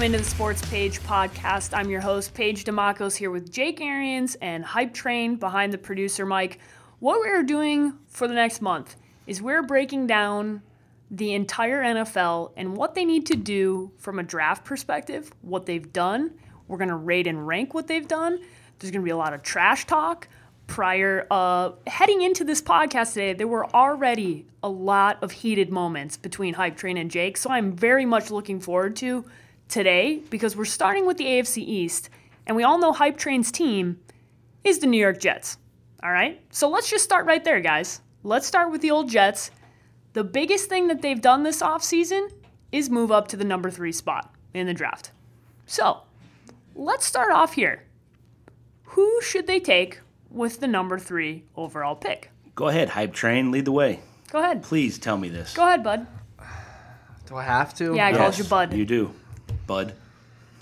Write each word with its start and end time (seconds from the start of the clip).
Welcome 0.00 0.14
into 0.14 0.24
the 0.24 0.34
Sports 0.34 0.62
Page 0.70 0.98
podcast. 1.00 1.76
I'm 1.76 1.90
your 1.90 2.00
host, 2.00 2.32
Paige 2.32 2.64
Demacos, 2.64 3.14
here 3.14 3.30
with 3.30 3.52
Jake 3.52 3.82
Arians 3.82 4.34
and 4.36 4.64
Hype 4.64 4.94
Train 4.94 5.36
behind 5.36 5.74
the 5.74 5.78
producer 5.78 6.24
Mike. 6.24 6.58
What 7.00 7.20
we're 7.20 7.42
doing 7.42 7.92
for 8.06 8.26
the 8.26 8.32
next 8.32 8.62
month 8.62 8.96
is 9.26 9.42
we're 9.42 9.62
breaking 9.62 10.06
down 10.06 10.62
the 11.10 11.34
entire 11.34 11.82
NFL 11.82 12.52
and 12.56 12.78
what 12.78 12.94
they 12.94 13.04
need 13.04 13.26
to 13.26 13.36
do 13.36 13.92
from 13.98 14.18
a 14.18 14.22
draft 14.22 14.64
perspective, 14.64 15.34
what 15.42 15.66
they've 15.66 15.92
done. 15.92 16.30
We're 16.66 16.78
going 16.78 16.88
to 16.88 16.96
rate 16.96 17.26
and 17.26 17.46
rank 17.46 17.74
what 17.74 17.86
they've 17.86 18.08
done. 18.08 18.38
There's 18.78 18.90
going 18.90 19.02
to 19.02 19.04
be 19.04 19.10
a 19.10 19.18
lot 19.18 19.34
of 19.34 19.42
trash 19.42 19.86
talk. 19.86 20.28
Prior, 20.66 21.26
uh, 21.30 21.72
heading 21.86 22.22
into 22.22 22.42
this 22.42 22.62
podcast 22.62 23.12
today, 23.12 23.34
there 23.34 23.46
were 23.46 23.66
already 23.76 24.46
a 24.62 24.68
lot 24.70 25.22
of 25.22 25.30
heated 25.30 25.70
moments 25.70 26.16
between 26.16 26.54
Hype 26.54 26.78
Train 26.78 26.96
and 26.96 27.10
Jake, 27.10 27.36
so 27.36 27.50
I'm 27.50 27.72
very 27.72 28.06
much 28.06 28.30
looking 28.30 28.60
forward 28.60 28.96
to 28.96 29.26
today 29.70 30.20
because 30.30 30.56
we're 30.56 30.64
starting 30.64 31.06
with 31.06 31.16
the 31.16 31.24
AFC 31.24 31.58
East, 31.58 32.10
and 32.46 32.56
we 32.56 32.62
all 32.62 32.78
know 32.78 32.92
Hype 32.92 33.16
Train's 33.16 33.50
team 33.50 34.00
is 34.64 34.78
the 34.80 34.86
New 34.86 35.00
York 35.00 35.20
Jets. 35.20 35.56
All 36.02 36.10
right? 36.10 36.40
So 36.50 36.68
let's 36.68 36.90
just 36.90 37.04
start 37.04 37.26
right 37.26 37.42
there, 37.44 37.60
guys. 37.60 38.00
Let's 38.22 38.46
start 38.46 38.70
with 38.70 38.80
the 38.82 38.90
old 38.90 39.08
Jets. 39.08 39.50
The 40.12 40.24
biggest 40.24 40.68
thing 40.68 40.88
that 40.88 41.02
they've 41.02 41.20
done 41.20 41.42
this 41.44 41.62
offseason 41.62 42.30
is 42.72 42.90
move 42.90 43.10
up 43.10 43.28
to 43.28 43.36
the 43.36 43.44
number 43.44 43.70
three 43.70 43.92
spot 43.92 44.34
in 44.54 44.66
the 44.66 44.74
draft. 44.74 45.12
So 45.66 46.02
let's 46.74 47.06
start 47.06 47.30
off 47.32 47.54
here. 47.54 47.84
Who 48.84 49.20
should 49.22 49.46
they 49.46 49.60
take 49.60 50.00
with 50.30 50.60
the 50.60 50.66
number 50.66 50.98
three 50.98 51.44
overall 51.56 51.94
pick? 51.94 52.30
Go 52.54 52.68
ahead, 52.68 52.90
hype 52.90 53.12
train, 53.14 53.50
lead 53.50 53.64
the 53.64 53.72
way. 53.72 54.00
Go 54.32 54.38
ahead. 54.40 54.62
Please 54.62 54.98
tell 54.98 55.16
me 55.16 55.28
this. 55.28 55.54
Go 55.54 55.64
ahead, 55.66 55.82
bud. 55.84 56.06
Do 57.26 57.36
I 57.36 57.44
have 57.44 57.74
to? 57.76 57.94
Yeah, 57.94 58.06
I 58.06 58.10
No. 58.12 58.18
called 58.18 58.38
you 58.38 58.44
bud. 58.44 58.72
You 58.72 58.84
do, 58.84 59.14
bud. 59.70 59.94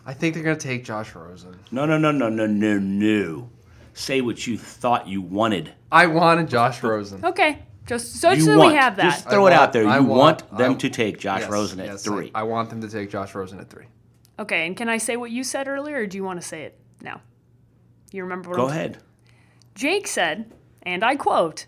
I 0.05 0.13
think 0.13 0.35
they're 0.35 0.43
gonna 0.43 0.57
take 0.57 0.85
Josh 0.85 1.15
Rosen. 1.15 1.59
No, 1.71 1.87
no, 1.87 1.97
no, 1.97 2.11
no, 2.13 2.29
no, 2.29 2.47
no, 2.47 2.79
no. 2.79 3.49
Say 3.95 4.21
what 4.21 4.47
you 4.47 4.59
thought 4.59 5.09
you 5.09 5.23
wanted. 5.23 5.73
I 5.91 6.07
wanted 6.09 6.49
Josh 6.51 6.83
Rosen. 6.83 7.25
Okay. 7.25 7.61
Just 7.87 8.17
so, 8.17 8.33
You 8.33 8.43
so 8.43 8.59
want. 8.59 8.73
we 8.73 8.77
have 8.79 8.97
that. 8.97 9.05
Just 9.05 9.31
throw 9.31 9.47
I 9.47 9.51
it 9.51 9.55
out 9.55 9.61
want- 9.61 9.73
there. 9.73 9.83
You 9.85 9.89
I 9.89 10.01
want, 10.01 10.43
want- 10.43 10.59
them 10.59 10.73
I- 10.73 10.77
to 10.77 10.91
take 10.91 11.19
Josh 11.19 11.41
Yes, 11.41 11.51
Rosen 11.51 11.81
at 11.81 11.87
yes, 11.87 12.05
three. 12.05 12.31
I 12.35 12.43
want 12.43 12.69
them 12.69 12.83
to 12.83 12.89
take 12.89 13.11
Josh 13.11 13.35
Rosen 13.35 13.59
at 13.61 13.71
three. 13.71 13.87
Okay, 14.39 14.67
and 14.67 14.77
can 14.77 14.91
I 14.91 14.99
say 14.99 15.17
what 15.17 15.31
you 15.31 15.43
said 15.43 15.67
earlier, 15.69 15.97
or 15.97 16.07
do 16.07 16.19
you 16.19 16.23
want 16.25 16.39
to 16.39 16.47
say 16.47 16.65
it 16.65 16.79
now? 17.01 17.23
You 18.13 18.25
remember 18.25 18.51
what 18.51 18.57
Go 18.57 18.65
I'm 18.67 18.71
ahead. 18.73 18.99
Jake 19.75 20.07
said, 20.07 20.53
and 20.83 21.03
I 21.03 21.17
quote, 21.17 21.65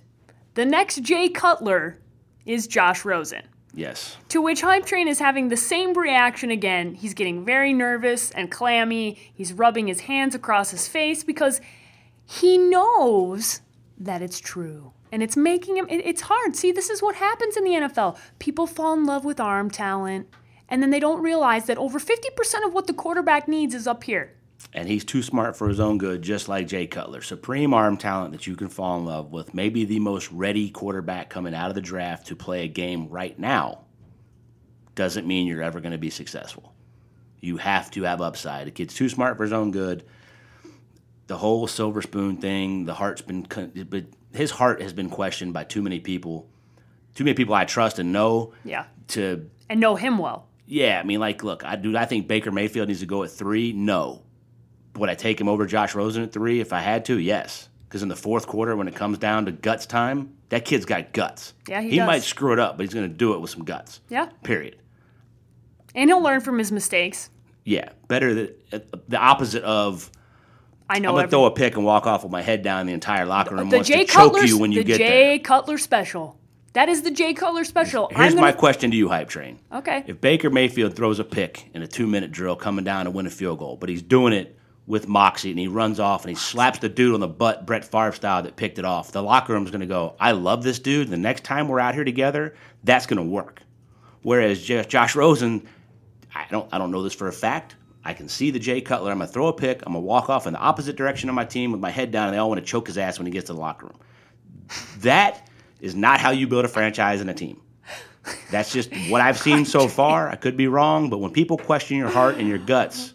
the 0.54 0.66
next 0.66 1.00
Jay 1.02 1.30
Cutler 1.30 1.97
is 2.44 2.66
Josh 2.66 3.02
Rosen. 3.06 3.44
Yes. 3.74 4.16
To 4.30 4.42
which 4.42 4.62
Hype 4.62 4.84
Train 4.84 5.06
is 5.08 5.18
having 5.18 5.48
the 5.48 5.56
same 5.56 5.94
reaction 5.94 6.50
again. 6.50 6.94
He's 6.94 7.14
getting 7.14 7.44
very 7.44 7.72
nervous 7.72 8.30
and 8.32 8.50
clammy. 8.50 9.18
He's 9.32 9.52
rubbing 9.52 9.86
his 9.86 10.00
hands 10.00 10.34
across 10.34 10.70
his 10.70 10.88
face 10.88 11.22
because 11.24 11.60
he 12.24 12.58
knows 12.58 13.60
that 13.98 14.22
it's 14.22 14.41
true. 14.41 14.92
And 15.12 15.22
it's 15.22 15.36
making 15.36 15.76
him, 15.76 15.86
it- 15.88 16.04
it's 16.06 16.22
hard. 16.22 16.56
See, 16.56 16.72
this 16.72 16.91
is 16.91 17.02
what 17.02 17.16
happens 17.16 17.56
in 17.56 17.64
the 17.64 17.74
NFL. 17.74 18.16
People 18.38 18.66
fall 18.66 18.94
in 18.94 19.04
love 19.04 19.24
with 19.24 19.41
arm 19.41 19.70
talent, 19.70 20.28
and 20.68 20.82
then 20.82 20.91
they 20.91 21.00
don't 21.00 21.22
realize 21.22 21.66
that 21.66 21.78
over 21.78 21.98
50% 21.98 22.64
of 22.64 22.72
what 22.72 22.86
the 22.86 22.94
quarterback 22.94 23.48
needs 23.48 23.74
is 23.74 23.86
up 23.86 24.04
here. 24.04 24.34
And 24.72 24.86
he's 24.89 25.05
too 25.05 25.22
smart 25.22 25.56
for 25.56 25.69
his 25.69 25.80
own 25.80 25.98
good, 25.98 26.22
just 26.22 26.48
like 26.48 26.69
Jay 26.69 26.86
Cutler. 26.86 27.22
Supreme 27.22 27.75
arm 27.75 27.97
talent 27.97 28.33
that 28.33 28.47
you 28.47 28.55
can 28.56 28.69
fall 28.69 28.98
in 28.98 29.05
love 29.05 29.33
with. 29.33 29.53
Maybe 29.55 29.84
the 29.84 29.98
most 29.98 30.31
ready 30.31 30.71
quarterback 30.71 31.28
coming 31.28 31.54
out 31.54 31.71
of 31.71 31.75
the 31.75 31.81
draft 31.81 32.28
to 32.28 32.37
play 32.37 32.65
a 32.65 32.69
game 32.69 33.09
right 33.09 33.37
now 33.38 33.81
doesn't 34.94 35.26
mean 35.26 35.47
you're 35.47 35.62
ever 35.62 35.81
going 35.81 35.93
to 35.93 35.98
be 35.98 36.10
successful. 36.10 36.72
You 37.41 37.56
have 37.56 37.91
to 37.93 38.03
have 38.03 38.21
upside. 38.21 38.66
The 38.66 38.71
kid's 38.71 38.94
too 38.94 39.09
smart 39.09 39.37
for 39.37 39.43
his 39.44 39.53
own 39.53 39.71
good. 39.71 40.04
The 41.27 41.38
whole 41.38 41.66
silver 41.66 42.03
spoon 42.03 42.37
thing, 42.37 42.84
the 42.84 42.94
heart's 42.94 43.22
been, 43.22 43.47
but 43.88 44.04
his 44.32 44.50
heart 44.50 44.82
has 44.82 44.92
been 44.92 45.09
questioned 45.10 45.53
by 45.53 45.65
too 45.65 45.81
many 45.82 46.00
people. 46.00 46.48
Too 47.15 47.25
many 47.25 47.34
people 47.34 47.54
I 47.54 47.65
trust 47.65 47.98
and 47.98 48.12
know 48.12 48.53
Yeah. 48.65 48.84
to 49.09 49.48
And 49.69 49.81
know 49.81 49.97
him 49.97 50.19
well. 50.19 50.48
yeah, 50.66 51.00
I 51.00 51.06
mean, 51.06 51.19
like, 51.21 51.42
look, 51.42 51.65
I 51.65 51.77
do. 51.77 51.97
I 51.97 52.04
think 52.04 52.28
Baker 52.28 52.50
Mayfield 52.53 52.88
needs 52.88 53.00
to 53.00 53.06
go 53.06 53.22
at 53.22 53.31
three. 53.31 53.72
No, 53.72 54.22
would 54.97 55.09
I 55.09 55.15
take 55.15 55.41
him 55.41 55.49
over 55.49 55.67
Josh 55.67 55.95
Rosen 55.95 56.23
at 56.23 56.33
three 56.33 56.61
if 56.61 56.73
I 56.73 56.81
had 56.81 57.05
to? 57.06 57.19
Yes, 57.19 57.69
because 57.89 58.03
in 58.03 58.09
the 58.09 58.17
fourth 58.17 58.47
quarter, 58.47 58.77
when 58.77 58.89
it 58.89 58.95
comes 58.95 59.19
down 59.19 59.47
to 59.47 59.53
guts 59.53 59.87
time, 59.87 60.34
that 60.49 60.65
kid's 60.65 60.84
got 60.84 61.12
guts. 61.12 61.55
Yeah, 61.69 61.81
he 61.81 61.97
does. 61.97 62.06
might 62.06 62.23
screw 62.23 62.53
it 62.53 62.59
up, 62.59 62.77
but 62.77 62.84
he's 62.84 62.95
going 62.95 63.09
to 63.09 63.15
do 63.15 63.34
it 63.34 63.41
with 63.41 63.51
some 63.51 63.65
guts. 63.65 64.01
Yeah. 64.09 64.27
Period. 64.43 64.77
And 65.95 66.11
he'll 66.11 66.23
learn 66.23 66.41
from 66.41 66.59
his 66.59 66.71
mistakes. 66.73 67.31
Yeah, 67.65 67.91
better 68.09 68.33
the 68.34 68.55
the 69.09 69.19
opposite 69.19 69.62
of 69.65 70.11
I 70.89 70.99
know 70.99 71.11
I'm 71.11 71.15
gonna 71.15 71.25
every- 71.25 71.31
throw 71.31 71.45
a 71.45 71.51
pick 71.51 71.77
and 71.77 71.84
walk 71.84 72.07
off 72.07 72.22
with 72.22 72.33
my 72.33 72.43
head 72.43 72.62
down. 72.62 72.87
The 72.87 72.93
entire 72.93 73.27
locker 73.27 73.55
room 73.55 73.69
the 73.69 73.77
wants 73.77 73.89
Jay 73.89 74.05
to 74.05 74.12
choke 74.12 74.33
Cutler, 74.33 74.45
you 74.45 74.59
when 74.59 74.72
you 74.72 74.81
the 74.83 74.84
get 74.84 74.99
Jay 74.99 75.39
Cutler 75.39 75.77
special. 75.78 76.39
That 76.72 76.89
is 76.89 77.03
the 77.03 77.11
Jay 77.11 77.34
Cutler 77.34 77.65
special. 77.65 78.09
Here's 78.15 78.33
I'm 78.33 78.37
my 78.41 78.51
gonna, 78.51 78.57
question 78.59 78.91
to 78.93 78.97
you, 78.97 79.09
hype 79.09 79.28
train. 79.28 79.59
Okay. 79.72 80.05
If 80.07 80.21
Baker 80.21 80.51
Mayfield 80.51 80.95
throws 80.95 81.19
a 81.19 81.25
pick 81.25 81.69
in 81.75 81.83
a 81.83 81.87
two 81.87 82.07
minute 82.07 82.31
drill 82.33 82.55
coming 82.57 82.84
down 82.84 83.05
to 83.07 83.11
win 83.11 83.27
a 83.27 83.31
field 83.31 83.59
goal, 83.59 83.77
but 83.77 83.89
he's 83.89 84.03
doing 84.03 84.33
it 84.33 84.57
with 84.91 85.06
moxie 85.06 85.51
and 85.51 85.59
he 85.59 85.69
runs 85.69 86.01
off 86.01 86.25
and 86.25 86.31
he 86.31 86.34
slaps 86.34 86.81
the 86.81 86.89
dude 86.89 87.15
on 87.15 87.21
the 87.21 87.28
butt, 87.28 87.65
Brett 87.65 87.84
Favre 87.84 88.12
style, 88.12 88.43
that 88.43 88.56
picked 88.56 88.78
it 88.78 88.84
off, 88.84 89.12
the 89.12 89.23
locker 89.23 89.53
room's 89.53 89.71
going 89.71 89.81
to 89.81 89.87
go, 89.87 90.17
I 90.19 90.33
love 90.33 90.65
this 90.65 90.81
dude. 90.81 91.09
The 91.09 91.17
next 91.17 91.45
time 91.45 91.69
we're 91.69 91.78
out 91.78 91.95
here 91.95 92.05
together, 92.05 92.56
that's 92.83 93.06
going 93.06 93.19
to 93.19 93.23
work. 93.23 93.62
Whereas 94.23 94.61
Josh 94.61 95.15
Rosen, 95.15 95.67
I 96.34 96.47
don't, 96.51 96.69
I 96.73 96.78
don't 96.78 96.91
know 96.91 97.05
this 97.05 97.15
for 97.15 97.28
a 97.28 97.33
fact. 97.33 97.77
I 98.05 98.12
can 98.15 98.28
see 98.28 98.51
the 98.51 98.59
Jay 98.59 98.81
Cutler. 98.81 99.12
I'm 99.12 99.19
going 99.19 99.28
to 99.28 99.33
throw 99.33 99.47
a 99.47 99.53
pick. 99.53 99.83
I'm 99.87 99.93
going 99.93 100.03
to 100.03 100.06
walk 100.06 100.28
off 100.28 100.47
in 100.49 100.55
the 100.55 100.59
opposite 100.59 100.97
direction 100.97 101.28
of 101.28 101.37
my 101.37 101.45
team 101.45 101.71
with 101.71 101.81
my 101.81 101.91
head 101.91 102.11
down, 102.11 102.27
and 102.27 102.34
they 102.34 102.39
all 102.39 102.49
want 102.49 102.61
to 102.61 102.67
choke 102.67 102.89
his 102.89 102.99
ass 102.99 103.19
when 103.19 103.27
he 103.27 103.33
gets 103.33 103.47
to 103.47 103.53
the 103.53 103.61
locker 103.61 103.87
room. 103.87 103.99
That 104.99 105.49
is 105.81 105.95
not 105.95 106.19
how 106.19 106.31
you 106.31 106.49
build 106.49 106.65
a 106.65 106.69
franchise 106.69 107.21
and 107.21 107.31
a 107.31 107.34
team. 107.34 107.61
That's 108.51 108.72
just 108.72 108.91
what 109.09 109.21
I've 109.21 109.39
seen 109.39 109.65
so 109.65 109.87
far. 110.01 110.28
I 110.28 110.34
could 110.34 110.57
be 110.57 110.67
wrong, 110.67 111.11
but 111.11 111.19
when 111.19 111.31
people 111.31 111.57
question 111.57 111.97
your 111.97 112.11
heart 112.11 112.37
and 112.37 112.49
your 112.49 112.59
guts, 112.59 113.15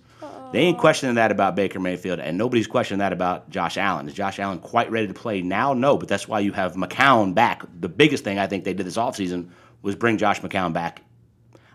they 0.55 0.61
ain't 0.61 0.77
questioning 0.77 1.15
that 1.15 1.31
about 1.31 1.55
Baker 1.55 1.81
Mayfield, 1.81 2.19
and 2.19 2.37
nobody's 2.37 2.65
questioning 2.65 2.99
that 2.99 3.11
about 3.11 3.49
Josh 3.49 3.77
Allen. 3.77 4.07
Is 4.07 4.13
Josh 4.13 4.39
Allen 4.39 4.59
quite 4.59 4.89
ready 4.89 5.07
to 5.07 5.13
play 5.13 5.41
now? 5.41 5.73
No, 5.73 5.97
but 5.97 6.07
that's 6.07 6.29
why 6.29 6.39
you 6.39 6.53
have 6.53 6.75
McCown 6.75 7.33
back. 7.33 7.63
The 7.81 7.89
biggest 7.89 8.23
thing 8.23 8.39
I 8.39 8.47
think 8.47 8.63
they 8.63 8.73
did 8.73 8.85
this 8.85 8.95
offseason 8.95 9.49
was 9.81 9.95
bring 9.95 10.17
Josh 10.17 10.39
McCown 10.39 10.71
back. 10.71 11.01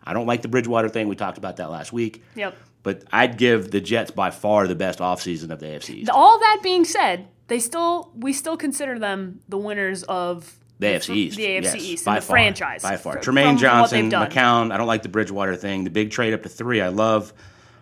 I 0.03 0.15
don't 0.15 0.27
like 0.27 0.41
the 0.41 0.49
Bridgewater 0.49 0.89
thing. 0.89 1.09
We 1.09 1.15
talked 1.15 1.37
about 1.37 1.59
that 1.59 1.71
last 1.71 1.93
week. 1.93 2.25
Yep. 2.35 2.57
But 2.83 3.05
I'd 3.13 3.37
give 3.37 3.71
the 3.71 3.83
Jets 3.83 4.11
by 4.11 4.31
far 4.31 4.67
the 4.67 4.75
best 4.75 5.01
offseason 5.01 5.51
of 5.51 5.61
the 5.61 5.67
AFC 5.67 5.91
East. 5.97 6.11
All 6.11 6.39
that 6.39 6.61
being 6.63 6.87
said, 6.87 7.29
they 7.49 7.59
still 7.59 8.11
we 8.17 8.33
still 8.33 8.57
consider 8.57 8.99
them 8.99 9.41
the 9.51 9.59
winners 9.59 10.05
of 10.05 10.59
The 10.79 10.87
AFC 10.87 11.15
East. 11.15 11.37
the 11.37 11.45
AFC 11.45 11.63
yes, 11.65 11.77
East, 11.77 12.05
by 12.07 12.15
and 12.15 12.23
the 12.23 12.27
far, 12.27 12.35
franchise. 12.35 12.83
By 12.83 12.97
far. 12.97 13.13
fr- 13.15 13.31
Trumaine 13.31 13.43
from 13.43 13.55
they've 13.57 13.61
Johnson. 13.61 14.11
McCown. 14.11 14.73
I 14.73 14.79
don't 14.79 14.87
like 14.87 15.03
the 15.03 15.11
Bridgewater 15.11 15.55
thing. 15.55 15.85
The 15.85 15.91
big 15.91 16.11
trade 16.11 16.33
up 16.33 16.43
to 16.45 16.49
three, 16.49 16.81
I 16.81 16.89
love. 16.89 17.35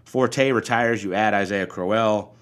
Forte 0.09 0.53
retires, 0.53 1.05
you 1.05 1.13
add 1.13 1.35
Isaiah 1.35 1.67
Crowell. 1.67 2.35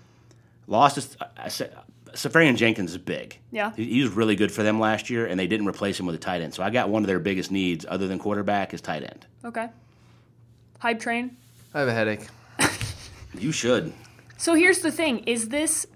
Lost 0.68 0.98
is, 0.98 1.16
I 1.36 1.48
said, 1.48 1.76
Seferian-Jenkins 2.14 2.92
is 2.92 2.98
big. 2.98 3.40
Yeah. 3.50 3.72
He, 3.74 3.84
he 3.86 4.02
was 4.02 4.12
really 4.12 4.36
good 4.36 4.52
for 4.52 4.62
them 4.62 4.78
last 4.78 5.10
year, 5.10 5.26
and 5.26 5.38
they 5.38 5.48
didn't 5.48 5.66
replace 5.66 5.98
him 5.98 6.06
with 6.06 6.14
a 6.14 6.18
tight 6.18 6.42
end. 6.42 6.54
So 6.54 6.62
I 6.62 6.70
got 6.70 6.90
one 6.90 7.02
of 7.02 7.08
their 7.08 7.18
biggest 7.18 7.50
needs, 7.50 7.84
other 7.88 8.06
than 8.06 8.20
quarterback, 8.20 8.72
is 8.72 8.80
tight 8.80 9.02
end. 9.02 9.26
Okay. 9.44 9.68
Hype 10.78 11.00
train. 11.00 11.36
I 11.74 11.80
have 11.80 11.88
a 11.88 11.92
headache. 11.92 12.26
You 13.38 13.52
should. 13.52 13.92
So 14.38 14.54
here's 14.54 14.78
the 14.78 14.90
thing: 14.90 15.18
is 15.26 15.50
this 15.50 15.86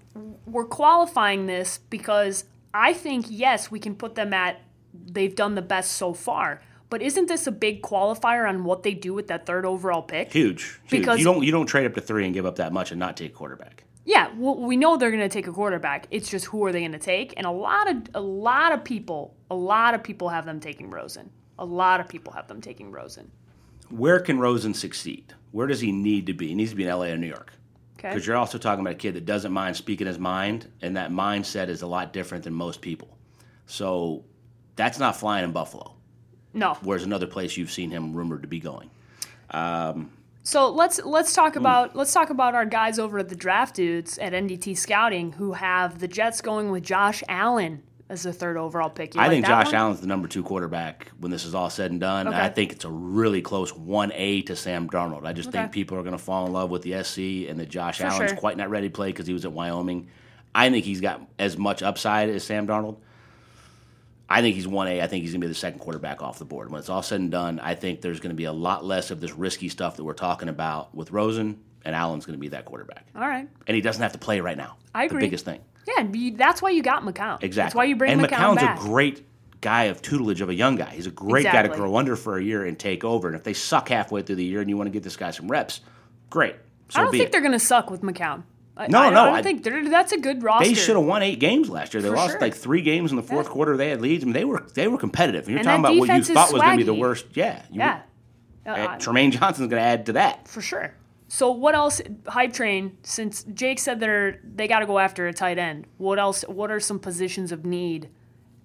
we're 0.45 0.65
qualifying 0.65 1.47
this 1.47 1.79
because 1.89 2.45
I 2.71 2.93
think 2.93 3.25
yes, 3.29 3.71
we 3.71 3.79
can 3.79 3.95
put 3.95 4.13
them 4.13 4.31
at 4.31 4.61
they've 4.93 5.35
done 5.35 5.55
the 5.55 5.63
best 5.63 5.93
so 5.93 6.13
far. 6.13 6.61
But 6.91 7.01
isn't 7.01 7.27
this 7.29 7.47
a 7.47 7.51
big 7.53 7.81
qualifier 7.81 8.47
on 8.47 8.65
what 8.65 8.83
they 8.83 8.93
do 8.93 9.13
with 9.13 9.27
that 9.29 9.45
third 9.45 9.65
overall 9.65 10.01
pick? 10.01 10.31
Huge. 10.33 10.79
Huge. 10.83 11.01
Because- 11.01 11.17
you 11.19 11.25
don't 11.25 11.41
you 11.41 11.51
don't 11.51 11.65
trade 11.65 11.85
up 11.87 11.95
to 11.95 12.01
three 12.01 12.25
and 12.25 12.33
give 12.33 12.45
up 12.45 12.57
that 12.57 12.73
much 12.73 12.91
and 12.91 12.99
not 12.99 13.17
take 13.17 13.33
quarterback. 13.33 13.85
Yeah, 14.03 14.29
well, 14.35 14.57
we 14.57 14.75
know 14.75 14.97
they're 14.97 15.11
going 15.11 15.21
to 15.21 15.29
take 15.29 15.47
a 15.47 15.53
quarterback. 15.53 16.07
It's 16.11 16.29
just 16.29 16.47
who 16.47 16.65
are 16.65 16.71
they 16.71 16.79
going 16.79 16.91
to 16.91 16.99
take? 16.99 17.33
And 17.37 17.45
a 17.45 17.51
lot 17.51 17.89
of 17.89 17.97
a 18.13 18.19
lot 18.19 18.73
of 18.73 18.83
people, 18.83 19.33
a 19.49 19.55
lot 19.55 19.93
of 19.93 20.03
people 20.03 20.27
have 20.29 20.45
them 20.45 20.59
taking 20.59 20.89
Rosen. 20.89 21.29
A 21.59 21.65
lot 21.65 22.01
of 22.01 22.09
people 22.09 22.33
have 22.33 22.47
them 22.49 22.59
taking 22.59 22.91
Rosen. 22.91 23.31
Where 23.89 24.19
can 24.19 24.37
Rosen 24.37 24.73
succeed? 24.73 25.33
Where 25.51 25.67
does 25.67 25.79
he 25.79 25.93
need 25.93 26.25
to 26.25 26.33
be? 26.33 26.49
He 26.49 26.55
needs 26.55 26.71
to 26.71 26.75
be 26.75 26.83
in 26.83 26.89
LA 26.89 27.05
or 27.05 27.17
New 27.17 27.27
York. 27.27 27.53
Okay. 27.99 28.09
Because 28.09 28.27
you're 28.27 28.35
also 28.35 28.57
talking 28.57 28.81
about 28.81 28.93
a 28.93 28.97
kid 28.97 29.13
that 29.13 29.25
doesn't 29.25 29.53
mind 29.53 29.77
speaking 29.77 30.07
his 30.07 30.19
mind, 30.19 30.67
and 30.81 30.97
that 30.97 31.11
mindset 31.11 31.69
is 31.69 31.83
a 31.83 31.87
lot 31.87 32.11
different 32.11 32.43
than 32.43 32.53
most 32.53 32.81
people. 32.81 33.17
So 33.65 34.25
that's 34.75 34.97
not 34.99 35.15
flying 35.15 35.43
in 35.45 35.51
Buffalo, 35.51 35.93
No. 36.53 36.77
whereas 36.81 37.03
another 37.03 37.27
place 37.27 37.57
you've 37.57 37.71
seen 37.71 37.91
him 37.91 38.13
rumored 38.13 38.41
to 38.41 38.47
be 38.47 38.59
going. 38.59 38.89
Um, 39.51 40.11
so 40.43 40.69
let's 40.69 40.99
let's 41.03 41.33
talk 41.33 41.53
hmm. 41.53 41.59
about 41.59 41.95
let's 41.95 42.13
talk 42.13 42.29
about 42.29 42.55
our 42.55 42.65
guys 42.65 42.99
over 42.99 43.19
at 43.19 43.29
the 43.29 43.35
Draft 43.35 43.75
Dudes 43.75 44.17
at 44.17 44.33
NDT 44.33 44.77
Scouting 44.77 45.33
who 45.33 45.53
have 45.53 45.99
the 45.99 46.07
Jets 46.07 46.41
going 46.41 46.71
with 46.71 46.83
Josh 46.83 47.23
Allen 47.29 47.83
as 48.11 48.23
the 48.23 48.33
third 48.33 48.57
overall 48.57 48.89
pick. 48.89 49.15
You 49.15 49.21
I 49.21 49.25
like 49.25 49.31
think 49.31 49.45
Josh 49.45 49.67
one? 49.67 49.75
Allen's 49.75 50.01
the 50.01 50.07
number 50.07 50.27
two 50.27 50.43
quarterback 50.43 51.09
when 51.19 51.31
this 51.31 51.45
is 51.45 51.55
all 51.55 51.69
said 51.69 51.91
and 51.91 51.99
done. 51.99 52.27
Okay. 52.27 52.37
I 52.37 52.49
think 52.49 52.73
it's 52.73 52.83
a 52.83 52.89
really 52.89 53.41
close 53.41 53.71
1A 53.71 54.45
to 54.47 54.55
Sam 54.57 54.89
Darnold. 54.89 55.25
I 55.25 55.31
just 55.31 55.47
Okay. 55.47 55.59
think 55.59 55.71
people 55.71 55.97
are 55.97 56.03
going 56.03 56.11
to 56.11 56.21
fall 56.21 56.45
in 56.45 56.51
love 56.51 56.69
with 56.69 56.81
the 56.81 57.01
SC 57.03 57.49
and 57.49 57.57
that 57.61 57.69
Josh 57.69 57.99
For 57.99 58.07
Allen's 58.07 58.31
sure. 58.31 58.37
quite 58.37 58.57
not 58.57 58.69
ready 58.69 58.89
to 58.89 58.93
play 58.93 59.07
because 59.07 59.27
he 59.27 59.33
was 59.33 59.45
at 59.45 59.53
Wyoming. 59.53 60.09
I 60.53 60.69
think 60.69 60.83
he's 60.83 60.99
got 60.99 61.21
as 61.39 61.57
much 61.57 61.81
upside 61.81 62.27
as 62.29 62.43
Sam 62.43 62.67
Darnold. 62.67 62.97
I 64.31 64.41
think 64.41 64.55
he's 64.55 64.67
1A. 64.67 65.01
I 65.01 65.07
think 65.07 65.23
he's 65.23 65.31
going 65.31 65.41
to 65.41 65.47
be 65.47 65.51
the 65.51 65.55
second 65.55 65.79
quarterback 65.79 66.21
off 66.21 66.39
the 66.39 66.45
board. 66.45 66.71
When 66.71 66.79
it's 66.79 66.89
all 66.89 67.03
said 67.03 67.19
and 67.19 67.29
done, 67.29 67.59
I 67.59 67.75
think 67.75 68.01
there's 68.01 68.19
going 68.19 68.29
to 68.31 68.35
be 68.35 68.45
a 68.45 68.51
lot 68.51 68.85
less 68.85 69.11
of 69.11 69.19
this 69.19 69.33
risky 69.33 69.67
stuff 69.67 69.97
that 69.97 70.03
we're 70.03 70.13
talking 70.13 70.47
about 70.47 70.95
with 70.95 71.11
Rosen, 71.11 71.61
and 71.83 71.95
Allen's 71.95 72.25
going 72.25 72.37
to 72.37 72.39
be 72.39 72.47
that 72.49 72.65
quarterback. 72.65 73.07
All 73.15 73.27
right. 73.27 73.47
And 73.67 73.75
he 73.75 73.81
doesn't 73.81 74.01
have 74.01 74.13
to 74.13 74.19
play 74.19 74.39
right 74.39 74.57
now. 74.57 74.77
I 74.95 75.05
agree. 75.05 75.19
The 75.19 75.27
biggest 75.27 75.45
thing. 75.45 75.59
Yeah, 75.85 76.31
that's 76.35 76.61
why 76.61 76.69
you 76.69 76.81
got 76.81 77.03
McCown. 77.03 77.43
Exactly. 77.43 77.53
That's 77.53 77.75
why 77.75 77.83
you 77.85 77.95
bring 77.95 78.11
and 78.11 78.21
McCown 78.21 78.55
McCown's 78.55 78.61
back. 78.61 78.79
a 78.79 78.81
great 78.81 79.25
guy 79.61 79.83
of 79.85 80.01
tutelage 80.01 80.41
of 80.41 80.49
a 80.49 80.53
young 80.53 80.75
guy. 80.75 80.91
He's 80.91 81.07
a 81.07 81.11
great 81.11 81.43
guy 81.43 81.63
to 81.63 81.69
grow 81.69 81.95
under 81.95 82.15
for 82.15 82.37
a 82.37 82.43
year 82.43 82.65
and 82.65 82.77
take 82.77 83.03
over. 83.03 83.27
And 83.27 83.35
if 83.35 83.43
they 83.43 83.53
suck 83.53 83.89
halfway 83.89 84.21
through 84.21 84.37
the 84.37 84.45
year 84.45 84.61
and 84.61 84.69
you 84.69 84.77
want 84.77 84.87
to 84.87 84.91
give 84.91 85.03
this 85.03 85.17
guy 85.17 85.31
some 85.31 85.47
reps, 85.49 85.81
great. 86.29 86.55
So 86.89 86.99
I 86.99 87.03
don't 87.03 87.11
think 87.11 87.25
it. 87.25 87.31
they're 87.31 87.41
going 87.41 87.51
to 87.53 87.59
suck 87.59 87.89
with 87.89 88.01
McCown. 88.01 88.43
I, 88.81 88.87
No, 88.87 88.99
I, 88.99 89.09
no, 89.09 89.21
I 89.21 89.25
don't 89.25 89.35
I- 89.35 89.41
think 89.41 89.63
that's 89.89 90.11
a 90.11 90.17
good 90.17 90.43
roster. 90.43 90.67
They 90.67 90.73
should 90.73 90.95
have 90.95 91.05
won 91.05 91.21
eight 91.23 91.39
games 91.39 91.69
last 91.69 91.93
year. 91.93 92.01
They 92.01 92.09
For 92.09 92.15
lost 92.15 92.31
sure. 92.33 92.41
like 92.41 92.55
three 92.55 92.81
games 92.81 93.11
in 93.11 93.17
the 93.17 93.23
fourth 93.23 93.47
Yeah. 93.47 93.53
quarter. 93.53 93.77
They 93.77 93.89
had 93.89 94.01
leads. 94.01 94.23
I 94.23 94.25
mean, 94.25 94.33
they 94.33 94.45
were 94.45 94.65
they 94.73 94.87
were 94.87 94.97
competitive. 94.97 95.41
And 95.45 95.49
you're 95.51 95.59
And 95.59 95.65
talking 95.65 95.79
about 95.85 95.97
what 95.97 96.09
you 96.17 96.23
thought 96.33 96.51
was 96.53 96.61
going 96.61 96.71
to 96.73 96.77
be 96.77 96.83
the 96.83 96.93
worst. 96.93 97.25
Yeah, 97.33 97.61
Yeah. 97.71 97.99
were- 98.65 98.71
Uh, 98.71 98.75
uh, 98.75 98.97
Trumaine 98.97 99.31
Johnson's 99.31 99.69
going 99.69 99.81
to 99.81 99.87
add 99.87 100.05
to 100.07 100.13
that. 100.13 100.47
for 100.47 100.61
sure. 100.61 100.93
So 101.27 101.49
what 101.51 101.75
else? 101.75 102.01
Hype 102.27 102.53
train. 102.53 102.97
Since 103.03 103.43
Jake 103.53 103.79
said 103.79 103.99
they're 103.99 104.39
they 104.43 104.67
got 104.67 104.79
to 104.79 104.85
go 104.85 104.99
after 104.99 105.27
a 105.27 105.33
tight 105.33 105.57
end. 105.57 105.85
What 105.97 106.19
else? 106.19 106.43
What 106.47 106.69
are 106.71 106.79
some 106.79 106.99
positions 106.99 107.51
of 107.51 107.65
need? 107.65 108.09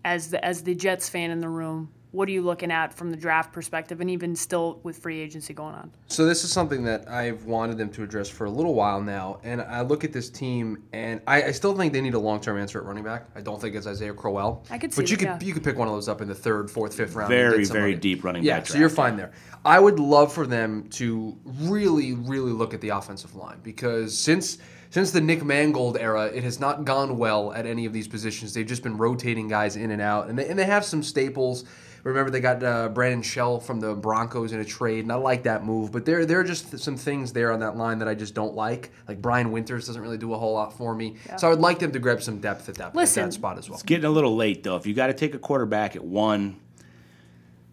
As 0.04 0.30
the 0.30 0.44
as 0.44 0.62
the 0.64 0.74
Jets 0.74 1.08
fan 1.08 1.30
in 1.30 1.40
the 1.40 1.48
room, 1.48 1.90
what 2.12 2.28
are 2.28 2.32
you 2.32 2.42
looking 2.42 2.70
at 2.70 2.94
from 2.94 3.10
the 3.10 3.16
draft 3.16 3.52
perspective, 3.52 4.00
and 4.00 4.08
even 4.10 4.34
still 4.34 4.80
with 4.82 4.98
free 4.98 5.20
agency 5.20 5.52
going 5.52 5.74
on? 5.74 5.90
So 6.08 6.24
this 6.24 6.44
is 6.44 6.52
something 6.52 6.84
that 6.84 7.08
I've 7.08 7.44
wanted 7.44 7.78
them 7.78 7.90
to 7.90 8.02
address 8.02 8.28
for 8.28 8.46
a 8.46 8.50
little 8.50 8.74
while 8.74 9.00
now, 9.00 9.38
and 9.42 9.60
I 9.60 9.82
look 9.82 10.04
at 10.04 10.12
this 10.12 10.30
team, 10.30 10.82
and 10.92 11.20
I, 11.26 11.44
I 11.44 11.50
still 11.50 11.76
think 11.76 11.92
they 11.92 12.00
need 12.00 12.14
a 12.14 12.18
long-term 12.18 12.58
answer 12.58 12.78
at 12.78 12.84
running 12.84 13.04
back. 13.04 13.26
I 13.34 13.40
don't 13.40 13.60
think 13.60 13.74
it's 13.74 13.86
Isaiah 13.86 14.14
Crowell. 14.14 14.64
I 14.70 14.78
could 14.78 14.94
but 14.94 15.06
see 15.06 15.12
you 15.12 15.16
could 15.16 15.26
yeah. 15.26 15.38
you 15.40 15.52
could 15.52 15.64
pick 15.64 15.76
one 15.76 15.88
of 15.88 15.94
those 15.94 16.08
up 16.08 16.20
in 16.20 16.28
the 16.28 16.34
third, 16.34 16.70
fourth, 16.70 16.94
fifth 16.94 17.14
round. 17.14 17.28
Very, 17.28 17.64
very 17.64 17.94
deep 17.94 18.24
running 18.24 18.44
yeah, 18.44 18.58
back 18.58 18.66
so 18.66 18.78
you're 18.78 18.88
fine 18.88 19.16
there. 19.16 19.32
I 19.64 19.80
would 19.80 19.98
love 19.98 20.32
for 20.32 20.46
them 20.46 20.88
to 20.90 21.36
really, 21.44 22.14
really 22.14 22.52
look 22.52 22.72
at 22.72 22.80
the 22.80 22.90
offensive 22.90 23.34
line 23.34 23.58
because 23.62 24.16
since 24.16 24.58
since 24.90 25.10
the 25.10 25.20
Nick 25.20 25.44
Mangold 25.44 25.96
era, 25.98 26.26
it 26.26 26.44
has 26.44 26.60
not 26.60 26.84
gone 26.84 27.18
well 27.18 27.52
at 27.52 27.66
any 27.66 27.84
of 27.84 27.92
these 27.92 28.08
positions. 28.08 28.54
They've 28.54 28.66
just 28.66 28.82
been 28.82 28.96
rotating 28.96 29.48
guys 29.48 29.76
in 29.76 29.90
and 29.90 30.00
out, 30.00 30.28
and 30.28 30.38
they, 30.38 30.48
and 30.48 30.58
they 30.58 30.64
have 30.64 30.84
some 30.84 31.02
staples. 31.02 31.64
Remember, 32.06 32.30
they 32.30 32.40
got 32.40 32.62
uh, 32.62 32.88
Brandon 32.88 33.20
Shell 33.20 33.58
from 33.58 33.80
the 33.80 33.92
Broncos 33.92 34.52
in 34.52 34.60
a 34.60 34.64
trade, 34.64 35.00
and 35.00 35.10
I 35.10 35.16
like 35.16 35.42
that 35.42 35.64
move. 35.64 35.90
But 35.90 36.04
there, 36.04 36.24
there 36.24 36.38
are 36.38 36.44
just 36.44 36.78
some 36.78 36.96
things 36.96 37.32
there 37.32 37.50
on 37.50 37.58
that 37.60 37.76
line 37.76 37.98
that 37.98 38.06
I 38.06 38.14
just 38.14 38.32
don't 38.32 38.54
like. 38.54 38.92
Like 39.08 39.20
Brian 39.20 39.50
Winters 39.50 39.88
doesn't 39.88 40.00
really 40.00 40.16
do 40.16 40.32
a 40.32 40.38
whole 40.38 40.52
lot 40.52 40.72
for 40.72 40.94
me, 40.94 41.16
so 41.36 41.48
I 41.48 41.50
would 41.50 41.58
like 41.58 41.80
them 41.80 41.90
to 41.90 41.98
grab 41.98 42.22
some 42.22 42.38
depth 42.38 42.68
at 42.68 42.76
that, 42.76 42.96
at 42.96 43.08
that 43.08 43.32
spot 43.32 43.58
as 43.58 43.68
well. 43.68 43.74
It's 43.74 43.82
getting 43.82 44.04
a 44.04 44.10
little 44.10 44.36
late 44.36 44.62
though. 44.62 44.76
If 44.76 44.86
you 44.86 44.94
got 44.94 45.08
to 45.08 45.14
take 45.14 45.34
a 45.34 45.38
quarterback 45.40 45.96
at 45.96 46.04
one, 46.04 46.60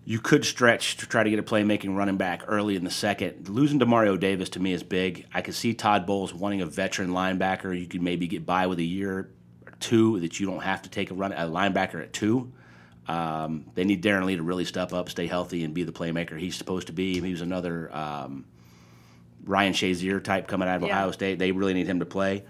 you 0.04 0.20
could 0.20 0.46
stretch 0.46 0.98
to 0.98 1.06
try 1.06 1.22
to 1.22 1.30
get 1.30 1.38
a 1.38 1.44
playmaking 1.44 1.96
running 1.96 2.18
back 2.18 2.42
early 2.48 2.76
in 2.76 2.84
the 2.84 2.92
second. 2.92 3.50
Losing 3.50 3.80
Demario 3.80 4.20
Davis 4.20 4.50
to 4.50 4.60
me 4.60 4.74
is 4.74 4.82
big. 4.82 5.28
I 5.32 5.44
could 5.44 5.54
see 5.54 5.76
Todd 5.76 6.08
Bowles 6.08 6.34
wanting 6.34 6.62
a 6.62 6.66
veteran 6.66 7.12
linebacker. 7.12 7.80
You 7.80 7.86
could 7.86 8.02
maybe 8.02 8.26
get 8.26 8.48
by 8.48 8.66
with 8.66 8.80
a 8.80 8.84
year 8.84 9.16
or 9.16 9.30
two 9.80 10.20
that 10.22 10.40
you 10.40 10.48
don't 10.48 10.64
have 10.64 10.82
to 10.82 10.90
take 10.90 11.12
a 11.12 11.14
run 11.14 11.34
a 11.34 11.48
linebacker 11.48 12.02
at 12.02 12.14
two. 12.14 12.52
Um, 13.08 13.66
they 13.76 13.84
need 13.84 14.04
Darron 14.04 14.26
Lee 14.26 14.38
to 14.38 14.44
really 14.44 14.66
step 14.66 14.94
up, 14.94 15.10
stay 15.10 15.28
healthy, 15.28 15.64
and 15.64 15.74
be 15.74 15.84
the 15.84 15.92
playmaker 15.92 16.40
he's 16.40 16.56
supposed 16.56 16.88
to 16.88 16.94
be. 16.94 17.20
He 17.20 17.32
was 17.32 17.42
another 17.42 17.94
um, 17.96 18.46
Ryan 19.46 19.74
Shazier 19.74 20.24
type 20.24 20.48
coming 20.48 20.70
out 20.70 20.78
of 20.78 20.84
Yeah. 20.84 20.98
Ohio 20.98 21.12
State. 21.12 21.40
They 21.40 21.52
really 21.52 21.74
need 21.74 21.88
him 21.88 22.00
to 22.00 22.06
play. 22.06 22.44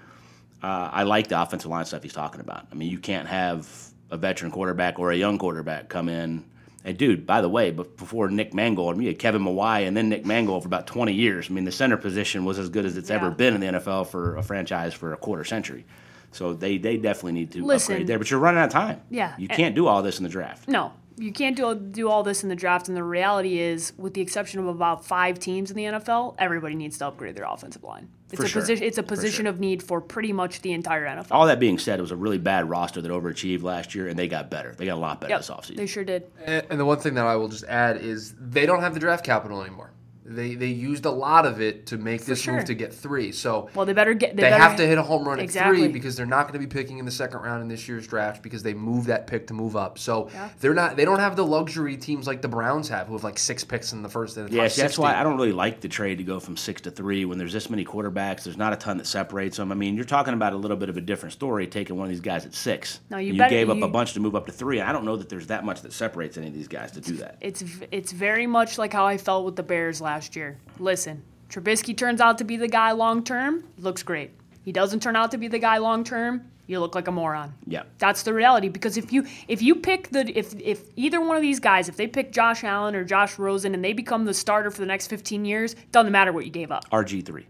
Uh, 0.62 0.90
I 0.94 1.04
like 1.04 1.28
the 1.28 1.42
offensive 1.42 1.70
line 1.70 1.86
stuff 1.86 2.04
he's 2.04 2.14
talking 2.14 2.40
about. 2.40 2.68
I 2.72 2.76
mean, 2.76 2.90
you 2.90 3.00
can't 3.00 3.28
have 3.28 3.68
a 4.12 4.18
veteran 4.18 4.52
quarterback 4.52 5.00
or 5.00 5.12
a 5.12 5.16
young 5.16 5.38
quarterback 5.38 5.90
come 5.90 6.08
in. 6.08 6.46
And 6.86 6.98
dude, 6.98 7.26
by 7.26 7.42
the 7.42 7.50
way, 7.50 7.72
but 7.72 7.98
before 7.98 8.30
Nick 8.30 8.54
Mangold, 8.54 8.94
I 8.94 8.98
mean, 8.98 9.04
you 9.04 9.10
had 9.10 9.20
Kevin 9.20 9.42
Mawae 9.42 9.88
and 9.88 9.96
then 9.96 10.10
Nick 10.10 10.26
Mangold 10.26 10.64
for 10.64 10.68
about 10.68 10.86
20 10.86 11.14
years. 11.14 11.48
I 11.50 11.54
mean, 11.54 11.64
the 11.64 11.72
center 11.72 11.98
position 11.98 12.46
was 12.46 12.60
as 12.60 12.70
good 12.70 12.86
as 12.86 12.98
it's 12.98 13.10
ever 13.10 13.32
been 13.32 13.56
in 13.56 13.62
the 13.62 13.80
NFL 13.80 14.08
for 14.08 14.36
a 14.36 14.44
franchise 14.44 14.94
for 14.94 15.14
a 15.14 15.18
quarter 15.18 15.44
century. 15.46 15.86
So 16.34 16.54
they, 16.54 16.78
they 16.78 16.98
definitely 16.98 17.34
need 17.34 17.52
to 17.52 17.64
Listen. 17.66 17.94
upgrade 17.94 18.08
there. 18.08 18.18
But 18.20 18.30
you're 18.32 18.40
running 18.40 18.60
out 18.60 18.68
of 18.68 18.72
time. 18.74 19.02
Yeah, 19.10 19.36
You 19.38 19.48
can't 19.48 19.76
do 19.76 19.88
all 19.88 20.02
this 20.04 20.18
in 20.18 20.24
the 20.24 20.30
draft. 20.30 20.68
No, 20.68 20.92
you 21.18 21.32
can't 21.32 21.56
do 21.56 21.76
do 21.76 22.10
all 22.10 22.24
this 22.24 22.44
in 22.44 22.50
the 22.50 22.56
draft. 22.56 22.88
And 22.88 22.98
the 22.98 23.04
reality 23.04 23.60
is, 23.60 23.94
with 23.98 24.14
the 24.16 24.22
exception 24.22 24.60
of 24.60 24.68
about 24.68 25.06
five 25.06 25.40
teams 25.40 25.70
in 25.72 25.78
the 25.78 25.84
NFL, 25.86 26.36
everybody 26.40 26.76
needs 26.76 26.98
to 26.98 27.08
upgrade 27.08 27.36
their 27.36 27.46
offensive 27.46 27.84
line. 27.84 28.10
It's 28.32 28.40
For 28.40 28.46
a 28.46 28.50
sure. 28.50 28.62
position. 28.64 28.84
It's 28.84 28.98
a 28.98 29.04
position 29.04 29.46
sure. 29.46 29.52
of 29.54 29.60
need 29.60 29.84
for 29.84 30.02
pretty 30.02 30.34
much 30.34 30.62
the 30.62 30.72
entire 30.72 31.06
NFL. 31.06 31.28
All 31.30 31.46
that 31.46 31.60
being 31.60 31.78
said, 31.78 32.00
it 32.00 32.02
was 32.02 32.10
a 32.10 32.16
really 32.16 32.40
bad 32.40 32.68
roster 32.68 33.00
that 33.00 33.12
overachieved 33.12 33.62
last 33.62 33.94
year, 33.94 34.08
and 34.08 34.18
they 34.18 34.28
got 34.28 34.50
better. 34.50 34.74
They 34.76 34.86
got 34.88 34.96
a 34.96 35.00
lot 35.00 35.22
better 35.22 35.30
Yep, 35.34 35.40
this 35.42 35.50
offseason. 35.52 35.76
they 35.78 35.86
sure 35.86 36.04
did. 36.04 36.24
And 36.44 36.66
and 36.72 36.80
the 36.80 36.86
one 36.86 36.98
thing 37.00 37.14
that 37.14 37.28
I 37.28 37.36
will 37.36 37.48
just 37.50 37.66
add 37.66 37.98
is 37.98 38.34
they 38.40 38.66
don't 38.66 38.82
have 38.82 38.96
the 38.96 39.00
draft 39.00 39.24
capital 39.24 39.62
anymore. 39.62 39.92
They 40.26 40.56
they 40.56 40.68
used 40.68 41.06
a 41.06 41.12
lot 41.12 41.46
of 41.46 41.60
it 41.62 41.88
to 41.88 41.98
make 41.98 42.24
this 42.24 42.40
sure. 42.42 42.54
move 42.56 42.66
to 42.66 42.74
get 42.74 42.94
three. 42.94 43.32
So 43.34 43.70
Well, 43.76 43.86
they 43.86 43.92
better 43.94 44.14
get. 44.14 44.36
They, 44.38 44.44
they, 44.44 44.50
better, 44.52 44.64
have 44.64 44.78
to 44.78 44.88
hit 44.88 44.98
a 44.98 45.04
home 45.04 45.28
run 45.28 45.40
at 45.40 45.50
three 45.50 45.90
because 45.90 46.16
they're 46.16 46.26
not 46.26 46.44
going 46.44 46.54
to 46.54 46.60
be 46.60 46.68
picking 46.68 46.98
in 46.98 47.04
the 47.06 47.12
second 47.12 47.42
round 47.42 47.62
in 47.62 47.68
this 47.68 47.88
year's 47.90 48.08
draft 48.08 48.42
because 48.42 48.64
they 48.64 48.74
moved 48.74 49.08
that 49.08 49.28
pick 49.28 49.48
to 49.48 49.54
move 49.54 49.76
up. 49.76 49.98
So 50.00 50.30
Yeah. 50.34 50.50
they're 50.62 50.74
not 50.74 50.96
they 50.96 51.04
don't 51.04 51.20
have 51.20 51.36
the 51.36 51.46
luxury 51.46 51.98
teams 51.98 52.26
like 52.26 52.42
the 52.42 52.48
Browns 52.48 52.88
have 52.88 53.08
who 53.08 53.14
have 53.14 53.24
like 53.26 53.38
six 53.38 53.66
picks 53.66 53.92
in 53.92 54.02
the 54.02 54.08
first 54.08 54.38
and 54.38 54.48
the 54.48 54.56
Yeah, 54.56 54.68
see, 54.70 54.82
that's 54.82 54.98
why 54.98 55.14
I 55.16 55.24
don't 55.24 55.36
really 55.36 55.52
like 55.52 55.82
the 55.82 55.90
trade 55.90 56.20
to 56.20 56.24
go 56.24 56.40
from 56.40 56.56
six 56.56 56.80
to 56.82 56.92
three 56.92 57.26
when 57.26 57.38
there's 57.38 57.52
this 57.54 57.70
many 57.70 57.84
quarterbacks. 57.84 58.44
There's 58.44 58.56
not 58.58 58.72
a 58.72 58.78
ton 58.78 58.98
that 59.00 59.08
separates 59.08 59.58
them. 59.58 59.74
I 59.74 59.76
mean, 59.76 59.96
you're 59.96 60.06
talking 60.06 60.34
about 60.34 60.54
a 60.54 60.58
little 60.58 60.78
bit 60.78 60.88
of 60.88 60.96
a 60.96 61.02
different 61.02 61.34
story 61.34 61.68
taking 61.68 61.98
one 61.98 62.06
of 62.06 62.12
these 62.12 62.22
guys 62.22 62.46
at 62.46 62.54
six. 62.54 63.02
No, 63.10 63.18
you 63.18 63.30
And 63.32 63.40
better- 63.40 63.50
gave 63.50 63.70
up 63.70 63.78
you- 63.78 63.84
a 63.84 63.90
bunch 63.90 64.14
to 64.14 64.22
move 64.22 64.36
up 64.36 64.46
to 64.46 64.54
three. 64.54 64.80
I 64.80 64.94
don't 64.94 65.04
know 65.04 65.18
that 65.18 65.28
there's 65.28 65.48
that 65.48 65.66
much 65.66 65.82
that 65.82 65.92
separates 65.92 66.38
any 66.38 66.48
of 66.48 66.54
these 66.54 66.70
guys 66.70 66.92
to 66.94 67.02
do 67.02 67.18
that. 67.18 67.36
It's 67.42 67.62
it's 67.92 68.14
very 68.14 68.48
much 68.48 68.78
like 68.78 68.94
how 68.94 69.06
I 69.06 69.18
felt 69.18 69.44
with 69.46 69.58
the 69.58 69.64
Bears 69.64 70.00
last 70.00 70.13
year. 70.36 70.58
Listen, 70.80 71.24
Trubisky 71.50 71.96
turns 71.96 72.22
out 72.22 72.38
to 72.40 72.44
be 72.44 72.58
the 72.58 72.68
guy 72.68 72.92
long 72.92 73.24
term. 73.24 73.64
Looks 73.78 74.04
great. 74.04 74.32
He 74.64 74.72
doesn't 74.72 75.02
turn 75.02 75.16
out 75.16 75.32
to 75.32 75.38
be 75.38 75.48
the 75.48 75.60
guy 75.60 75.78
long 75.78 76.04
term. 76.04 76.50
You 76.66 76.80
look 76.80 76.96
like 76.96 77.08
a 77.10 77.12
moron. 77.12 77.54
Yeah. 77.68 77.84
That's 77.98 78.24
the 78.24 78.34
reality 78.34 78.70
because 78.70 78.96
if 78.96 79.12
you 79.12 79.26
if 79.50 79.62
you 79.62 79.76
pick 79.76 80.10
the 80.12 80.22
if 80.38 80.54
if 80.62 80.80
either 80.96 81.20
one 81.20 81.36
of 81.36 81.42
these 81.42 81.60
guys 81.60 81.90
if 81.90 81.98
they 81.98 82.08
pick 82.08 82.32
Josh 82.32 82.64
Allen 82.64 82.96
or 82.96 83.04
Josh 83.04 83.38
Rosen 83.38 83.74
and 83.76 83.84
they 83.84 83.92
become 83.92 84.24
the 84.26 84.34
starter 84.34 84.72
for 84.72 84.80
the 84.80 84.86
next 84.88 85.08
15 85.08 85.44
years, 85.44 85.76
doesn't 85.92 86.12
matter 86.14 86.32
what 86.32 86.46
you 86.46 86.52
gave 86.52 86.72
up. 86.72 86.90
RG 86.90 87.26
three, 87.26 87.46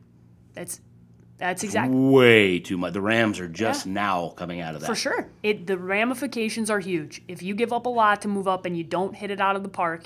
That's 0.56 0.82
that's 1.38 1.64
exactly 1.64 1.96
way 1.98 2.60
too 2.60 2.78
much. 2.78 2.94
The 2.94 3.02
Rams 3.02 3.40
are 3.40 3.48
just 3.48 3.86
Yeah. 3.86 3.94
now 3.94 4.30
coming 4.36 4.62
out 4.62 4.74
of 4.76 4.82
that. 4.82 4.88
for 4.88 4.96
sure. 4.96 5.30
It 5.44 5.68
the 5.68 5.78
ramifications 5.78 6.72
are 6.72 6.80
huge. 6.80 7.22
If 7.28 7.44
you 7.44 7.54
give 7.54 7.72
up 7.72 7.86
a 7.86 7.90
lot 7.90 8.22
to 8.24 8.28
move 8.28 8.48
up 8.48 8.66
and 8.66 8.76
you 8.76 8.84
don't 8.84 9.16
hit 9.16 9.30
it 9.30 9.40
out 9.40 9.56
of 9.56 9.62
the 9.62 9.70
park, 9.70 10.06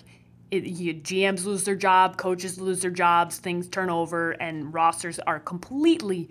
it, 0.51 0.63
you, 0.63 0.93
GMs 0.93 1.45
lose 1.45 1.63
their 1.63 1.75
job, 1.75 2.17
coaches 2.17 2.59
lose 2.59 2.81
their 2.81 2.91
jobs, 2.91 3.37
things 3.37 3.67
turn 3.67 3.89
over, 3.89 4.31
and 4.31 4.73
rosters 4.73 5.19
are 5.19 5.39
completely 5.39 6.29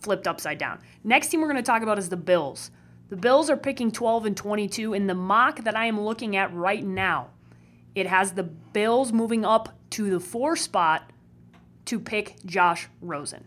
flipped 0.00 0.26
upside 0.26 0.58
down. 0.58 0.80
Next 1.02 1.28
team 1.28 1.40
we're 1.40 1.48
going 1.48 1.56
to 1.56 1.62
talk 1.62 1.82
about 1.82 1.98
is 1.98 2.08
the 2.08 2.16
Bills. 2.16 2.70
The 3.10 3.16
Bills 3.16 3.48
are 3.50 3.56
picking 3.56 3.92
12 3.92 4.26
and 4.26 4.36
22 4.36 4.94
in 4.94 5.06
the 5.06 5.14
mock 5.14 5.64
that 5.64 5.76
I 5.76 5.86
am 5.86 6.00
looking 6.00 6.36
at 6.36 6.52
right 6.52 6.84
now. 6.84 7.28
It 7.94 8.06
has 8.06 8.32
the 8.32 8.42
Bills 8.42 9.12
moving 9.12 9.44
up 9.44 9.76
to 9.90 10.10
the 10.10 10.20
four 10.20 10.56
spot 10.56 11.10
to 11.84 12.00
pick 12.00 12.36
Josh 12.44 12.88
Rosen 13.00 13.44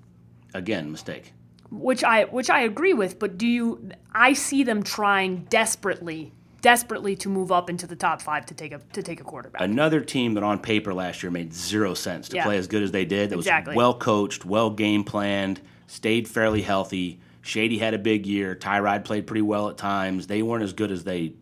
Again, 0.53 0.91
mistake. 0.91 1.33
which 1.69 2.03
I 2.03 2.25
which 2.25 2.49
I 2.49 2.61
agree 2.61 2.93
with, 2.93 3.19
but 3.19 3.37
do 3.37 3.45
you 3.47 3.91
I 4.13 4.33
see 4.33 4.63
them 4.63 4.83
trying 4.83 5.45
desperately 5.49 6.31
desperately 6.61 7.15
to 7.17 7.29
move 7.29 7.51
up 7.51 7.69
into 7.69 7.85
the 7.87 7.95
top 7.95 8.21
5 8.21 8.45
to 8.47 8.53
take 8.53 8.71
a 8.71 8.79
to 8.93 9.03
take 9.03 9.19
a 9.21 9.23
quarterback. 9.23 9.61
Another 9.61 10.01
team 10.01 10.33
that 10.35 10.43
on 10.43 10.59
paper 10.59 10.93
last 10.93 11.23
year 11.23 11.31
made 11.31 11.53
zero 11.53 11.93
sense 11.93 12.29
to 12.29 12.35
Yeah. 12.37 12.43
play 12.45 12.57
as 12.57 12.67
good 12.67 12.83
as 12.83 12.91
they 12.91 13.05
did. 13.05 13.29
That 13.29 13.37
Exactly. 13.37 13.71
was 13.71 13.77
well 13.77 13.93
coached, 13.93 14.45
well 14.45 14.69
game 14.69 15.03
planned, 15.03 15.61
stayed 15.87 16.27
fairly 16.27 16.61
healthy. 16.61 17.19
Shady 17.41 17.77
had 17.77 17.93
a 17.93 17.97
big 17.99 18.25
year. 18.25 18.55
Tyrod 18.55 19.05
played 19.05 19.25
pretty 19.27 19.41
well 19.43 19.69
at 19.69 19.77
times. 19.77 20.27
They 20.27 20.41
weren't 20.41 20.63
as 20.63 20.73
good 20.73 20.91
as 20.91 21.03
they 21.05 21.33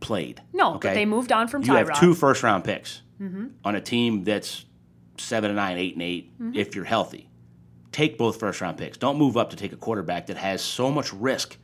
played. 0.00 0.40
no, 0.52 0.74
okay? 0.74 0.88
but 0.88 0.94
they 0.94 1.04
moved 1.06 1.30
on 1.30 1.46
from 1.46 1.62
Tyrod. 1.62 1.66
You 1.68 1.74
have 1.88 2.00
two 2.00 2.14
first 2.14 2.42
round 2.42 2.64
picks 2.64 3.02
Mm-hmm. 3.20 3.46
on 3.66 3.74
a 3.76 3.80
team 3.82 4.24
that's 4.24 4.64
seven 5.18 5.50
and 5.50 5.56
nine, 5.56 5.76
eight 5.76 5.92
and 5.92 6.02
8 6.02 6.32
if 6.54 6.74
you're 6.74 6.86
healthy. 6.86 7.28
Take 7.92 8.16
both 8.16 8.40
first 8.40 8.62
round 8.62 8.78
picks. 8.78 8.96
Don't 8.96 9.18
move 9.18 9.36
up 9.36 9.50
to 9.50 9.56
take 9.56 9.74
a 9.74 9.76
quarterback 9.76 10.28
that 10.28 10.38
has 10.38 10.62
so 10.62 10.90
much 10.90 11.12
risk. 11.12 11.58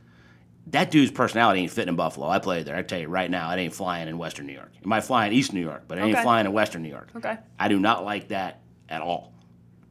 That 0.71 0.91
dude's 0.91 1.11
personality 1.11 1.61
ain't 1.61 1.71
fitting 1.71 1.89
in 1.89 1.95
Buffalo. 1.95 2.27
I 2.27 2.39
played 2.39 2.65
there. 2.65 2.75
I 2.75 2.81
tell 2.81 2.99
you 2.99 3.07
right 3.07 3.31
now, 3.31 3.49
it 3.51 3.57
ain't 3.57 3.73
flying 3.73 4.07
in 4.09 4.17
Western 4.17 4.47
New 4.47 4.53
York. 4.53 4.71
It 4.79 4.85
might 4.85 5.01
fly 5.01 5.25
in 5.25 5.31
East 5.33 5.53
New 5.53 5.61
York, 5.61 5.83
but 5.87 5.97
it 5.97 6.01
ain't 6.01 6.13
Okay. 6.15 6.23
flying 6.23 6.45
in 6.45 6.51
Western 6.51 6.83
New 6.83 6.89
York. 6.89 7.07
Okay. 7.15 7.37
I 7.57 7.67
do 7.69 7.79
not 7.79 8.03
like 8.03 8.27
that 8.29 8.59
at 8.89 9.01
all. 9.01 9.31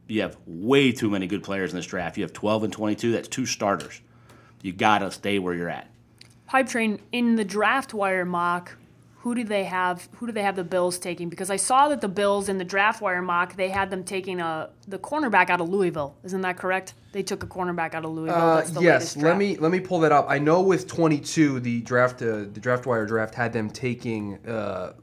You 0.07 0.21
have 0.21 0.37
way 0.45 0.91
too 0.91 1.09
many 1.09 1.25
good 1.25 1.43
players 1.43 1.71
in 1.71 1.77
this 1.77 1.85
draft. 1.87 2.15
You 2.17 2.23
have 2.23 2.31
12 2.33 2.63
and 2.65 2.71
22. 2.73 3.11
That's 3.11 3.27
two 3.27 3.45
starters. 3.45 4.01
You 4.61 4.71
got 4.71 4.99
to 4.99 5.11
stay 5.11 5.39
where 5.39 5.53
you're 5.55 5.69
at. 5.69 5.89
Hype 6.45 6.67
Train 6.69 6.99
in 7.11 7.35
the 7.35 7.43
draft 7.43 7.93
wire 7.93 8.23
mock. 8.23 8.77
Who 9.21 9.35
do 9.35 9.43
they 9.43 9.63
have? 9.63 10.07
Who 10.17 10.27
do 10.27 10.31
they 10.31 10.43
have 10.43 10.55
the 10.55 10.63
Bills 10.63 10.99
taking? 10.99 11.27
Because 11.27 11.49
I 11.49 11.55
saw 11.55 11.89
that 11.89 12.01
the 12.01 12.07
Bills 12.07 12.49
in 12.49 12.57
the 12.57 12.63
draft 12.63 13.01
wire 13.01 13.21
mock 13.21 13.55
they 13.55 13.69
had 13.69 13.89
them 13.89 14.03
taking 14.03 14.39
a 14.39 14.69
the 14.87 14.99
cornerback 14.99 15.49
out 15.49 15.59
of 15.59 15.69
Louisville. 15.69 16.15
Isn't 16.23 16.41
that 16.41 16.57
correct? 16.57 16.93
They 17.11 17.23
took 17.23 17.43
a 17.43 17.47
cornerback 17.47 17.93
out 17.93 18.05
of 18.05 18.11
Louisville. 18.11 18.35
Uh, 18.35 18.63
yes, 18.79 19.17
let 19.17 19.37
me 19.37 19.57
let 19.57 19.71
me 19.71 19.79
pull 19.79 19.99
that 20.01 20.11
up. 20.11 20.27
I 20.29 20.39
know 20.39 20.61
with 20.61 20.87
22, 20.87 21.59
the 21.59 21.81
draft 21.81 22.21
uh, 22.21 22.45
the 22.53 22.59
draft 22.59 22.85
wire 22.85 23.05
draft 23.05 23.33
had 23.35 23.53
them 23.53 23.69
taking 23.69 24.35
uh, 24.47 24.93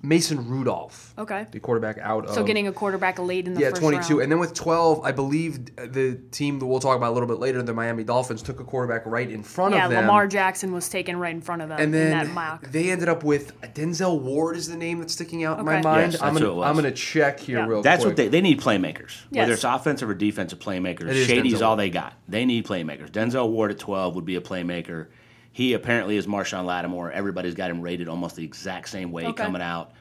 Mason 0.00 0.48
Rudolph, 0.48 1.12
Okay. 1.18 1.46
the 1.50 1.58
quarterback 1.58 1.98
out 1.98 2.30
So 2.30 2.42
of 2.42 2.46
getting 2.46 2.68
a 2.68 2.72
quarterback 2.72 3.18
late 3.18 3.48
in 3.48 3.54
the 3.54 3.60
yeah 3.60 3.70
first 3.70 3.82
22, 3.82 4.14
round. 4.14 4.22
and 4.22 4.32
then 4.32 4.38
with 4.38 4.54
12, 4.54 5.00
I 5.04 5.10
believe 5.10 5.74
the 5.76 6.20
team 6.30 6.60
that 6.60 6.66
we'll 6.66 6.78
talk 6.78 6.96
about 6.96 7.10
a 7.10 7.14
little 7.14 7.26
bit 7.26 7.38
later, 7.40 7.60
the 7.62 7.74
Miami 7.74 8.04
Dolphins, 8.04 8.40
took 8.42 8.60
a 8.60 8.64
quarterback 8.64 9.04
right 9.06 9.28
in 9.28 9.42
front 9.42 9.74
yeah, 9.74 9.86
of 9.86 9.90
them. 9.90 9.98
Yeah, 10.02 10.06
Lamar 10.06 10.28
Jackson 10.28 10.72
was 10.72 10.88
taken 10.88 11.16
right 11.18 11.34
in 11.34 11.40
front 11.40 11.62
of 11.62 11.68
them 11.68 11.78
and 11.80 11.86
in 11.86 11.90
then 12.10 12.10
that 12.26 12.32
mock. 12.32 12.70
they 12.70 12.90
ended 12.90 13.08
up 13.08 13.24
with 13.24 13.60
Denzel 13.74 14.20
Ward 14.20 14.56
is 14.56 14.68
the 14.68 14.76
name 14.76 15.00
that's 15.00 15.14
sticking 15.14 15.42
out 15.42 15.58
in 15.58 15.64
my 15.64 15.82
mind. 15.82 16.12
Yes, 16.12 16.22
I'm 16.22 16.34
that's 16.34 16.38
gonna 16.38 16.40
who 16.46 16.52
it 16.52 16.54
was. 16.58 16.66
I'm 16.68 16.76
gonna 16.76 16.92
check 16.92 17.40
here 17.40 17.58
Yeah. 17.58 17.66
real 17.66 17.82
That's 17.82 18.04
quick. 18.04 18.10
what 18.10 18.16
they 18.16 18.28
they 18.28 18.40
need 18.40 18.60
playmakers. 18.60 19.16
Whether 19.30 19.54
it's 19.54 19.64
offensive 19.64 20.08
or 20.08 20.14
defensive 20.14 20.60
playmakers. 20.60 21.08
It 21.08 21.16
is 21.16 21.26
Shady's 21.26 21.54
Denzel 21.54 21.62
all 21.62 21.68
Ward. 21.70 21.80
they 21.80 21.90
got. 21.90 22.12
They 22.28 22.44
need 22.44 22.66
playmakers. 22.66 23.10
Denzel 23.10 23.48
Ward 23.50 23.72
at 23.72 23.78
12 23.80 24.14
would 24.14 24.24
be 24.24 24.36
a 24.36 24.40
playmaker. 24.40 25.06
He 25.52 25.72
apparently 25.72 26.16
is 26.16 26.26
Marshon 26.26 26.64
Lattimore. 26.64 27.10
Everybody's 27.10 27.54
got 27.54 27.70
him 27.70 27.80
rated 27.80 28.08
almost 28.08 28.36
the 28.36 28.44
exact 28.44 28.88
same 28.88 29.10
way 29.10 29.26
Okay. 29.26 29.42
coming 29.44 29.62
out. 29.62 29.92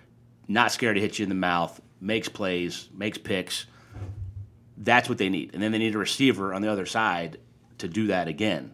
Not 0.47 0.71
scared 0.71 0.95
to 0.95 1.01
hit 1.01 1.19
you 1.19 1.23
in 1.23 1.29
the 1.29 1.35
mouth, 1.35 1.81
makes 1.99 2.29
plays, 2.29 2.89
makes 2.93 3.17
picks. 3.17 3.65
That's 4.77 5.09
what 5.09 5.17
they 5.17 5.29
need. 5.29 5.51
And 5.53 5.61
then 5.63 5.71
they 5.71 5.79
need 5.79 5.95
a 5.95 5.97
receiver 5.97 6.53
on 6.53 6.61
the 6.61 6.71
other 6.71 6.85
side 6.85 7.37
to 7.79 7.87
do 7.87 8.07
that 8.07 8.27
again. 8.27 8.73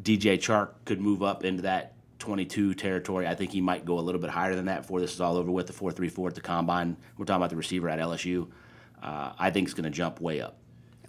DJ 0.00 0.38
Chark 0.38 0.70
could 0.84 1.00
move 1.00 1.22
up 1.22 1.44
into 1.44 1.62
that 1.62 1.94
22 2.18 2.74
territory. 2.74 3.26
I 3.26 3.34
think 3.34 3.50
he 3.50 3.60
might 3.60 3.84
go 3.84 3.98
a 3.98 4.00
little 4.00 4.20
bit 4.20 4.30
higher 4.30 4.54
than 4.54 4.64
that 4.66 4.82
before 4.82 5.00
this 5.00 5.12
is 5.12 5.20
all 5.20 5.36
over 5.36 5.50
with 5.50 5.66
the 5.66 5.72
4.34 5.72 6.28
at 6.28 6.34
the 6.34 6.40
combine. 6.40 6.96
We're 7.18 7.26
talking 7.26 7.40
about 7.40 7.50
the 7.50 7.56
receiver 7.56 7.88
at 7.88 7.98
LSU. 7.98 8.48
Uh, 9.02 9.32
I 9.38 9.50
think 9.50 9.66
it's 9.66 9.74
going 9.74 9.84
to 9.84 9.90
jump 9.90 10.20
way 10.20 10.40
up. 10.40 10.56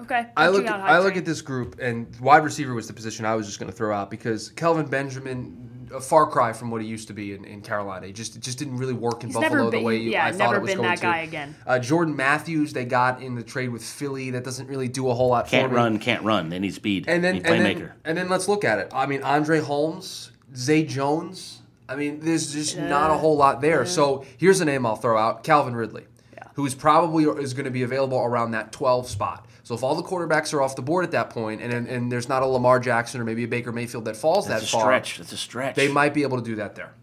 Okay. 0.03 0.27
I 0.37 0.47
look 0.49 0.65
at, 0.65 0.79
Hype 0.79 0.89
I 0.89 0.99
look 0.99 1.17
at 1.17 1.25
this 1.25 1.41
group, 1.41 1.77
and 1.81 2.07
wide 2.19 2.43
receiver 2.43 2.73
was 2.73 2.87
the 2.87 2.93
position 2.93 3.25
I 3.25 3.35
was 3.35 3.45
just 3.47 3.59
going 3.59 3.71
to 3.71 3.75
throw 3.75 3.93
out 3.95 4.09
because 4.11 4.49
Kelvin 4.49 4.85
Benjamin, 4.85 5.87
a 5.93 5.99
far 6.01 6.25
cry 6.25 6.53
from 6.53 6.71
what 6.71 6.81
he 6.81 6.87
used 6.87 7.07
to 7.07 7.13
be 7.13 7.33
in, 7.33 7.45
in 7.45 7.61
Carolina. 7.61 8.07
He 8.07 8.13
just 8.13 8.35
it 8.35 8.41
just 8.41 8.57
didn't 8.57 8.77
really 8.77 8.93
work 8.93 9.23
in 9.23 9.29
He's 9.29 9.35
Buffalo 9.35 9.65
never 9.65 9.71
the 9.71 9.81
way 9.83 9.97
you, 9.97 10.11
yeah, 10.11 10.25
I 10.25 10.31
thought 10.31 10.55
it 10.55 10.61
was 10.61 10.73
going 10.73 10.77
to. 10.77 10.77
never 10.77 10.77
been 10.77 10.77
going 10.77 10.89
that 10.89 10.95
to. 10.97 11.01
guy 11.03 11.17
again. 11.19 11.55
Uh, 11.67 11.79
Jordan 11.79 12.15
Matthews, 12.15 12.73
they 12.73 12.85
got 12.85 13.21
in 13.21 13.35
the 13.35 13.43
trade 13.43 13.69
with 13.69 13.83
Philly. 13.83 14.31
That 14.31 14.43
doesn't 14.43 14.67
really 14.67 14.87
do 14.87 15.09
a 15.09 15.13
whole 15.13 15.29
lot 15.29 15.47
Can't 15.47 15.69
for 15.69 15.75
me. 15.75 15.75
run, 15.75 15.99
can't 15.99 16.23
run. 16.23 16.49
They 16.49 16.59
need 16.59 16.73
speed. 16.73 17.05
And 17.07 17.23
then 17.23 17.35
need 17.35 17.45
and 17.45 17.61
playmaker. 17.61 17.77
then, 17.79 17.91
and 18.05 18.17
then 18.17 18.29
let's 18.29 18.47
look 18.47 18.63
at 18.63 18.79
it. 18.79 18.89
I 18.93 19.05
mean, 19.05 19.21
Andre 19.23 19.59
Holmes, 19.59 20.31
Zay 20.55 20.83
Jones. 20.83 21.61
I 21.87 21.95
mean, 21.95 22.21
there's 22.21 22.53
just 22.53 22.77
not 22.77 23.11
a 23.11 23.15
whole 23.17 23.35
lot 23.37 23.61
there. 23.61 23.85
So 23.85 24.25
here's 24.37 24.61
a 24.61 24.65
name 24.65 24.85
I'll 24.85 24.95
throw 24.95 25.17
out: 25.17 25.43
Calvin 25.43 25.75
Ridley, 25.75 26.05
who's 26.53 26.75
probably 26.75 27.23
is 27.41 27.53
going 27.53 27.65
to 27.65 27.71
be 27.71 27.83
available 27.83 28.19
around 28.19 28.51
that 28.51 28.71
12 28.71 29.09
spot. 29.09 29.47
So 29.63 29.75
if 29.75 29.83
all 29.83 29.95
the 29.95 30.03
quarterbacks 30.03 30.53
are 30.53 30.61
off 30.61 30.75
the 30.75 30.81
board 30.81 31.05
at 31.05 31.11
that 31.11 31.29
point, 31.29 31.61
and 31.61 31.71
and, 31.73 31.87
and 31.87 32.11
there's 32.11 32.27
not 32.29 32.43
a 32.43 32.45
Lamar 32.45 32.79
Jackson 32.79 33.21
or 33.21 33.23
maybe 33.23 33.43
a 33.43 33.47
Baker 33.47 33.71
Mayfield 33.71 34.05
that 34.05 34.15
falls 34.17 34.47
that 34.47 34.61
far. 34.61 34.61
That's 34.61 34.71
that 34.71 34.77
a 34.77 34.79
far, 34.81 34.81
stretch. 34.85 35.17
That's 35.17 35.31
a 35.33 35.37
stretch. 35.37 35.75
they 35.75 35.87
might 35.87 36.13
be 36.13 36.23
able 36.23 36.37
to 36.37 36.43
do 36.43 36.55
that 36.55 36.75
there. 36.75 36.93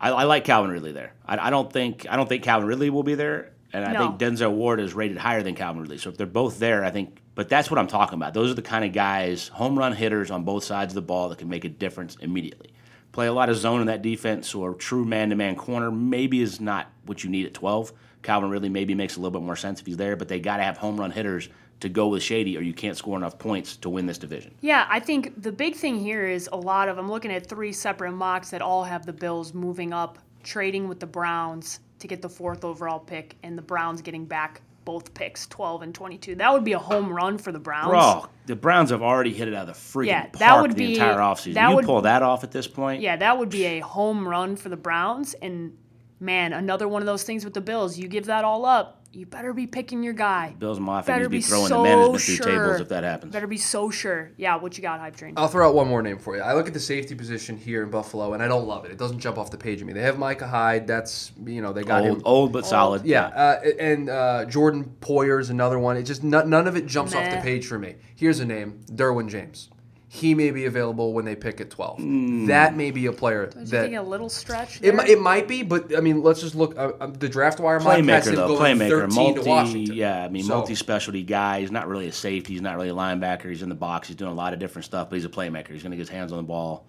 I, 0.00 0.10
I 0.10 0.24
like 0.24 0.44
Calvin 0.44 0.70
Ridley 0.70 0.92
there. 0.92 1.12
I, 1.26 1.46
I 1.46 1.50
don't 1.50 1.72
think 1.72 2.06
I 2.08 2.16
don't 2.16 2.28
think 2.28 2.42
Calvin 2.42 2.68
Ridley 2.68 2.90
will 2.90 3.02
be 3.02 3.14
there, 3.14 3.52
and 3.72 3.84
I 3.84 3.92
No. 3.92 3.98
think 4.16 4.18
Denzel 4.38 4.52
Ward 4.52 4.80
is 4.80 4.94
rated 4.94 5.18
higher 5.18 5.42
than 5.42 5.54
Calvin 5.54 5.82
Ridley. 5.82 5.98
So 5.98 6.10
if 6.10 6.16
they're 6.16 6.26
both 6.26 6.58
there, 6.58 6.84
I 6.84 6.90
think. 6.90 7.20
But 7.34 7.50
that's 7.50 7.70
what 7.70 7.78
I'm 7.78 7.86
talking 7.86 8.14
about. 8.14 8.32
Those 8.32 8.50
are 8.50 8.54
the 8.54 8.62
kind 8.62 8.82
of 8.82 8.94
guys, 8.94 9.48
home 9.48 9.78
run 9.78 9.92
hitters 9.92 10.30
on 10.30 10.42
both 10.44 10.64
sides 10.64 10.92
of 10.92 10.94
the 10.94 11.02
ball 11.02 11.28
that 11.28 11.36
can 11.36 11.50
make 11.50 11.66
a 11.66 11.68
difference 11.68 12.16
immediately. 12.22 12.70
Play 13.12 13.26
a 13.26 13.32
lot 13.34 13.50
of 13.50 13.56
zone 13.56 13.82
in 13.82 13.88
that 13.88 14.00
defense, 14.00 14.54
or 14.54 14.72
true 14.72 15.04
man-to-man 15.04 15.54
corner 15.56 15.90
maybe 15.90 16.40
is 16.40 16.62
not 16.62 16.90
what 17.04 17.24
you 17.24 17.28
need 17.28 17.44
at 17.44 17.52
12. 17.52 17.92
Calvin 18.26 18.50
Ridley 18.50 18.68
maybe 18.68 18.92
makes 18.92 19.16
a 19.16 19.20
little 19.20 19.38
bit 19.38 19.44
more 19.44 19.54
sense 19.54 19.80
if 19.80 19.86
he's 19.86 19.96
there, 19.96 20.16
but 20.16 20.26
they 20.26 20.40
got 20.40 20.56
to 20.56 20.64
have 20.64 20.76
home 20.76 20.98
run 20.98 21.12
hitters 21.12 21.48
to 21.78 21.88
go 21.88 22.08
with 22.08 22.22
Shady, 22.24 22.56
or 22.58 22.60
you 22.60 22.72
can't 22.74 22.96
score 22.96 23.16
enough 23.16 23.38
points 23.38 23.76
to 23.76 23.88
win 23.88 24.04
this 24.06 24.18
division. 24.18 24.52
Yeah, 24.62 24.84
I 24.88 24.98
think 24.98 25.40
the 25.42 25.52
big 25.52 25.76
thing 25.76 25.96
here 26.00 26.26
is 26.26 26.48
a 26.52 26.56
lot 26.56 26.88
of. 26.88 26.98
I'm 26.98 27.08
looking 27.08 27.30
at 27.30 27.46
three 27.46 27.72
separate 27.72 28.12
mocks 28.12 28.50
that 28.50 28.62
all 28.62 28.82
have 28.82 29.06
the 29.06 29.12
Bills 29.12 29.54
moving 29.54 29.92
up, 29.92 30.18
trading 30.42 30.88
with 30.88 30.98
the 30.98 31.06
Browns 31.06 31.78
to 32.00 32.08
get 32.08 32.20
the 32.20 32.28
fourth 32.28 32.64
overall 32.64 32.98
pick, 32.98 33.36
and 33.44 33.56
the 33.56 33.62
Browns 33.62 34.02
getting 34.02 34.24
back 34.24 34.60
both 34.84 35.14
picks, 35.14 35.46
12 35.48 35.82
and 35.82 35.94
22. 35.94 36.34
That 36.36 36.52
would 36.52 36.64
be 36.64 36.72
a 36.72 36.78
home 36.78 37.12
run 37.12 37.38
for 37.38 37.52
the 37.52 37.58
Browns. 37.60 37.90
Bro, 37.90 38.26
the 38.46 38.56
Browns 38.56 38.90
have 38.90 39.02
already 39.02 39.32
hit 39.32 39.46
it 39.48 39.54
out 39.54 39.68
of 39.68 39.74
the 39.74 39.80
freaking 39.80 40.06
Yeah, 40.06 40.20
park 40.22 40.38
that 40.38 40.60
would 40.62 40.70
the 40.72 40.74
be- 40.76 40.92
entire 40.94 41.16
offseason. 41.18 41.54
that 41.54 41.70
You 41.70 41.76
would- 41.76 41.84
pull 41.84 42.00
that 42.02 42.22
off 42.22 42.42
at 42.44 42.50
this 42.52 42.66
point. 42.66 43.02
Yeah, 43.02 43.16
that 43.16 43.38
would 43.38 43.50
be 43.50 43.64
a 43.66 43.80
home 43.80 44.26
run 44.26 44.56
for 44.56 44.68
the 44.68 44.76
Browns. 44.76 45.34
And 45.34 45.76
man, 46.20 46.52
another 46.52 46.88
one 46.88 47.02
of 47.02 47.06
those 47.06 47.22
things 47.22 47.44
with 47.44 47.54
the 47.54 47.60
Bills. 47.60 47.98
You 47.98 48.08
give 48.08 48.26
that 48.26 48.44
all 48.44 48.64
up, 48.64 49.06
you 49.16 49.24
better 49.24 49.54
be 49.54 49.66
picking 49.66 50.02
your 50.02 50.12
guy. 50.12 50.54
Bills 50.58 50.78
Mafia 50.78 51.14
better 51.14 51.28
needs 51.28 51.48
to 51.48 51.54
be 51.54 51.56
be 51.56 51.66
throwing 51.66 51.68
so 51.68 51.76
the 51.78 51.82
management 51.84 52.22
through 52.22 52.34
sure. 52.34 52.46
tables 52.46 52.80
if 52.80 52.88
that 52.90 53.02
happens. 53.02 53.32
Better 53.32 53.46
be 53.46 53.56
so 53.56 53.90
sure. 53.90 54.32
Yeah, 54.36 54.56
what 54.56 54.76
you 54.76 54.82
got, 54.82 55.00
hype 55.00 55.16
train? 55.16 55.34
I'll 55.36 55.48
throw 55.48 55.66
out 55.66 55.74
one 55.74 55.88
more 55.88 56.02
name 56.02 56.18
for 56.18 56.36
you. 56.36 56.42
I 56.42 56.52
look 56.54 56.66
at 56.66 56.74
the 56.74 56.80
safety 56.80 57.14
position 57.14 57.56
here 57.56 57.82
in 57.82 57.90
Buffalo, 57.90 58.34
and 58.34 58.42
I 58.42 58.48
don't 58.48 58.66
love 58.66 58.84
it. 58.84 58.90
It 58.90 58.98
doesn't 58.98 59.20
jump 59.20 59.38
off 59.38 59.50
the 59.50 59.56
page 59.56 59.80
at 59.80 59.86
me. 59.86 59.94
They 59.94 60.02
have 60.02 60.18
Micah 60.18 60.46
Hyde. 60.46 60.86
That's 60.86 61.32
you 61.46 61.62
know 61.62 61.72
they 61.72 61.82
got 61.82 62.02
old, 62.02 62.18
him. 62.18 62.22
old 62.26 62.52
but 62.52 62.66
solid. 62.66 63.06
Yeah, 63.06 63.26
uh, 63.28 63.60
and 63.78 64.10
uh, 64.10 64.44
Jordan 64.46 64.84
Poyer's 65.00 65.48
another 65.48 65.78
one. 65.78 65.96
It 65.96 66.02
just 66.02 66.22
none, 66.22 66.50
none 66.50 66.66
of 66.66 66.76
it 66.76 66.86
jumps 66.86 67.14
off 67.14 67.30
the 67.30 67.40
page 67.40 67.66
for 67.66 67.78
me. 67.78 67.96
Here's 68.14 68.40
a 68.40 68.46
name: 68.46 68.80
Derwin 68.90 69.30
James. 69.30 69.70
He 70.08 70.34
may 70.36 70.52
be 70.52 70.66
available 70.66 71.12
when 71.12 71.24
they 71.24 71.34
pick 71.34 71.60
at 71.60 71.68
12. 71.70 71.98
Hmm. 71.98 72.46
That 72.46 72.76
may 72.76 72.92
be 72.92 73.06
a 73.06 73.12
player 73.12 73.46
Do 73.46 73.58
you 73.58 73.66
that 73.66 73.82
think 73.86 73.96
a 73.96 74.02
little 74.02 74.28
stretch? 74.28 74.76
it, 74.76 74.82
there? 74.82 74.92
mi- 74.94 75.10
it 75.10 75.20
might 75.20 75.48
be, 75.48 75.64
but 75.64 75.96
I 75.96 76.00
mean, 76.00 76.22
let's 76.22 76.40
just 76.40 76.54
look. 76.54 76.78
Uh, 76.78 76.92
uh, 77.00 77.06
the 77.08 77.28
draft 77.28 77.58
wire 77.58 77.80
mock 77.80 77.98
has 77.98 78.04
Playmaker 78.06 78.28
him 78.28 78.34
though, 78.36 78.56
playmaker, 78.58 79.12
multi, 79.12 79.80
yeah. 79.94 80.24
I 80.24 80.28
mean, 80.28 80.44
So- 80.44 80.54
multi-specialty 80.58 81.24
guy. 81.24 81.60
He's 81.60 81.72
not 81.72 81.88
really 81.88 82.06
a 82.06 82.12
safety. 82.12 82.52
He's 82.52 82.62
not 82.62 82.76
really 82.76 82.90
a 82.90 82.94
linebacker. 82.94 83.48
He's 83.50 83.62
in 83.62 83.68
the 83.68 83.74
box. 83.74 84.06
He's 84.06 84.16
doing 84.16 84.30
a 84.30 84.34
lot 84.34 84.52
of 84.52 84.60
different 84.60 84.84
stuff, 84.84 85.10
but 85.10 85.16
he's 85.16 85.24
a 85.24 85.28
playmaker. 85.28 85.70
He's 85.70 85.82
going 85.82 85.90
to 85.90 85.96
get 85.96 86.02
his 86.02 86.08
hands 86.08 86.30
on 86.30 86.38
the 86.38 86.44
ball. 86.44 86.86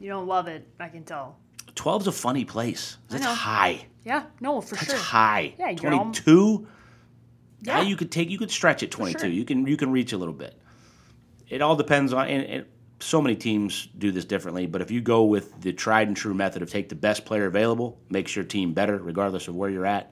You 0.00 0.08
don't 0.08 0.26
love 0.26 0.48
it, 0.48 0.66
I 0.80 0.88
can 0.88 1.04
tell. 1.04 1.36
12's 1.76 2.08
a 2.08 2.12
funny 2.12 2.44
place. 2.44 2.96
That's 3.08 3.24
high. 3.24 3.86
Yeah, 4.04 4.24
no, 4.40 4.60
for 4.60 4.74
That's 4.74 4.90
sure. 4.90 4.96
high. 4.98 5.54
Yeah, 5.58 5.72
22. 5.74 6.66
Yeah. 7.60 7.78
Yeah, 7.78 7.82
you 7.84 7.96
could 7.96 8.10
take. 8.10 8.28
You 8.28 8.38
could 8.38 8.50
stretch 8.50 8.82
at 8.82 8.90
22. 8.90 9.18
sure. 9.20 9.28
You 9.28 9.44
can. 9.44 9.64
You 9.64 9.76
can 9.76 9.92
reach 9.92 10.12
a 10.12 10.18
little 10.18 10.34
bit. 10.34 10.60
It 11.52 11.60
all 11.60 11.76
depends 11.76 12.12
on. 12.14 12.28
And, 12.28 12.44
and 12.44 12.66
so 12.98 13.20
many 13.20 13.36
teams 13.36 13.88
do 13.98 14.10
this 14.10 14.24
differently. 14.24 14.66
But 14.66 14.80
if 14.80 14.90
you 14.90 15.00
go 15.02 15.24
with 15.24 15.60
the 15.60 15.72
tried 15.72 16.08
and 16.08 16.16
true 16.16 16.32
method 16.32 16.62
of 16.62 16.70
take 16.70 16.88
the 16.88 16.94
best 16.94 17.24
player 17.26 17.46
available, 17.46 18.00
makes 18.08 18.34
your 18.34 18.44
team 18.44 18.72
better 18.72 18.96
regardless 18.96 19.48
of 19.48 19.54
where 19.54 19.68
you're 19.68 19.86
at. 19.86 20.10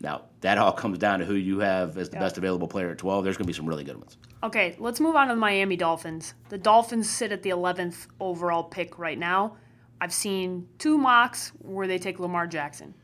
Now 0.00 0.22
that 0.42 0.58
all 0.58 0.72
comes 0.72 0.98
down 0.98 1.20
to 1.20 1.24
who 1.24 1.34
you 1.34 1.60
have 1.60 1.96
as 1.96 2.10
the 2.10 2.16
Yeah. 2.16 2.20
best 2.22 2.36
available 2.38 2.68
player 2.68 2.90
at 2.90 2.98
12. 2.98 3.24
There's 3.24 3.36
going 3.36 3.46
to 3.46 3.48
be 3.48 3.56
some 3.56 3.66
really 3.66 3.82
good 3.82 3.96
ones. 3.96 4.18
Okay, 4.42 4.76
let's 4.78 5.00
move 5.00 5.16
on 5.16 5.28
to 5.28 5.34
the 5.34 5.40
Miami 5.40 5.76
Dolphins. 5.76 6.34
The 6.50 6.58
Dolphins 6.58 7.08
sit 7.08 7.32
at 7.32 7.42
the 7.42 7.50
11th 7.50 8.06
overall 8.20 8.62
pick 8.64 8.98
right 8.98 9.18
now. 9.18 9.56
I've 10.00 10.12
seen 10.12 10.68
two 10.78 10.98
mocks 10.98 11.50
where 11.58 11.86
they 11.88 11.98
take 11.98 12.20
Lamar 12.20 12.46
Jackson. 12.46 12.94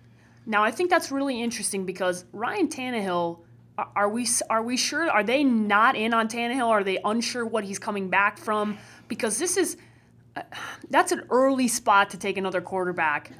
Now, 0.47 0.62
I 0.62 0.71
think 0.71 0.90
that's 0.90 1.11
really 1.11 1.42
interesting 1.42 1.87
because 1.87 2.25
Ryan 2.33 2.68
Tannehill, 2.68 3.40
are- 3.78 4.09
we 4.09 4.26
are 4.50 4.62
we 4.62 4.76
sure? 4.76 5.11
Are 5.11 5.23
they 5.25 5.43
not 5.45 5.97
in 5.97 6.14
on 6.14 6.28
Tannehill? 6.28 6.69
Are 6.69 6.85
they 6.85 6.99
unsure 7.04 7.45
what 7.47 7.64
he's 7.64 7.78
coming 7.78 8.09
back 8.09 8.38
from? 8.38 8.78
Because 9.09 9.38
this 9.38 9.57
is 9.57 9.76
uh, 10.37 10.43
that's 10.90 11.12
an 11.12 11.23
early 11.31 11.69
spot 11.69 12.11
to 12.11 12.16
take 12.19 12.37
another 12.38 12.61
quarterback 12.61 13.33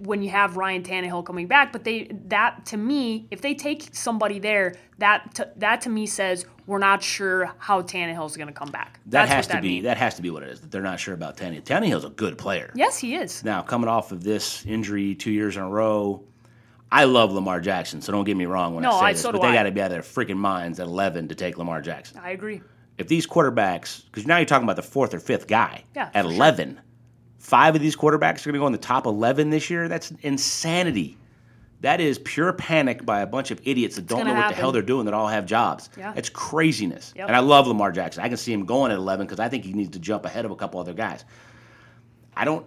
when 0.00 0.20
you 0.22 0.28
have 0.30 0.56
Ryan 0.56 0.82
Tannehill 0.82 1.24
coming 1.24 1.46
back. 1.46 1.72
But 1.72 1.84
they 1.84 2.08
that 2.26 2.66
to 2.66 2.76
me, 2.76 3.28
if 3.30 3.40
they 3.40 3.54
take 3.54 3.88
somebody 3.92 4.38
there, 4.38 4.74
that 4.98 5.34
to, 5.36 5.50
that 5.56 5.80
to 5.82 5.88
me 5.90 6.06
says 6.06 6.44
we're 6.66 6.78
not 6.78 7.02
sure 7.02 7.50
how 7.58 7.80
Tannehill's 7.80 8.36
going 8.36 8.48
to 8.48 8.52
come 8.52 8.70
back. 8.70 9.00
That 9.06 9.22
That's 9.26 9.32
has 9.32 9.46
to 9.46 9.52
that 9.54 9.62
be. 9.62 9.68
means. 9.68 9.84
That 9.84 9.96
has 9.96 10.16
to 10.16 10.22
be 10.22 10.28
what 10.30 10.42
it 10.42 10.50
is. 10.50 10.60
That 10.60 10.70
they're 10.70 10.82
not 10.82 11.00
sure 11.00 11.14
about 11.14 11.36
Tannehill. 11.38 11.64
Tannehill's 11.64 12.04
a 12.04 12.10
good 12.10 12.36
player. 12.36 12.72
yes, 12.74 12.98
he 12.98 13.14
is. 13.14 13.42
Now 13.44 13.62
coming 13.62 13.88
off 13.88 14.12
of 14.12 14.22
this 14.22 14.66
injury 14.66 15.14
two 15.14 15.30
years 15.30 15.56
in 15.56 15.62
a 15.62 15.68
row. 15.68 16.24
I 16.90 17.04
love 17.04 17.32
Lamar 17.32 17.60
Jackson, 17.60 18.00
so 18.00 18.12
don't 18.12 18.24
get 18.24 18.36
me 18.36 18.46
wrong 18.46 18.74
when 18.74 18.82
No, 18.82 18.92
I 18.92 18.98
say 19.00 19.04
I- 19.06 19.12
this, 19.12 19.22
so 19.22 19.32
but 19.32 19.42
they 19.42 19.52
got 19.52 19.64
to 19.64 19.70
be 19.70 19.80
out 19.80 19.86
of 19.86 19.90
their 19.92 20.02
freaking 20.02 20.38
minds 20.38 20.80
at 20.80 20.86
11 20.86 21.28
to 21.28 21.34
take 21.34 21.58
Lamar 21.58 21.80
Jackson. 21.82 22.18
I 22.22 22.30
agree. 22.30 22.62
if 22.96 23.06
these 23.06 23.26
quarterbacks, 23.28 24.04
because 24.06 24.26
now 24.26 24.38
you're 24.38 24.46
talking 24.46 24.64
about 24.64 24.74
the 24.76 24.82
fourth 24.82 25.14
or 25.14 25.20
fifth 25.20 25.46
guy 25.46 25.84
Yeah, 25.94 26.10
at 26.14 26.24
for 26.24 26.30
sure. 26.30 26.36
11, 26.36 26.80
five 27.38 27.76
of 27.76 27.80
these 27.80 27.94
quarterbacks 27.94 28.44
are 28.44 28.50
going 28.50 28.54
to 28.54 28.58
go 28.58 28.66
in 28.66 28.72
the 28.72 28.78
top 28.78 29.06
11 29.06 29.50
this 29.50 29.70
year. 29.70 29.86
That's 29.88 30.10
insanity. 30.22 31.16
That 31.82 32.00
is 32.00 32.18
pure 32.18 32.52
panic 32.54 33.06
by 33.06 33.20
a 33.20 33.26
bunch 33.26 33.52
of 33.52 33.60
idiots 33.64 33.94
that 33.94 34.06
don't 34.08 34.26
know 34.26 34.34
what 34.34 34.48
the 34.48 34.54
hell 34.56 34.72
they're 34.72 34.82
doing 34.82 35.04
that 35.04 35.14
all 35.14 35.28
have 35.28 35.46
jobs. 35.46 35.90
Yeah. 35.96 36.12
It's 36.16 36.28
craziness. 36.28 37.12
Yep. 37.14 37.28
And 37.28 37.36
I 37.36 37.38
love 37.38 37.68
Lamar 37.68 37.92
Jackson. 37.92 38.24
I 38.24 38.28
can 38.28 38.36
see 38.36 38.52
him 38.52 38.64
going 38.66 38.90
at 38.90 38.98
11 38.98 39.26
because 39.26 39.38
I 39.38 39.48
think 39.48 39.64
he 39.64 39.74
needs 39.74 39.90
to 39.90 40.00
jump 40.00 40.24
ahead 40.24 40.44
of 40.44 40.50
a 40.50 40.56
couple 40.56 40.80
other 40.80 40.92
guys. 40.94 41.24
I 42.36 42.44
don't. 42.44 42.66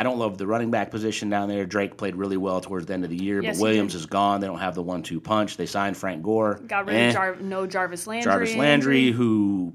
I 0.00 0.02
don't 0.02 0.18
love 0.18 0.38
the 0.38 0.46
running 0.46 0.70
back 0.70 0.90
position 0.90 1.28
down 1.28 1.50
there. 1.50 1.66
Drake 1.66 1.98
played 1.98 2.16
really 2.16 2.38
well 2.38 2.62
towards 2.62 2.86
the 2.86 2.94
end 2.94 3.04
of 3.04 3.10
the 3.10 3.22
year, 3.22 3.42
Yes, 3.42 3.58
but 3.58 3.64
Williams 3.64 3.94
is 3.94 4.06
gone. 4.06 4.40
They 4.40 4.46
don't 4.46 4.58
have 4.58 4.74
the 4.74 4.82
one-two 4.82 5.20
punch. 5.20 5.58
They 5.58 5.66
signed 5.66 5.94
Frank 5.94 6.22
Gore. 6.22 6.58
Got 6.66 6.86
rid 6.86 6.96
Eh. 6.96 7.08
of 7.08 7.12
Jar- 7.12 7.36
no 7.38 7.66
Jarvis 7.66 8.06
Landry. 8.06 8.24
Jarvis 8.32 8.56
Landry, 8.56 9.10
who 9.10 9.74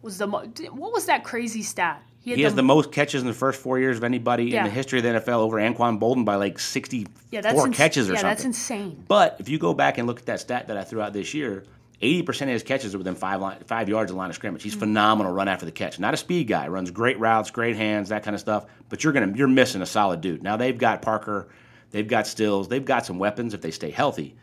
was 0.00 0.18
the 0.18 0.28
mo- 0.28 0.44
what 0.70 0.92
was 0.92 1.06
that 1.06 1.24
crazy 1.24 1.62
stat? 1.64 2.02
had 2.24 2.36
He 2.36 2.42
has 2.44 2.54
the 2.54 2.62
most 2.62 2.92
catches 2.92 3.20
in 3.22 3.26
the 3.26 3.34
first 3.34 3.60
four 3.60 3.80
years 3.80 3.96
of 3.96 4.04
anybody 4.04 4.44
Yeah. 4.44 4.58
in 4.60 4.64
the 4.66 4.70
history 4.70 5.00
of 5.00 5.02
the 5.02 5.08
NFL 5.08 5.40
over 5.40 5.56
Anquan 5.56 5.98
Boldin 5.98 6.24
by 6.24 6.36
like 6.36 6.60
64 6.60 7.12
yeah, 7.32 7.40
that's 7.40 7.64
ins- 7.64 7.76
catches 7.76 8.08
or 8.08 8.12
yeah, 8.12 8.18
something. 8.20 8.28
Yeah, 8.28 8.34
that's 8.34 8.44
insane. 8.44 9.04
But 9.08 9.36
if 9.40 9.48
you 9.48 9.58
go 9.58 9.74
back 9.74 9.98
and 9.98 10.06
look 10.06 10.20
at 10.20 10.26
that 10.26 10.38
stat 10.38 10.68
that 10.68 10.76
I 10.76 10.84
threw 10.84 11.00
out 11.00 11.12
this 11.14 11.34
year, 11.34 11.64
80% 12.02 12.42
of 12.42 12.48
his 12.48 12.62
catches 12.64 12.94
are 12.94 12.98
within 12.98 13.14
five, 13.14 13.40
line, 13.40 13.58
five 13.66 13.88
yards 13.88 14.10
of 14.10 14.16
the 14.16 14.18
line 14.18 14.28
of 14.30 14.34
scrimmage. 14.36 14.60
Mm-hmm. 14.62 14.70
He's 14.70 14.74
phenomenal 14.74 15.32
run 15.32 15.48
after 15.48 15.64
the 15.64 15.72
catch. 15.72 16.00
Not 16.00 16.14
a 16.14 16.16
speed 16.16 16.48
guy. 16.48 16.66
Runs 16.68 16.90
great 16.90 17.18
routes, 17.20 17.50
great 17.50 17.76
hands, 17.76 18.08
that 18.08 18.24
kind 18.24 18.34
of 18.34 18.40
stuff. 18.40 18.66
But 18.88 19.04
you're 19.04 19.12
gonna 19.12 19.32
you're 19.36 19.48
missing 19.48 19.82
a 19.82 19.86
solid 19.86 20.20
dude. 20.20 20.42
Now 20.42 20.56
they've 20.56 20.76
got 20.76 21.00
Parker, 21.00 21.48
they've 21.90 22.06
got 22.08 22.26
Stills, 22.26 22.68
they've 22.68 22.84
got 22.84 23.06
some 23.06 23.18
weapons 23.18 23.54
if 23.54 23.60
they 23.60 23.70
stay 23.70 23.90
healthy. 23.90 24.36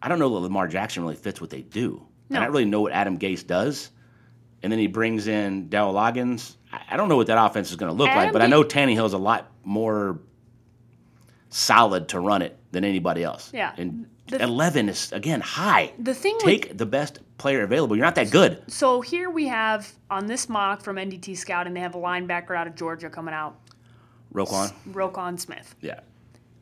I 0.00 0.08
don't 0.08 0.18
know 0.18 0.30
that 0.30 0.40
Lamar 0.40 0.66
Jackson 0.68 1.02
really 1.02 1.16
fits 1.16 1.40
what 1.40 1.50
they 1.50 1.62
do. 1.62 2.02
No. 2.28 2.38
I 2.38 2.44
don't 2.44 2.52
really 2.52 2.64
know 2.64 2.80
what 2.80 2.92
Adam 2.92 3.18
Gase 3.18 3.46
does. 3.46 3.90
And 4.62 4.72
then 4.72 4.78
he 4.78 4.86
brings 4.86 5.26
in 5.26 5.68
Dowell 5.68 5.94
Loggains. 5.94 6.56
I 6.72 6.80
I 6.92 6.96
don't 6.96 7.08
know 7.08 7.16
what 7.16 7.26
that 7.26 7.44
offense 7.44 7.70
is 7.70 7.76
going 7.76 7.92
to 7.92 7.96
look 7.98 8.08
like, 8.08 8.32
but 8.32 8.40
I 8.42 8.46
Ga- 8.46 8.50
know 8.50 8.64
Tannehill's 8.64 9.12
a 9.12 9.18
lot 9.18 9.50
more 9.64 10.18
solid 11.52 12.08
to 12.08 12.20
run 12.20 12.42
it 12.42 12.56
than 12.72 12.84
anybody 12.84 13.22
else. 13.22 13.50
Yeah. 13.54 13.72
And 13.76 14.06
The- 14.28 14.42
11 14.42 14.88
is, 14.88 15.12
again, 15.12 15.40
high. 15.40 15.92
The 15.98 16.14
thing 16.14 16.34
with- 16.36 16.44
Take 16.44 16.78
the 16.78 16.86
best 16.86 17.18
player 17.38 17.62
available. 17.62 17.96
You're 17.96 18.06
not 18.06 18.14
that 18.14 18.30
good. 18.30 18.62
So 18.68 19.00
here 19.00 19.28
we 19.30 19.48
have 19.48 19.92
on 20.10 20.26
this 20.26 20.48
mock 20.48 20.82
from 20.82 20.96
NDT 20.96 21.34
Scouting, 21.36 21.74
they 21.74 21.80
have 21.80 21.94
a 21.94 21.98
linebacker 21.98 22.56
out 22.56 22.66
of 22.66 22.74
Georgia 22.74 23.10
coming 23.10 23.34
out, 23.34 23.56
Roquan. 24.32 24.72
Roquan 24.90 25.38
Smith, 25.38 25.74
Yeah. 25.80 26.00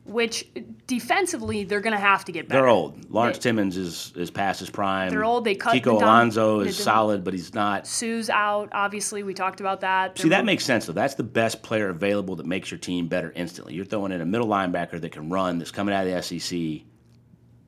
Which 0.04 0.48
defensively 0.86 1.62
they're 1.64 1.80
going 1.80 1.92
to 1.94 2.00
have 2.00 2.24
to 2.24 2.32
get 2.32 2.48
better. 2.48 2.62
They're 2.62 2.68
old. 2.68 3.10
Lawrence 3.10 3.36
They- 3.38 3.42
Timmons 3.42 3.76
is, 3.76 4.12
is 4.16 4.30
past 4.30 4.58
his 4.58 4.70
prime. 4.70 5.10
They're 5.10 5.24
old. 5.24 5.44
They 5.44 5.54
cut 5.54 5.74
Kiko 5.74 5.92
Alonso 5.92 6.60
is 6.60 6.76
solid, 6.76 7.22
but 7.22 7.34
he's 7.34 7.54
not. 7.54 7.86
Suh's 7.86 8.28
out. 8.28 8.70
Obviously, 8.72 9.22
we 9.22 9.34
talked 9.34 9.60
about 9.60 9.82
that. 9.82 10.18
See, 10.18 10.28
They're 10.28 10.38
that 10.38 10.44
makes 10.44 10.64
sense, 10.64 10.86
though. 10.86 10.92
That's 10.92 11.14
the 11.14 11.22
best 11.22 11.62
player 11.62 11.90
available 11.90 12.36
that 12.36 12.46
makes 12.46 12.70
your 12.70 12.78
team 12.78 13.08
better 13.08 13.32
instantly. 13.36 13.74
You're 13.74 13.84
throwing 13.84 14.10
in 14.10 14.20
a 14.20 14.26
middle 14.26 14.48
linebacker 14.48 15.00
that 15.00 15.12
can 15.12 15.28
run, 15.28 15.58
that's 15.58 15.70
coming 15.70 15.94
out 15.94 16.06
of 16.06 16.12
the 16.12 16.22
SEC, 16.22 16.82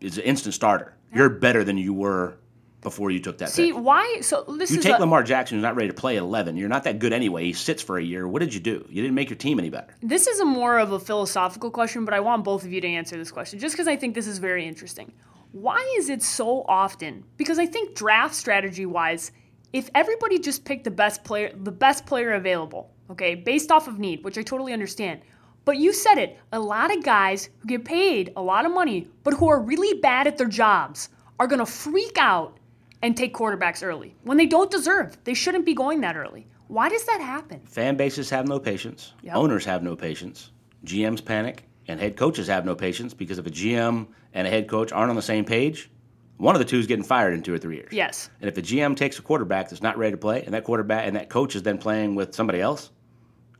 is 0.00 0.18
an 0.18 0.24
instant 0.24 0.54
starter. 0.54 0.96
You're 1.14 1.28
better 1.28 1.62
than 1.62 1.76
you 1.76 1.92
were 1.92 2.38
before 2.82 3.10
you 3.10 3.20
took 3.20 3.38
that 3.38 3.48
See 3.48 3.72
pick. 3.72 3.80
why? 3.80 4.18
So 4.20 4.44
this 4.58 4.70
You 4.70 4.78
is 4.78 4.84
take 4.84 4.96
a, 4.96 5.00
Lamar 5.00 5.22
Jackson, 5.22 5.56
who's 5.56 5.62
not 5.62 5.76
ready 5.76 5.88
to 5.88 5.94
play 5.94 6.16
at 6.16 6.22
11. 6.22 6.56
You're 6.56 6.68
not 6.68 6.84
that 6.84 6.98
good 6.98 7.12
anyway. 7.12 7.44
He 7.44 7.52
sits 7.52 7.80
for 7.80 7.96
a 7.96 8.02
year. 8.02 8.26
What 8.28 8.40
did 8.40 8.52
you 8.52 8.60
do? 8.60 8.84
You 8.90 9.02
didn't 9.02 9.14
make 9.14 9.30
your 9.30 9.36
team 9.38 9.58
any 9.58 9.70
better. 9.70 9.94
This 10.02 10.26
is 10.26 10.40
a 10.40 10.44
more 10.44 10.78
of 10.78 10.92
a 10.92 10.98
philosophical 10.98 11.70
question, 11.70 12.04
but 12.04 12.12
I 12.12 12.20
want 12.20 12.44
both 12.44 12.64
of 12.64 12.72
you 12.72 12.80
to 12.80 12.88
answer 12.88 13.16
this 13.16 13.30
question 13.30 13.58
just 13.58 13.74
because 13.74 13.88
I 13.88 13.96
think 13.96 14.14
this 14.14 14.26
is 14.26 14.38
very 14.38 14.66
interesting. 14.66 15.12
Why 15.52 15.94
is 15.98 16.08
it 16.08 16.22
so 16.22 16.64
often? 16.66 17.24
Because 17.36 17.58
I 17.58 17.66
think 17.66 17.94
draft 17.94 18.34
strategy 18.34 18.86
wise, 18.86 19.30
if 19.72 19.88
everybody 19.94 20.38
just 20.38 20.64
picked 20.64 20.84
the 20.84 20.90
best 20.90 21.24
player, 21.24 21.52
the 21.54 21.72
best 21.72 22.04
player 22.04 22.32
available, 22.32 22.90
okay, 23.10 23.34
based 23.34 23.70
off 23.70 23.86
of 23.86 23.98
need, 23.98 24.24
which 24.24 24.38
I 24.38 24.42
totally 24.42 24.72
understand. 24.72 25.20
But 25.64 25.76
you 25.76 25.92
said 25.92 26.18
it, 26.18 26.38
a 26.52 26.58
lot 26.58 26.94
of 26.94 27.04
guys 27.04 27.48
who 27.60 27.68
get 27.68 27.84
paid 27.84 28.32
a 28.34 28.42
lot 28.42 28.66
of 28.66 28.72
money, 28.72 29.08
but 29.22 29.34
who 29.34 29.48
are 29.48 29.60
really 29.60 30.00
bad 30.00 30.26
at 30.26 30.36
their 30.36 30.48
jobs, 30.48 31.10
are 31.38 31.46
going 31.46 31.60
to 31.60 31.66
freak 31.66 32.16
out 32.18 32.56
and 33.02 33.16
take 33.16 33.34
quarterbacks 33.34 33.82
early 33.82 34.14
when 34.22 34.36
they 34.36 34.46
don't 34.46 34.70
deserve. 34.70 35.16
They 35.24 35.34
shouldn't 35.34 35.66
be 35.66 35.74
going 35.74 36.00
that 36.00 36.16
early. 36.16 36.46
Why 36.68 36.88
does 36.88 37.04
that 37.04 37.20
happen? 37.20 37.60
Fan 37.60 37.96
bases 37.96 38.30
have 38.30 38.48
no 38.48 38.58
patience. 38.58 39.12
Yep. 39.22 39.36
Owners 39.36 39.64
have 39.64 39.82
no 39.82 39.94
patience. 39.94 40.52
GMs 40.84 41.24
panic, 41.24 41.64
and 41.88 42.00
head 42.00 42.16
coaches 42.16 42.46
have 42.48 42.64
no 42.64 42.74
patience 42.74 43.12
because 43.12 43.38
if 43.38 43.46
a 43.46 43.50
GM 43.50 44.06
and 44.32 44.46
a 44.46 44.50
head 44.50 44.68
coach 44.68 44.92
aren't 44.92 45.10
on 45.10 45.16
the 45.16 45.22
same 45.22 45.44
page, 45.44 45.90
one 46.38 46.54
of 46.54 46.58
the 46.58 46.64
two 46.64 46.78
is 46.78 46.86
getting 46.86 47.04
fired 47.04 47.34
in 47.34 47.42
two 47.42 47.52
or 47.52 47.58
three 47.58 47.76
years. 47.76 47.92
Yes. 47.92 48.30
And 48.40 48.48
if 48.48 48.56
a 48.56 48.62
GM 48.62 48.96
takes 48.96 49.18
a 49.18 49.22
quarterback 49.22 49.68
that's 49.68 49.82
not 49.82 49.98
ready 49.98 50.12
to 50.12 50.16
play, 50.16 50.42
and 50.44 50.54
that 50.54 50.64
quarterback 50.64 51.06
and 51.06 51.16
that 51.16 51.28
coach 51.28 51.54
is 51.54 51.62
then 51.62 51.78
playing 51.78 52.14
with 52.14 52.34
somebody 52.34 52.60
else, 52.60 52.90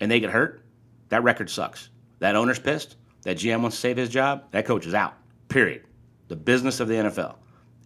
and 0.01 0.11
they 0.11 0.21
get 0.21 0.31
hurt, 0.31 0.65
that 1.11 1.23
record 1.23 1.51
sucks. 1.51 1.91
That 2.19 2.35
owner's 2.35 2.59
pissed. 2.59 2.97
That 3.23 3.37
GM 3.37 3.61
wants 3.61 3.77
to 3.77 3.81
save 3.81 3.97
his 3.97 4.09
job. 4.09 4.45
That 4.51 4.65
coach 4.65 4.87
is 4.87 4.95
out. 4.95 5.15
Period. 5.49 5.85
The 6.29 6.37
business 6.37 6.81
of 6.81 6.89
the 6.89 6.95
NFL. 6.95 7.37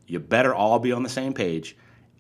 You 0.07 0.21
better 0.21 0.55
all 0.55 0.79
be 0.79 0.93
on 0.93 1.03
the 1.03 1.09
same 1.09 1.33
page. 1.33 1.77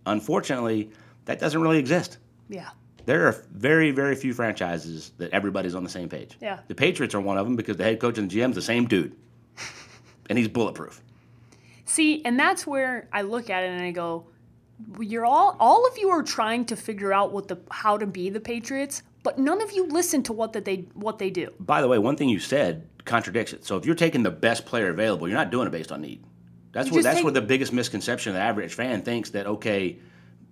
Unfortunately, 0.06 0.90
that 1.24 1.38
doesn't 1.38 1.60
really 1.60 1.78
exist. 1.78 2.18
Yeah. 2.48 2.70
There 3.04 3.28
are 3.28 3.44
very, 3.52 3.92
very 3.92 4.16
few 4.16 4.34
franchises 4.34 5.12
that 5.18 5.30
everybody's 5.30 5.74
on 5.74 5.84
the 5.84 5.90
same 5.90 6.08
page. 6.08 6.36
Yeah. 6.40 6.60
The 6.66 6.74
Patriots 6.74 7.14
are 7.14 7.20
one 7.20 7.38
of 7.38 7.46
them 7.46 7.54
because 7.54 7.76
the 7.76 7.84
head 7.84 8.00
coach 8.00 8.18
and 8.18 8.30
the 8.30 8.40
GM's 8.40 8.56
the 8.56 8.62
same 8.62 8.86
dude, 8.86 9.14
and 10.28 10.36
he's 10.36 10.48
bulletproof. 10.48 11.00
See, 11.84 12.24
and 12.24 12.38
that's 12.38 12.66
where 12.66 13.08
I 13.12 13.22
look 13.22 13.48
at 13.48 13.62
it 13.62 13.70
and 13.70 13.82
I 13.82 13.92
go, 13.92 14.26
you're 15.00 15.24
all 15.24 15.56
all 15.58 15.86
of 15.86 15.96
you 15.96 16.10
are 16.10 16.22
trying 16.22 16.66
to 16.66 16.76
figure 16.76 17.12
out 17.12 17.32
what 17.32 17.48
the 17.48 17.58
how 17.70 17.96
to 17.96 18.06
be 18.06 18.28
the 18.28 18.40
Patriots, 18.40 19.02
but 19.22 19.38
none 19.38 19.62
of 19.62 19.72
you 19.72 19.86
listen 19.86 20.22
to 20.24 20.32
what 20.32 20.52
that 20.52 20.64
they 20.64 20.84
what 20.94 21.18
they 21.18 21.30
do. 21.30 21.52
By 21.60 21.80
the 21.80 21.88
way, 21.88 21.98
one 21.98 22.16
thing 22.16 22.28
you 22.28 22.40
said 22.40 22.86
contradicts 23.04 23.52
it. 23.52 23.64
So 23.64 23.76
if 23.76 23.86
you're 23.86 23.94
taking 23.94 24.22
the 24.22 24.30
best 24.30 24.66
player 24.66 24.90
available, 24.90 25.28
you're 25.28 25.38
not 25.38 25.50
doing 25.50 25.66
it 25.66 25.70
based 25.70 25.92
on 25.92 26.02
need. 26.02 26.22
That's 26.76 26.88
You 26.88 26.94
where 26.94 27.02
that's 27.02 27.16
take- 27.16 27.24
where 27.24 27.32
the 27.32 27.40
biggest 27.40 27.72
misconception 27.72 28.30
of 28.30 28.34
the 28.34 28.42
average 28.42 28.74
fan 28.74 29.00
thinks 29.00 29.30
that 29.30 29.46
okay, 29.46 29.98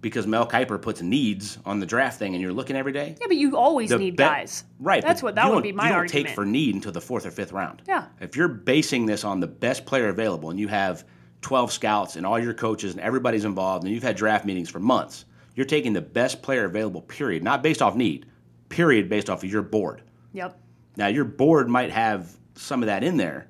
because 0.01 0.27
Mel 0.27 0.47
Kiper 0.49 0.81
puts 0.81 1.03
needs 1.03 1.59
on 1.67 1.81
the 1.81 1.87
draft 1.87 2.19
thing, 2.19 2.33
and 2.35 2.41
you're 2.43 2.53
looking 2.53 2.77
every 2.77 2.93
day. 2.93 3.15
Yeah, 3.21 3.27
but 3.27 3.37
you 3.37 3.57
always 3.59 3.91
need 3.91 4.17
bet- 4.17 4.31
guys. 4.31 4.65
Right. 4.81 5.03
That's 5.03 5.23
what 5.23 5.35
that 5.35 5.51
would 5.53 5.63
be 5.63 5.73
my 5.73 5.85
you 5.85 5.89
don't 5.91 5.99
argument. 6.01 6.27
take 6.29 6.35
for 6.35 6.47
need 6.47 6.75
until 6.75 6.93
the 6.93 7.01
fourth 7.01 7.27
or 7.27 7.31
fifth 7.31 7.53
round. 7.53 7.83
Yeah. 7.87 8.07
If 8.21 8.37
you're 8.37 8.49
basing 8.49 9.05
this 9.07 9.23
on 9.25 9.41
the 9.41 9.47
best 9.47 9.85
player 9.85 10.09
available 10.09 10.49
and 10.51 10.59
you 10.59 10.69
have 10.69 11.05
12 11.43 11.71
scouts 11.73 12.17
and 12.17 12.25
all 12.25 12.39
your 12.39 12.55
coaches 12.55 12.93
and 12.93 13.01
everybody's 13.03 13.45
involved 13.45 13.85
and 13.85 13.93
you've 13.93 14.03
had 14.03 14.17
draft 14.17 14.47
meetings 14.47 14.71
for 14.71 14.79
months, 14.79 15.27
you're 15.57 15.67
taking 15.67 15.93
the 15.93 16.01
best 16.01 16.41
player 16.43 16.65
available, 16.65 17.03
period, 17.03 17.43
not 17.43 17.63
based 17.63 17.83
off 17.83 17.95
need, 17.95 18.25
period, 18.71 19.09
based 19.11 19.29
off 19.31 19.45
of 19.45 19.51
your 19.51 19.63
board. 19.63 20.01
Yep. 20.33 20.59
Now 20.97 21.07
your 21.09 21.25
board 21.25 21.69
might 21.69 21.91
have 21.91 22.31
some 22.57 22.83
of 22.83 22.87
that 22.87 23.05
in 23.05 23.17
there 23.19 23.49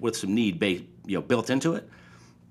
with 0.00 0.16
some 0.16 0.34
need 0.34 0.58
based, 0.58 0.84
you 1.06 1.16
know, 1.16 1.22
built 1.22 1.48
into 1.50 1.74
it, 1.74 1.88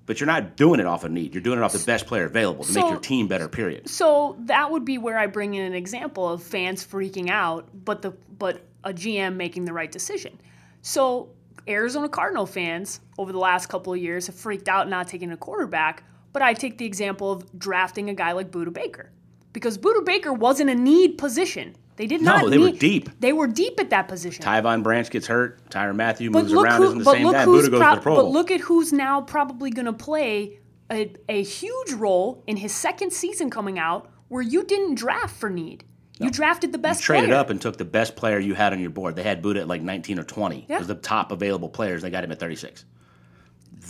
but 0.06 0.20
you're 0.20 0.26
not 0.26 0.56
doing 0.56 0.80
it 0.80 0.86
off 0.86 1.04
of 1.04 1.10
need. 1.10 1.34
You're 1.34 1.42
doing 1.42 1.58
it 1.58 1.62
off 1.62 1.72
the 1.72 1.84
best 1.84 2.06
player 2.06 2.24
available 2.24 2.64
to 2.64 2.72
So- 2.72 2.80
make 2.80 2.90
your 2.90 3.00
team 3.00 3.26
better, 3.28 3.48
period. 3.48 3.88
So 3.88 4.36
that 4.40 4.70
would 4.70 4.84
be 4.84 4.98
where 4.98 5.18
I 5.18 5.26
bring 5.26 5.54
in 5.54 5.64
an 5.64 5.74
example 5.74 6.28
of 6.28 6.42
fans 6.42 6.86
freaking 6.86 7.28
out, 7.28 7.68
but 7.84 8.02
the 8.02 8.12
but 8.38 8.62
a 8.84 8.92
GM 8.92 9.36
making 9.36 9.64
the 9.64 9.72
right 9.72 9.90
decision. 9.90 10.38
So 10.82 11.30
Arizona 11.68 12.08
Cardinal 12.08 12.46
fans 12.46 13.00
over 13.18 13.32
the 13.32 13.38
last 13.38 13.66
couple 13.66 13.92
of 13.92 13.98
years 13.98 14.26
have 14.26 14.36
freaked 14.36 14.68
out 14.68 14.88
not 14.88 15.08
taking 15.08 15.32
a 15.32 15.36
quarterback, 15.36 16.04
but 16.32 16.42
I 16.42 16.54
take 16.54 16.78
the 16.78 16.84
example 16.84 17.32
of 17.32 17.58
drafting 17.58 18.08
a 18.10 18.14
guy 18.14 18.32
like 18.32 18.50
Budda 18.52 18.72
Baker. 18.72 19.10
Because 19.52 19.78
Budda 19.78 20.04
Baker 20.04 20.32
wasn't 20.32 20.70
a 20.70 20.74
need 20.74 21.16
position. 21.18 21.74
They 21.96 22.06
did 22.06 22.20
not. 22.22 22.42
No, 22.42 22.50
they 22.50 22.58
were 22.58 22.70
deep. 22.72 23.08
They 23.20 23.32
were 23.32 23.46
deep 23.46 23.80
at 23.80 23.90
that 23.90 24.06
position. 24.08 24.44
Tyvon 24.44 24.82
Branch 24.82 25.08
gets 25.10 25.26
hurt. 25.26 25.68
Tyrann 25.70 25.96
Mathieu 25.96 26.30
But 26.30 26.42
moves 26.42 26.52
around, 26.52 26.76
who, 26.76 26.84
isn't 26.84 26.98
the 26.98 27.04
but 27.04 27.12
same 27.14 27.24
look 27.24 27.32
guy. 27.34 27.44
Budda 27.46 27.70
goes 27.70 27.78
prob- 27.80 27.94
to 27.94 27.96
the 28.00 28.02
Pro 28.02 28.14
Bowl. 28.16 28.24
but 28.24 28.30
look 28.32 28.50
at 28.50 28.60
who's 28.60 28.92
now 28.92 29.22
probably 29.22 29.70
going 29.70 29.86
to 29.86 29.92
play 29.94 30.58
a, 30.90 31.12
a 31.28 31.42
huge 31.42 31.92
role 31.92 32.44
in 32.46 32.56
his 32.58 32.72
second 32.74 33.12
season 33.12 33.48
coming 33.50 33.78
out, 33.78 34.10
where 34.28 34.42
you 34.42 34.62
didn't 34.64 34.96
draft 34.96 35.34
for 35.36 35.48
need. 35.50 35.84
You 36.18 36.30
drafted 36.30 36.72
the 36.72 36.78
best 36.78 37.02
player. 37.04 37.16
He 37.16 37.20
traded 37.20 37.30
player. 37.30 37.40
up 37.40 37.50
and 37.50 37.60
took 37.60 37.76
the 37.76 37.84
best 37.84 38.16
player 38.16 38.38
you 38.38 38.54
had 38.54 38.72
on 38.72 38.80
your 38.80 38.88
board. 38.90 39.16
They 39.16 39.22
had 39.22 39.42
Budda 39.42 39.60
at 39.60 39.68
like 39.68 39.82
19 39.82 40.18
or 40.18 40.24
20. 40.24 40.64
Yeah. 40.68 40.76
It 40.76 40.78
was 40.78 40.88
the 40.88 40.94
top 40.94 41.30
available 41.30 41.68
players. 41.68 42.00
They 42.02 42.08
got 42.10 42.24
him 42.24 42.32
at 42.32 42.38
36. 42.38 42.84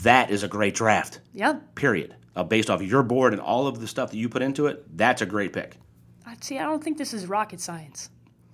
That 0.02 0.30
is 0.30 0.42
a 0.42 0.48
great 0.48 0.74
draft, 0.74 1.20
Yeah. 1.32 1.60
period. 1.74 2.14
Uh, 2.34 2.44
based 2.44 2.68
off 2.68 2.82
your 2.82 3.02
board 3.02 3.32
and 3.32 3.40
all 3.40 3.66
of 3.66 3.80
the 3.80 3.86
stuff 3.86 4.10
that 4.10 4.16
you 4.16 4.28
put 4.28 4.42
into 4.42 4.66
it, 4.66 4.84
that's 4.96 5.22
a 5.22 5.26
great 5.26 5.52
pick. 5.52 5.76
I- 6.26 6.34
See, 6.40 6.58
I 6.58 6.64
don't 6.64 6.82
think 6.82 6.98
this 6.98 7.14
is 7.14 7.26
rocket 7.26 7.60
science. 7.60 8.10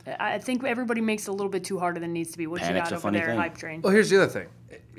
I 0.07 0.35
I 0.35 0.39
think 0.39 0.65
everybody 0.65 1.01
makes 1.01 1.27
it 1.29 1.31
a 1.31 1.33
little 1.33 1.51
bit 1.51 1.65
too 1.65 1.79
harder 1.79 2.01
than 2.01 2.11
it 2.11 2.13
needs 2.13 2.33
to 2.33 2.39
be. 2.39 2.47
What 2.47 2.61
Panic's 2.61 2.77
you 2.77 2.83
got 2.83 2.93
over 2.95 3.01
funny 3.01 3.19
there, 3.19 3.29
thing. 3.29 3.39
hype 3.39 3.57
train? 3.57 3.81
Well, 3.83 3.93
here's 3.93 4.11
the 4.11 4.23
other 4.23 4.31
thing. 4.33 4.49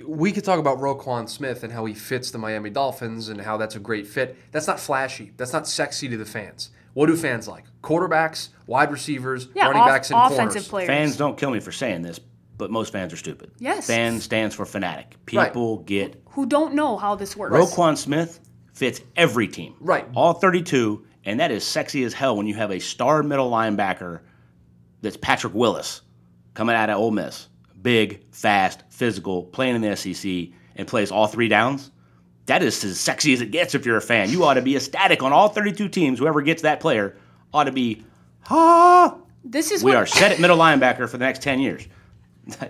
We 0.07 0.31
could 0.31 0.43
talk 0.43 0.59
about 0.59 0.79
Roquan 0.79 1.29
Smith 1.29 1.63
and 1.63 1.71
how 1.71 1.85
he 1.85 1.93
fits 1.93 2.31
the 2.31 2.37
Miami 2.37 2.69
Dolphins 2.69 3.29
and 3.29 3.39
how 3.41 3.57
that's 3.57 3.75
a 3.75 3.79
great 3.79 4.07
fit. 4.07 4.35
That's 4.51 4.65
not 4.67 4.79
flashy. 4.79 5.31
That's 5.37 5.53
not 5.53 5.67
sexy 5.67 6.07
to 6.09 6.17
the 6.17 6.25
fans. 6.25 6.69
What 6.93 7.07
do 7.07 7.15
fans 7.15 7.47
like? 7.47 7.65
Quarterbacks, 7.81 8.49
wide 8.67 8.91
receivers, 8.91 9.47
Yeah, 9.55 9.65
running 9.67 9.81
off- 9.81 9.87
backs, 9.89 10.09
and 10.11 10.19
offensive 10.19 10.37
corners. 10.63 10.67
players. 10.67 10.87
Fans 10.87 11.17
don't 11.17 11.37
kill 11.37 11.51
me 11.51 11.59
for 11.59 11.71
saying 11.71 12.01
this, 12.01 12.19
but 12.57 12.69
most 12.71 12.91
fans 12.91 13.11
are 13.13 13.17
stupid. 13.17 13.51
Yes. 13.59 13.87
Fan 13.87 14.19
stands 14.19 14.55
for 14.55 14.65
fanatic. 14.65 15.15
Right. 15.33 15.47
People 15.51 15.79
get 15.79 16.21
Who 16.31 16.45
don't 16.45 16.73
know 16.75 16.97
how 16.97 17.15
this 17.15 17.35
works? 17.35 17.53
Roquan 17.53 17.97
Smith 17.97 18.39
fits 18.73 19.01
every 19.15 19.47
team. 19.47 19.75
Right. 19.79 20.07
All 20.15 20.33
32, 20.33 21.03
and 21.25 21.39
that 21.39 21.51
is 21.51 21.63
sexy 21.63 22.03
as 22.03 22.13
hell 22.13 22.35
when 22.35 22.47
you 22.47 22.55
have 22.55 22.71
a 22.71 22.79
star 22.79 23.23
middle 23.23 23.49
linebacker 23.51 24.21
that's 25.01 25.17
Patrick 25.17 25.53
Willis 25.53 26.01
coming 26.53 26.75
out 26.75 26.89
of 26.89 26.97
Ole 26.97 27.11
Miss. 27.11 27.47
Big, 27.81 28.23
fast, 28.31 28.81
physical, 28.89 29.43
playing 29.43 29.75
in 29.75 29.81
the 29.81 29.95
SEC, 29.95 30.55
and 30.77 30.87
plays 30.87 31.11
all 31.11 31.27
three 31.27 31.49
downs. 31.49 31.91
That 32.45 32.63
is 32.63 32.81
as 32.83 32.99
sexy 32.99 33.33
as 33.33 33.41
it 33.41 33.51
gets 33.51 33.75
if 33.75 33.85
you're 33.85 33.97
a 33.97 34.01
fan. 34.01 34.29
You 34.29 34.43
ought 34.45 34.53
to 34.55 34.61
be 34.61 34.75
ecstatic 34.75 35.21
on 35.21 35.33
all 35.33 35.49
32 35.49 35.89
teams. 35.89 36.19
Whoever 36.19 36.41
gets 36.41 36.61
that 36.61 36.79
player 36.79 37.17
ought 37.53 37.65
to 37.65 37.71
be, 37.71 38.05
ah. 38.49 39.17
This 39.45 39.71
is 39.71 39.83
We 39.83 39.91
what, 39.91 39.97
are 39.97 40.05
set 40.05 40.31
at 40.31 40.39
middle 40.39 40.57
linebacker 40.57 41.09
for 41.09 41.17
the 41.17 41.25
next 41.25 41.41
10 41.41 41.59
years. 41.59 41.85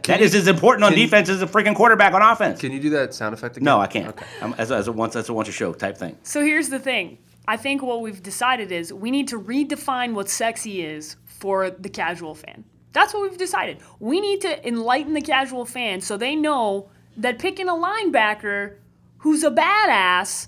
That 0.03 0.21
is 0.21 0.33
as 0.35 0.47
important 0.47 0.83
on 0.83 0.91
can 0.91 0.99
you- 0.99 1.05
defense 1.05 1.29
as 1.29 1.41
a 1.41 1.47
freaking 1.47 1.75
quarterback 1.75 2.13
on 2.13 2.21
offense. 2.21 2.59
Can 2.59 2.71
you 2.71 2.79
do 2.79 2.89
that 2.91 3.13
sound 3.13 3.33
effect 3.33 3.57
again? 3.57 3.65
No, 3.65 3.79
I 3.79 3.87
can't. 3.87 4.09
Okay. 4.09 4.25
I'm, 4.41 4.53
as, 4.55 4.69
a, 4.71 4.75
as 4.75 4.87
a 4.87 4.91
once 4.91 5.15
as 5.15 5.29
a 5.29 5.33
once 5.33 5.49
a 5.49 5.51
show 5.51 5.73
type 5.73 5.97
thing. 5.97 6.17
So 6.23 6.41
here's 6.41 6.69
the 6.69 6.79
thing. 6.79 7.17
I 7.47 7.57
think 7.57 7.81
what 7.81 8.01
we've 8.01 8.23
decided 8.23 8.71
is 8.71 8.93
we 8.93 9.11
need 9.11 9.27
to 9.29 9.39
redefine 9.39 10.13
what 10.13 10.29
sexy 10.29 10.83
is 10.83 11.17
for 11.25 11.69
the 11.69 11.89
casual 11.89 12.35
fan. 12.35 12.63
That's 12.93 13.13
what 13.13 13.23
we've 13.23 13.37
decided. 13.37 13.79
We 13.99 14.21
need 14.21 14.41
to 14.41 14.67
enlighten 14.67 15.13
the 15.13 15.21
casual 15.21 15.65
fan 15.65 16.01
so 16.01 16.15
they 16.15 16.35
know 16.35 16.89
that 17.17 17.39
picking 17.39 17.67
a 17.67 17.73
linebacker 17.73 18.75
who's 19.17 19.43
a 19.43 19.51
badass 19.51 20.47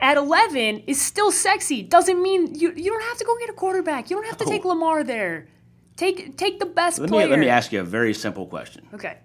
at 0.00 0.16
11 0.16 0.84
is 0.86 1.00
still 1.00 1.32
sexy. 1.32 1.82
Doesn't 1.82 2.22
mean 2.22 2.54
you, 2.54 2.72
you 2.74 2.90
don't 2.90 3.02
have 3.02 3.18
to 3.18 3.24
go 3.24 3.36
get 3.38 3.48
a 3.48 3.54
quarterback. 3.54 4.10
You 4.10 4.16
don't 4.16 4.26
have 4.26 4.36
to 4.38 4.44
take 4.44 4.64
Lamar 4.64 5.02
there. 5.02 5.48
Take 5.96 6.36
take 6.36 6.60
the 6.60 6.66
best 6.66 7.00
Let 7.00 7.08
player. 7.08 7.26
me 7.26 7.30
let 7.30 7.38
me 7.40 7.48
ask 7.48 7.72
you 7.72 7.80
a 7.80 7.84
very 7.84 8.14
simple 8.14 8.46
question. 8.46 8.86
Okay. 8.94 9.16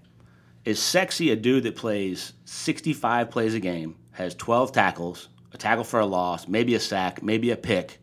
Is 0.66 0.82
sexy 0.82 1.30
a 1.30 1.36
dude 1.36 1.64
that 1.64 1.76
plays 1.76 2.34
65 2.46 3.30
plays 3.30 3.54
a 3.54 3.60
game, 3.60 3.96
has 4.12 4.34
12 4.34 4.72
tackles, 4.72 5.30
a 5.54 5.58
tackle 5.58 5.84
for 5.84 6.00
a 6.00 6.06
loss, 6.06 6.48
maybe 6.48 6.76
a 6.76 6.80
sack, 6.80 7.22
maybe 7.22 7.52
a 7.52 7.58
pick, 7.58 8.00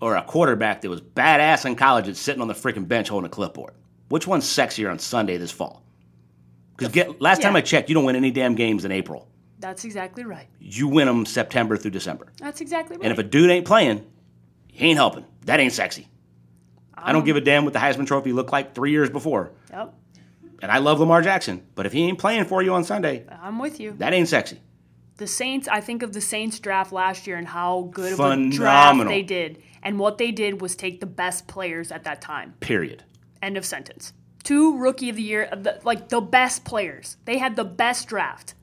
or 0.00 0.16
a 0.16 0.22
quarterback 0.22 0.80
that 0.82 0.88
was 0.88 1.00
badass 1.00 1.64
in 1.64 1.74
college 1.74 2.06
that's 2.06 2.20
sitting 2.20 2.42
on 2.42 2.48
the 2.48 2.54
freaking 2.54 2.86
bench 2.86 3.08
holding 3.08 3.26
a 3.26 3.30
clipboard? 3.30 3.74
Which 4.08 4.26
one's 4.26 4.44
sexier 4.44 4.90
on 4.90 4.98
Sunday 4.98 5.36
this 5.36 5.50
fall? 5.50 5.82
Because 6.76 6.92
get 6.92 7.20
last 7.20 7.42
time. 7.42 7.56
I 7.56 7.60
checked, 7.60 7.88
you 7.88 7.94
don't 7.94 8.04
win 8.04 8.16
any 8.16 8.30
damn 8.30 8.54
games 8.54 8.84
in 8.84 8.92
April. 8.92 9.28
That's 9.58 9.84
exactly 9.84 10.24
right. 10.24 10.46
You 10.60 10.86
win 10.86 11.08
them 11.08 11.26
September 11.26 11.76
through 11.76 11.90
December. 11.90 12.32
That's 12.38 12.60
exactly 12.60 12.96
right. 12.96 13.04
And 13.04 13.12
if 13.12 13.18
a 13.18 13.24
dude 13.24 13.50
ain't 13.50 13.66
playing, 13.66 14.06
he 14.72 14.86
ain't 14.86 14.96
helping. 14.96 15.24
That 15.46 15.58
ain't 15.58 15.72
sexy. 15.72 16.08
I 16.94 17.12
don't 17.12 17.22
um, 17.22 17.26
give 17.26 17.36
a 17.36 17.40
damn 17.40 17.64
what 17.64 17.72
the 17.72 17.80
Heisman 17.80 18.06
Trophy 18.06 18.32
looked 18.32 18.52
like 18.52 18.74
three 18.74 18.92
years 18.92 19.10
before. 19.10 19.52
yep. 19.70 19.94
And 20.60 20.72
I 20.72 20.78
love 20.78 20.98
Lamar 20.98 21.22
Jackson, 21.22 21.64
but 21.74 21.86
if 21.86 21.92
he 21.92 22.04
ain't 22.04 22.18
playing 22.18 22.44
for 22.44 22.62
you 22.62 22.74
on 22.74 22.82
Sunday, 22.82 23.24
I'm 23.42 23.58
with 23.58 23.78
you. 23.78 23.94
that 23.98 24.12
ain't 24.12 24.28
sexy. 24.28 24.60
The 25.18 25.26
Saints, 25.26 25.68
I 25.68 25.80
think 25.80 26.02
of 26.02 26.12
the 26.12 26.20
Saints 26.20 26.58
draft 26.60 26.92
last 26.92 27.26
year 27.26 27.36
and 27.36 27.46
how 27.46 27.90
good 27.92 28.12
of 28.12 28.20
a 28.20 28.50
draft 28.50 29.04
they 29.06 29.22
did. 29.22 29.62
And 29.82 29.98
what 29.98 30.18
they 30.18 30.30
did 30.30 30.60
was 30.60 30.74
take 30.74 31.00
the 31.00 31.06
best 31.06 31.46
players 31.46 31.92
at 31.92 32.04
that 32.04 32.20
time. 32.20 32.54
Period. 32.60 33.04
End 33.42 33.56
of 33.56 33.64
sentence. 33.64 34.12
Two 34.44 34.78
rookie 34.78 35.10
of 35.10 35.16
the 35.16 35.22
year, 35.22 35.48
the, 35.52 35.80
like 35.84 36.08
the 36.08 36.20
best 36.20 36.64
players. 36.64 37.16
They 37.24 37.38
had 37.38 37.56
the 37.56 37.64
best 37.64 38.08
draft. 38.08 38.54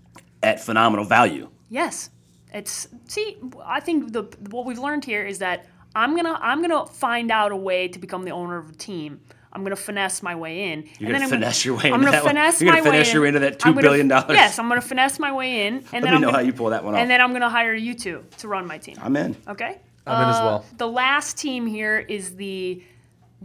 At 0.41 0.61
phenomenal 0.61 1.05
value. 1.05 1.49
Yes. 1.69 2.09
It's 2.53 2.87
see, 3.07 3.37
I 3.63 3.81
think 3.81 4.13
the 4.13 4.23
what 4.49 4.65
we've 4.65 4.79
learned 4.79 5.03
here 5.03 5.25
is 5.25 5.39
that 5.39 5.65
I'm 5.93 6.15
gonna 6.15 6.37
I'm 6.41 6.61
gonna 6.61 6.85
find 6.85 7.31
out 7.31 7.51
a 7.51 7.57
way 7.57 7.89
to 7.89 7.99
become 7.99 8.23
the 8.23 8.31
owner 8.31 8.57
of 8.57 8.69
a 8.69 8.73
team. 8.73 9.19
I'm 9.55 9.63
gonna 9.63 9.75
finesse 9.75 10.21
my 10.21 10.35
way 10.35 10.71
in. 10.73 10.83
You're 10.99 11.09
and 11.09 11.13
gonna 11.13 11.23
I'm 11.23 11.29
finesse 11.29 11.63
your 11.65 11.75
way 11.77 11.85
I'm 11.85 11.93
into 11.93 12.05
gonna 12.05 12.11
that 12.11 12.23
one? 12.25 12.29
finesse 12.35 12.61
You're 12.61 12.71
gonna 12.71 12.83
my 12.83 12.89
way 12.89 12.91
finesse 12.97 13.07
in. 13.07 13.13
your 13.13 13.21
way 13.23 13.27
into 13.29 13.39
that 13.39 13.53
I'm 13.53 13.57
$2 13.59 13.63
gonna- 13.75 13.81
billion 13.81 14.07
dollars? 14.09 14.35
Yes, 14.35 14.59
I'm 14.59 14.67
gonna 14.67 14.81
finesse 14.81 15.17
my 15.19 15.31
way 15.31 15.65
in, 15.67 15.75
and 15.75 15.83
then 15.91 16.03
me 16.03 16.09
I'm 16.09 16.21
know 16.21 16.27
gonna, 16.27 16.37
how 16.37 16.43
you 16.43 16.53
pull 16.53 16.69
that 16.71 16.83
one 16.83 16.93
off. 16.93 16.99
And 16.99 17.09
then 17.09 17.21
I'm 17.21 17.31
gonna 17.33 17.49
hire 17.49 17.73
you 17.73 17.93
two 17.93 18.23
to 18.39 18.47
run 18.47 18.67
my 18.67 18.77
team. 18.77 18.97
I'm 19.01 19.15
in. 19.15 19.35
Okay. 19.47 19.79
I'm 20.05 20.21
in 20.23 20.29
as 20.29 20.35
Uh, 20.35 20.45
well. 20.45 20.65
The 20.77 20.87
last 20.87 21.37
team 21.37 21.65
here 21.65 21.97
is 21.97 22.35
the 22.35 22.83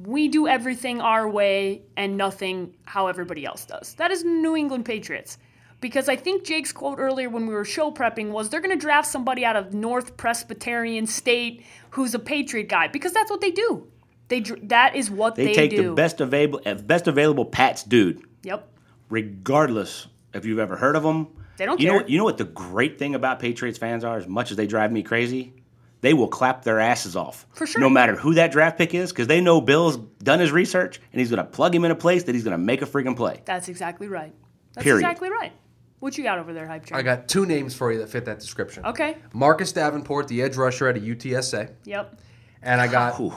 we 0.04 0.28
do 0.28 0.46
everything 0.48 1.00
our 1.00 1.28
way 1.28 1.82
and 1.96 2.16
nothing 2.16 2.74
how 2.84 3.06
everybody 3.06 3.44
else 3.46 3.64
does. 3.64 3.94
That 3.94 4.10
is 4.10 4.24
New 4.24 4.56
England 4.56 4.84
Patriots. 4.84 5.38
Because 5.80 6.10
I 6.10 6.16
think 6.16 6.44
Jake's 6.44 6.72
quote 6.72 6.98
earlier 6.98 7.30
when 7.30 7.46
we 7.46 7.54
were 7.54 7.64
show 7.64 7.90
prepping 7.90 8.30
was 8.32 8.50
they're 8.50 8.60
going 8.60 8.78
to 8.78 8.80
draft 8.80 9.08
somebody 9.08 9.46
out 9.46 9.56
of 9.56 9.72
North 9.72 10.16
Presbyterian 10.18 11.06
State 11.06 11.64
who's 11.90 12.14
a 12.14 12.18
Patriot 12.18 12.68
guy 12.68 12.86
because 12.88 13.14
that's 13.14 13.30
what 13.30 13.40
they 13.40 13.50
do. 13.50 13.86
They 14.30 14.40
dr- 14.40 14.68
that 14.68 14.96
is 14.96 15.10
what 15.10 15.34
They, 15.34 15.42
do. 15.42 15.48
they, 15.48 15.54
take 15.54 15.70
do. 15.72 15.82
the 15.88 15.92
best 15.92 16.20
available, 16.22 16.60
uh, 16.64 16.74
best 16.74 17.06
available 17.08 17.44
Pats 17.44 17.82
dude, 17.82 18.22
Yep. 18.44 18.66
regardless 19.10 20.06
if 20.32 20.44
you've 20.46 20.58
ever 20.58 20.76
heard 20.76 20.96
of 20.96 21.02
them. 21.02 21.26
They 21.58 21.66
don't 21.66 21.78
you 21.78 21.86
Know, 21.88 21.92
care. 21.92 22.00
what- 22.00 22.08
you 22.10 22.16
know 22.16 22.24
what 22.24 22.38
the 22.38 22.44
great 22.44 22.98
thing 22.98 23.14
about 23.14 23.38
Patriots 23.40 23.76
fans 23.78 24.04
are? 24.04 24.16
As 24.16 24.26
much 24.26 24.50
as 24.50 24.56
they 24.56 24.66
drive 24.66 24.90
me 24.92 25.02
crazy, 25.02 25.52
they 26.00 26.14
will 26.14 26.28
clap 26.28 26.62
their 26.64 26.80
asses 26.80 27.16
off. 27.16 27.44
For 27.52 27.66
sure. 27.66 27.80
No 27.82 27.90
matter 27.90 28.16
who 28.16 28.32
that 28.34 28.52
draft 28.52 28.78
pick 28.78 28.94
is, 28.94 29.10
because 29.12 29.26
they 29.26 29.40
know 29.42 29.60
Bill's 29.60 29.98
done 30.22 30.40
his 30.40 30.52
research 30.52 31.00
and 31.12 31.20
he's 31.20 31.28
going 31.28 31.44
to 31.44 31.50
plug 31.50 31.74
him 31.74 31.84
in 31.84 31.90
a 31.90 31.94
place 31.96 32.22
that 32.22 32.34
he's 32.34 32.44
going 32.44 32.52
to 32.52 32.58
make 32.58 32.80
a 32.80 32.86
freaking 32.86 33.14
play. 33.16 33.42
That's 33.44 33.68
exactly 33.68 34.08
right. 34.08 34.32
That's 34.74 34.84
Period. 34.84 35.00
exactly 35.00 35.28
right. 35.28 35.52
What 35.98 36.16
you 36.16 36.24
got 36.24 36.38
over 36.38 36.54
there, 36.54 36.66
hype 36.66 36.86
train? 36.86 36.98
I 36.98 37.02
got 37.02 37.28
two 37.28 37.44
names 37.44 37.74
for 37.74 37.92
you 37.92 37.98
that 37.98 38.08
fit 38.08 38.24
that 38.24 38.38
description. 38.40 38.86
Okay. 38.86 39.16
Marcus 39.34 39.72
Davenport, 39.72 40.28
the 40.28 40.40
edge 40.40 40.56
rusher 40.56 40.88
out 40.88 40.96
of 40.96 41.02
UTSA, 41.02 41.68
Yep. 41.84 42.18
and 42.62 42.80
I 42.80 42.86
got 42.88 43.16
Whew. 43.18 43.34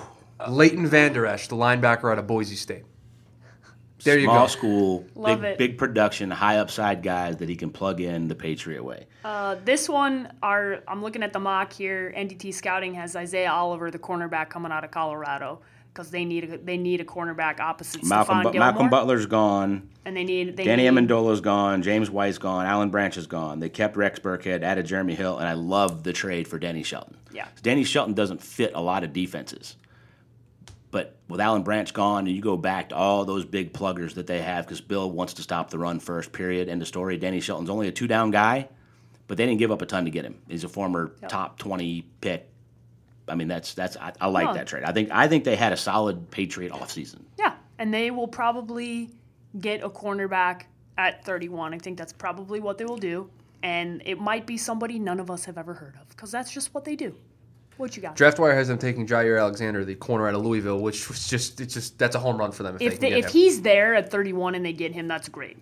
Leighton 0.50 0.86
Vander 0.88 1.26
Esch, 1.26 1.48
the 1.48 1.56
linebacker 1.56 2.12
out 2.12 2.20
of 2.20 2.28
Boise 2.28 2.56
State. 2.56 2.84
There 4.04 4.18
you 4.20 4.26
Small 4.26 4.42
go. 4.42 4.48
school, 4.48 5.06
Love 5.16 5.42
big, 5.42 5.52
it. 5.52 5.58
big 5.58 5.78
production, 5.78 6.30
high 6.30 6.58
upside 6.58 7.04
guys 7.04 7.38
that 7.38 7.48
he 7.48 7.56
can 7.56 7.70
plug 7.70 8.02
in 8.02 8.28
the 8.28 8.36
Patriot 8.36 8.84
way. 8.84 9.08
Uh, 9.24 9.56
this 9.64 9.88
one, 9.88 10.34
our 10.44 10.84
I'm 10.90 11.02
looking 11.02 11.24
at 11.24 11.32
the 11.32 11.40
mock 11.40 11.72
here. 11.72 12.14
NDT 12.18 12.54
Scouting 12.54 12.94
has 12.96 13.16
Isaiah 13.16 13.52
Oliver, 13.52 13.92
the 13.92 14.00
cornerback 14.00 14.50
coming 14.50 14.74
out 14.74 14.84
of 14.84 14.92
Colorado, 14.92 15.62
because 15.94 16.12
they 16.12 16.26
need 16.26 16.44
a, 16.52 16.58
they 16.58 16.76
need 16.76 17.00
a 17.00 17.06
cornerback 17.06 17.62
opposite 17.62 18.04
Malcolm, 18.04 18.40
Stephon 18.40 18.44
Bu- 18.44 18.52
Gilmore, 18.52 18.72
Malcolm 18.72 18.90
Butler's 18.90 19.26
gone. 19.26 19.88
and 20.04 20.18
they 20.18 20.26
need 20.26 20.58
they 20.58 20.66
Danny 20.66 20.84
need, 20.90 21.08
Amendola's 21.08 21.40
gone. 21.40 21.82
James 21.82 22.10
White's 22.12 22.38
gone. 22.40 22.66
Alan 22.66 22.90
Branch 22.90 23.16
is 23.16 23.28
gone. 23.28 23.62
They 23.62 23.70
kept 23.70 23.96
Rex 23.96 24.20
Burkhead, 24.20 24.64
added 24.64 24.86
Jeremy 24.86 25.16
Hill, 25.16 25.38
and 25.38 25.48
I 25.48 25.54
love 25.54 26.04
the 26.04 26.12
trade 26.12 26.46
for 26.46 26.60
Danny 26.60 26.84
Shelton. 26.84 27.16
Yeah. 27.32 27.48
Danny 27.62 27.86
Shelton 27.86 28.16
doesn't 28.16 28.42
fit 28.44 28.74
a 28.76 28.82
lot 28.82 29.06
of 29.06 29.14
defenses. 29.14 29.78
But 30.94 31.18
with 31.28 31.42
Alan 31.42 31.64
Branch 31.64 31.92
gone, 31.92 32.28
and 32.28 32.36
you 32.36 32.40
go 32.40 32.56
back 32.56 32.90
to 32.90 32.96
all 32.96 33.26
those 33.26 33.46
big 33.46 33.74
pluggers 33.74 34.14
that 34.14 34.28
they 34.28 34.44
have, 34.44 34.64
because 34.64 34.80
Bill 34.80 35.10
wants 35.10 35.34
to 35.34 35.42
stop 35.42 35.72
the 35.72 35.80
run 35.80 36.00
first, 36.00 36.32
period, 36.32 36.70
end 36.70 36.84
of 36.84 36.88
story. 36.88 37.18
Danny 37.18 37.40
Shelton's 37.42 37.72
only 37.72 37.88
a 37.88 37.92
two 37.92 38.06
down 38.06 38.30
guy, 38.30 38.70
but 39.26 39.38
they 39.38 39.48
didn't 39.48 39.58
give 39.58 39.72
up 39.72 39.82
a 39.82 39.88
ton 39.88 40.06
to 40.06 40.12
get 40.12 40.24
him. 40.24 40.40
He's 40.48 40.64
a 40.64 40.70
former 40.70 41.16
top 41.28 41.58
20 41.58 42.06
pick. 42.22 42.48
I 43.28 43.34
mean, 43.34 43.48
that's 43.48 43.74
that's 43.74 43.98
I, 43.98 44.14
I 44.22 44.28
like 44.28 44.54
that 44.54 44.68
trade. 44.68 44.84
I 44.84 44.92
think 44.92 45.10
I 45.12 45.28
think 45.28 45.46
they 45.46 45.56
had 45.56 45.74
a 45.74 45.78
solid 45.78 46.30
Patriot 46.30 46.72
offseason. 46.72 47.24
Yeah, 47.40 47.56
and 47.80 47.92
they 47.92 48.12
will 48.12 48.28
probably 48.28 49.10
get 49.60 49.82
a 49.82 49.90
cornerback 49.90 50.66
at 51.00 51.26
31. 51.26 51.74
I 51.74 51.80
think 51.80 51.98
that's 51.98 52.14
probably 52.14 52.60
what 52.60 52.78
they 52.78 52.86
will 52.86 52.98
do, 52.98 53.32
and 53.64 54.04
it 54.06 54.20
might 54.20 54.46
be 54.46 54.58
somebody 54.58 55.00
none 55.00 55.20
of 55.20 55.32
us 55.32 55.46
have 55.46 55.58
ever 55.58 55.74
heard 55.74 55.96
of, 56.00 56.08
because 56.10 56.30
that's 56.30 56.52
just 56.52 56.72
what 56.76 56.86
they 56.86 56.96
do. 56.96 57.16
What 57.78 57.96
you 57.96 58.02
got? 58.02 58.16
DraftWire 58.16 58.54
has 58.54 58.68
them 58.68 58.78
taking 58.78 59.08
Jaire 59.08 59.40
Alexander, 59.40 59.84
the 59.84 59.96
corner 59.96 60.28
out 60.28 60.36
of 60.36 60.46
Louisville, 60.46 60.80
which 60.80 61.10
was 61.10 61.28
just 61.28 61.60
it's 61.60 61.74
just 61.74 61.98
that's 61.98 62.16
a 62.16 62.20
home 62.20 62.38
run 62.38 62.52
for 62.52 62.64
them 62.64 62.76
if, 62.76 62.82
if 62.82 63.00
they 63.00 63.10
they, 63.10 63.22
can 63.22 63.26
if 63.26 63.34
he's 63.34 63.62
there 63.62 63.96
at 63.96 64.12
31 64.12 64.56
and 64.56 64.66
they 64.66 64.74
get 64.74 64.92
him, 64.92 65.08
that's 65.08 65.30
great. 65.30 65.58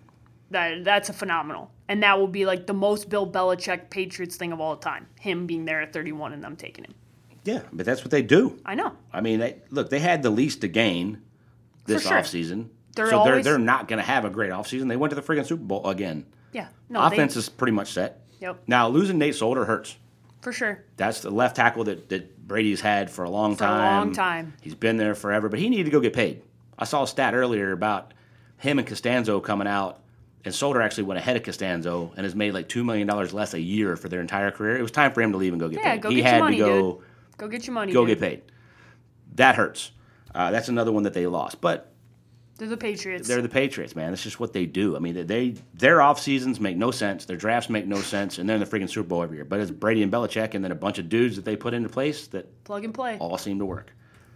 That 0.50 0.84
that's 0.84 1.08
a 1.08 1.14
phenomenal, 1.14 1.70
and 1.88 2.02
that 2.02 2.18
will 2.18 2.28
be 2.28 2.44
like 2.44 2.66
the 2.66 2.74
most 2.74 3.08
Bill 3.08 3.30
Belichick 3.30 3.88
Patriots 3.88 4.36
thing 4.36 4.52
of 4.52 4.60
all 4.60 4.76
time. 4.76 5.06
Him 5.18 5.46
being 5.46 5.64
there 5.64 5.80
at 5.80 5.92
31 5.94 6.34
and 6.34 6.44
them 6.44 6.56
taking 6.56 6.84
him. 6.84 6.94
Yeah, 7.44 7.62
but 7.72 7.86
that's 7.86 8.02
what 8.02 8.10
they 8.10 8.22
do. 8.22 8.60
I 8.64 8.74
know. 8.74 8.92
I 9.12 9.20
mean, 9.20 9.40
they, 9.40 9.56
look, 9.70 9.90
they 9.90 9.98
had 9.98 10.22
the 10.22 10.30
least 10.30 10.60
to 10.60 10.68
gain 10.68 11.22
this 11.86 12.02
sure. 12.02 12.12
offseason. 12.12 12.68
They're 12.94 13.10
so 13.10 13.18
always- 13.18 13.44
they're, 13.44 13.54
they're 13.54 13.58
not 13.58 13.88
going 13.88 13.98
to 13.98 14.04
have 14.04 14.24
a 14.24 14.30
great 14.30 14.50
offseason. 14.50 14.88
They 14.88 14.96
went 14.96 15.10
to 15.10 15.14
the 15.16 15.22
freaking 15.22 15.46
Super 15.46 15.64
Bowl 15.64 15.88
again. 15.88 16.26
Yeah. 16.52 16.68
No. 16.88 17.08
they- 17.08 17.16
Offense 17.16 17.36
is 17.36 17.48
pretty 17.48 17.72
much 17.72 17.92
set. 17.92 18.20
Yep. 18.40 18.62
Now, 18.66 18.88
losing 18.88 19.18
Nate 19.18 19.34
Solder 19.34 19.64
hurts. 19.64 19.96
For 20.42 20.52
sure. 20.52 20.84
That's 20.96 21.20
the 21.20 21.30
left 21.30 21.56
tackle 21.56 21.84
that, 21.84 22.08
that 22.10 22.46
Brady's 22.46 22.80
had 22.80 23.10
for 23.10 23.24
a 23.24 23.30
long 23.30 23.56
For 23.56 23.64
a 23.64 23.68
time. 23.68 23.78
long 24.06 24.12
time. 24.12 24.52
He's 24.60 24.74
been 24.74 24.96
there 24.98 25.14
forever, 25.14 25.48
but 25.48 25.58
he 25.58 25.68
needed 25.70 25.84
to 25.84 25.90
go 25.90 26.00
get 26.00 26.12
paid. 26.12 26.42
I 26.78 26.84
saw 26.84 27.04
a 27.04 27.06
stat 27.06 27.34
earlier 27.34 27.72
about 27.72 28.12
him 28.58 28.78
and 28.78 28.86
Castonzo 28.86 29.42
coming 29.42 29.68
out, 29.68 30.00
and 30.44 30.52
Solder 30.54 30.82
actually 30.82 31.04
went 31.04 31.18
ahead 31.18 31.36
of 31.36 31.42
Castonzo 31.44 32.12
and 32.16 32.24
has 32.24 32.34
made 32.34 32.52
like 32.54 32.68
$2 32.68 32.84
million 32.84 33.06
less 33.08 33.54
a 33.54 33.60
year 33.60 33.96
for 33.96 34.08
their 34.08 34.20
entire 34.20 34.50
career. 34.50 34.76
It 34.76 34.82
was 34.82 34.90
time 34.90 35.12
for 35.12 35.22
him 35.22 35.30
to 35.32 35.38
leave 35.38 35.52
and 35.52 35.60
go 35.60 35.68
get 35.68 35.78
Yeah, 35.80 35.92
paid. 35.92 36.02
go 36.02 36.08
he 36.10 36.16
get 36.16 36.22
your 36.24 36.30
had 36.32 36.40
money, 36.40 36.56
to 36.58 36.62
go. 36.64 36.92
dude. 36.92 37.02
Go 37.38 37.48
get 37.48 37.66
your 37.66 37.74
money. 37.74 37.92
go 37.92 38.04
dude. 38.04 38.18
get 38.18 38.20
paid. 38.28 38.42
That 39.36 39.54
hurts. 39.54 39.92
Uh, 40.34 40.50
that's 40.50 40.68
another 40.68 40.90
one 40.92 41.04
that 41.04 41.14
they 41.14 41.26
lost. 41.28 41.60
But 41.60 41.91
They're 42.58 42.68
the 42.68 42.76
Patriots. 42.76 43.26
they're 43.26 43.42
the 43.42 43.48
Patriots, 43.48 43.96
man. 43.96 44.10
That's 44.10 44.22
just 44.22 44.38
what 44.38 44.52
they 44.52 44.66
do. 44.66 44.94
I 44.94 44.98
mean, 44.98 45.26
they 45.26 45.54
their 45.74 46.00
off 46.02 46.20
seasons 46.20 46.60
make 46.60 46.76
no 46.76 46.90
sense. 46.90 47.24
Their 47.24 47.36
drafts 47.36 47.70
make 47.70 47.86
no 47.86 47.96
sense, 47.96 48.38
and 48.38 48.48
they're 48.48 48.56
in 48.56 48.60
the 48.60 48.66
freaking 48.66 48.88
Super 48.90 49.08
Bowl 49.08 49.22
every 49.22 49.38
year. 49.38 49.44
But 49.44 49.60
it's 49.60 49.70
Brady 49.70 50.02
and 50.02 50.12
Belichick, 50.12 50.54
and 50.54 50.62
then 50.62 50.70
a 50.70 50.76
bunch 50.76 50.98
of 50.98 51.08
dudes 51.08 51.36
that 51.36 51.44
they 51.44 51.56
put 51.56 51.74
into 51.74 51.88
place 51.88 52.26
that 52.28 52.64
Plug 52.64 52.84
and 52.84 52.94
play. 52.94 53.16
all 53.18 53.38
seem 53.38 53.58
to 53.58 53.64
work. 53.64 53.92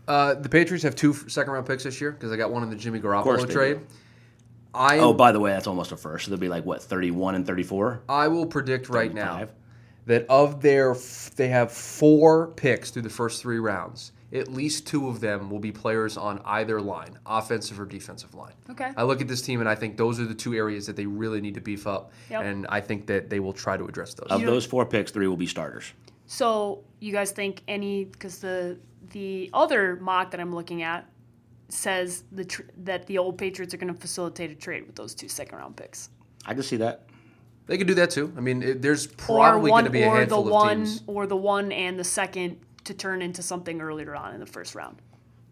Uh, 0.09 0.35
the 0.35 0.49
Patriots 0.49 0.83
have 0.85 0.95
two 0.97 1.13
second 1.13 1.53
round 1.53 1.67
picks 1.67 1.85
this 1.85 2.01
year 2.01 2.13
because 2.13 2.31
they 2.31 2.37
got 2.37 2.51
one 2.51 2.63
in 2.63 2.71
the 2.71 2.77
Jimmy 2.77 3.01
course 3.01 3.25
Garoppolo 3.25 3.47
they 3.47 3.53
trade. 3.53 3.79
do. 3.79 3.87
I 4.75 4.99
Oh, 4.99 5.13
by 5.13 5.33
the 5.33 5.41
way, 5.41 5.51
that's 5.53 5.67
almost 5.67 5.93
a 5.93 5.97
first. 5.97 6.25
So 6.27 6.31
they'll 6.31 6.39
be 6.41 6.49
like 6.49 6.65
what 6.65 6.83
thirty 6.83 7.11
one 7.11 7.35
and 7.35 7.47
thirty 7.47 7.63
four. 7.63 8.03
I 8.09 8.29
will 8.29 8.47
predict 8.47 8.89
right 8.89 9.13
now 9.13 9.49
that 10.07 10.27
of 10.29 10.61
their 10.63 10.93
f- 10.93 11.33
they 11.37 11.49
have 11.49 11.73
four 11.73 12.49
picks 12.49 12.91
through 12.91 13.03
the 13.03 13.11
first 13.11 13.43
three 13.43 13.59
rounds. 13.59 14.13
At 14.37 14.53
least 14.53 14.87
two 14.87 15.09
of 15.09 15.21
them 15.21 15.51
will 15.51 15.59
be 15.59 15.73
players 15.73 16.17
on 16.17 16.41
either 16.45 16.81
line, 16.81 17.19
offensive 17.27 17.81
or 17.81 17.87
defensive 17.87 18.35
line. 18.35 18.53
Okay. 18.71 18.93
I 18.97 19.03
look 19.05 19.21
at 19.21 19.29
this 19.29 19.43
team 19.43 19.61
and 19.61 19.69
I 19.69 19.75
think 19.75 19.97
those 19.97 20.21
are 20.21 20.25
the 20.27 20.35
two 20.35 20.55
areas 20.55 20.87
that 20.87 20.97
they 20.97 21.07
really 21.07 21.41
need 21.41 21.55
to 21.55 21.61
beef 21.61 21.87
up, 21.87 22.13
Yep. 22.31 22.43
and 22.43 22.67
I 22.69 22.81
think 22.81 23.07
that 23.07 23.31
they 23.31 23.41
will 23.41 23.53
try 23.53 23.77
to 23.77 23.85
address 23.87 24.15
those. 24.15 24.29
Of 24.31 24.43
those 24.43 24.67
four 24.67 24.85
picks, 24.87 25.11
three 25.11 25.27
will 25.29 25.37
be 25.37 25.47
starters. 25.47 25.93
So 26.27 26.85
you 27.01 27.13
guys 27.13 27.31
think 27.33 27.63
any 27.69 28.05
because 28.05 28.39
the 28.39 28.79
the 29.13 29.49
other 29.55 29.97
mock 29.97 30.33
that 30.33 30.41
I'm 30.41 30.53
looking 30.55 30.83
at 30.83 31.09
says 31.69 32.25
the 32.33 32.45
tr- 32.45 32.63
that 32.79 33.07
the 33.07 33.19
old 33.19 33.39
Patriots 33.39 33.73
are 33.75 33.77
going 33.77 33.93
to 33.93 34.01
facilitate 34.01 34.51
a 34.51 34.55
trade 34.55 34.87
with 34.87 34.97
those 34.97 35.15
two 35.15 35.29
second 35.29 35.59
round 35.59 35.77
picks. 35.77 36.11
I 36.45 36.55
can 36.55 36.63
see 36.63 36.77
that. 36.79 37.07
They 37.67 37.79
could 37.79 37.87
do 37.89 37.95
that 37.95 38.11
too. 38.11 38.33
I 38.37 38.41
mean, 38.41 38.63
it, 38.63 38.83
there's 38.83 39.07
probably 39.09 39.71
going 39.71 39.85
to 39.87 39.91
be 39.91 40.03
a 40.03 40.09
or 40.09 40.13
the 40.13 40.19
handful 40.19 40.47
of 40.47 40.51
one 40.53 40.77
teams. 40.79 41.03
or 41.09 41.27
the 41.27 41.37
one 41.37 41.73
and 41.73 41.99
the 41.99 42.05
second 42.05 42.59
to 42.87 42.95
turn 42.95 43.23
into 43.23 43.43
something 43.43 43.81
earlier 43.81 44.15
on 44.15 44.35
in 44.35 44.41
the 44.41 44.47
first 44.47 44.75
round. 44.75 45.01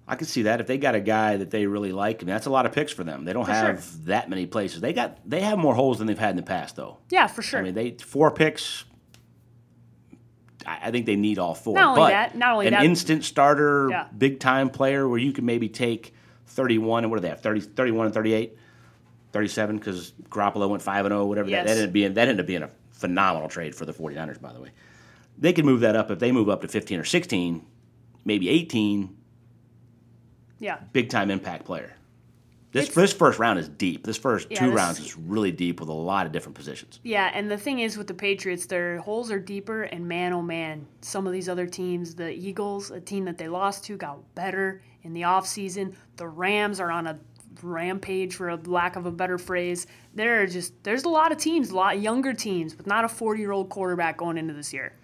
I 0.07 0.17
can 0.17 0.27
see 0.27 0.43
that 0.43 0.61
if 0.61 0.67
they 0.67 0.77
got 0.77 0.95
a 0.95 1.01
guy 1.01 1.37
that 1.39 1.51
they 1.51 1.67
really 1.67 1.93
like, 1.93 2.21
and 2.21 2.29
that's 2.29 2.45
a 2.47 2.51
lot 2.51 2.67
of 2.67 2.73
picks 2.73 2.93
for 2.93 3.05
them. 3.05 3.25
They 3.25 3.33
don't 3.33 3.47
For 3.47 3.53
have 3.53 3.83
sure. 3.83 4.01
that 4.07 4.29
many 4.29 4.45
places. 4.47 4.81
They 4.83 4.93
got 4.93 5.19
they 5.29 5.41
have 5.41 5.59
more 5.59 5.75
holes 5.75 5.99
than 5.99 6.07
they've 6.07 6.19
had 6.19 6.31
in 6.31 6.37
the 6.37 6.43
past, 6.43 6.77
though. 6.77 6.99
Yeah, 7.11 7.27
for 7.27 7.41
sure. 7.43 7.61
I 7.61 7.63
mean, 7.63 7.75
they 7.75 7.93
four 7.93 8.31
picks. 8.31 8.85
I 10.67 10.79
I 10.85 10.91
think 10.91 11.07
they 11.07 11.17
need 11.17 11.39
all 11.39 11.55
four. 11.55 11.75
Not 11.75 11.89
only 11.91 12.01
but 12.03 12.09
that- 12.11 12.37
not 12.37 12.53
only 12.53 12.67
an 12.67 12.73
that- 12.75 12.85
instant 12.85 13.25
starter, 13.25 13.89
Yeah. 13.91 14.07
big 14.17 14.41
time 14.41 14.69
player 14.71 15.09
where 15.09 15.19
you 15.19 15.33
can 15.33 15.47
maybe 15.47 15.69
take 15.69 16.15
31 16.49 17.05
and 17.05 17.11
what 17.11 17.17
do 17.17 17.23
they 17.23 17.29
have? 17.29 17.41
30, 17.41 17.61
31 17.61 18.07
and 18.07 18.15
38, 18.15 18.57
37 19.33 19.79
because 19.79 20.13
Garoppolo 20.29 20.69
went 20.69 20.83
5 20.83 21.07
and 21.07 21.13
0, 21.13 21.25
whatever. 21.27 21.49
That, 21.51 21.65
that, 21.65 21.67
Yes. 21.67 21.71
ended 21.71 21.89
up 21.89 21.93
being, 21.95 22.15
that 22.15 22.29
ended 22.29 22.41
up 22.41 22.47
being 22.47 22.63
a 22.63 22.71
phenomenal 22.93 23.49
trade 23.49 23.75
for 23.75 23.87
the 23.87 23.93
49ers, 23.93 24.39
by 24.41 24.53
the 24.53 24.61
way. 24.61 24.69
They 25.39 25.53
could 25.53 25.65
move 25.65 25.81
that 25.81 25.97
up 25.97 26.11
if 26.11 26.19
they 26.19 26.33
move 26.33 26.49
up 26.49 26.61
to 26.63 26.69
15 26.69 27.01
or 27.01 27.05
16, 27.05 27.65
maybe 28.25 28.49
18, 28.49 29.17
yeah. 30.59 30.79
big 30.93 31.11
time 31.11 31.31
impact 31.31 31.65
player. 31.65 31.93
This, 32.73 32.85
It's- 32.85 32.97
this 32.97 33.13
first 33.13 33.39
round 33.39 33.59
is 33.61 33.69
deep. 33.69 34.05
This 34.05 34.17
first 34.17 34.49
Yeah, 34.51 34.59
two 34.61 34.67
this- 34.67 34.75
rounds 34.75 34.99
is 35.01 35.17
really 35.17 35.53
deep 35.53 35.79
with 35.81 35.89
a 35.89 35.93
lot 35.93 36.27
of 36.27 36.33
different 36.33 36.57
positions. 36.57 36.99
Yeah, 37.05 37.31
and 37.33 37.49
the 37.51 37.57
thing 37.57 37.79
is 37.81 37.97
with 37.97 38.09
the 38.09 38.15
Patriots, 38.15 38.67
their 38.67 38.99
holes 38.99 39.31
are 39.31 39.39
deeper, 39.39 39.83
and 39.83 40.09
man, 40.09 40.33
oh 40.33 40.43
man, 40.43 40.87
some 41.01 41.27
of 41.27 41.33
these 41.33 41.49
other 41.49 41.67
teams, 41.67 42.15
the 42.17 42.33
Eagles, 42.33 42.91
a 42.91 43.01
team 43.01 43.25
that 43.27 43.39
they 43.39 43.49
lost 43.49 43.85
to, 43.85 43.97
got 43.97 44.35
better 44.35 44.83
in 45.03 45.13
the 45.13 45.23
offseason. 45.23 45.95
The 46.17 46.27
Rams 46.27 46.81
are 46.81 46.91
on 46.91 47.07
a 47.07 47.19
rampage, 47.63 48.35
for 48.35 48.49
a 48.49 48.57
lack 48.57 48.97
of 48.97 49.07
a 49.07 49.13
better 49.13 49.39
phrase. 49.39 49.87
There 50.15 50.43
are 50.43 50.47
just 50.47 50.83
there's 50.83 51.05
a 51.05 51.09
lot 51.09 51.31
of 51.31 51.39
teams, 51.39 51.71
a 51.71 51.77
lot 51.77 52.01
younger 52.01 52.33
teams, 52.35 52.77
with 52.77 52.87
not 52.89 53.05
a 53.05 53.09
40 53.09 53.41
year 53.41 53.53
old 53.53 53.69
quarterback 53.69 54.17
going 54.17 54.37
into 54.37 54.53
this 54.55 54.73
year. 54.73 54.95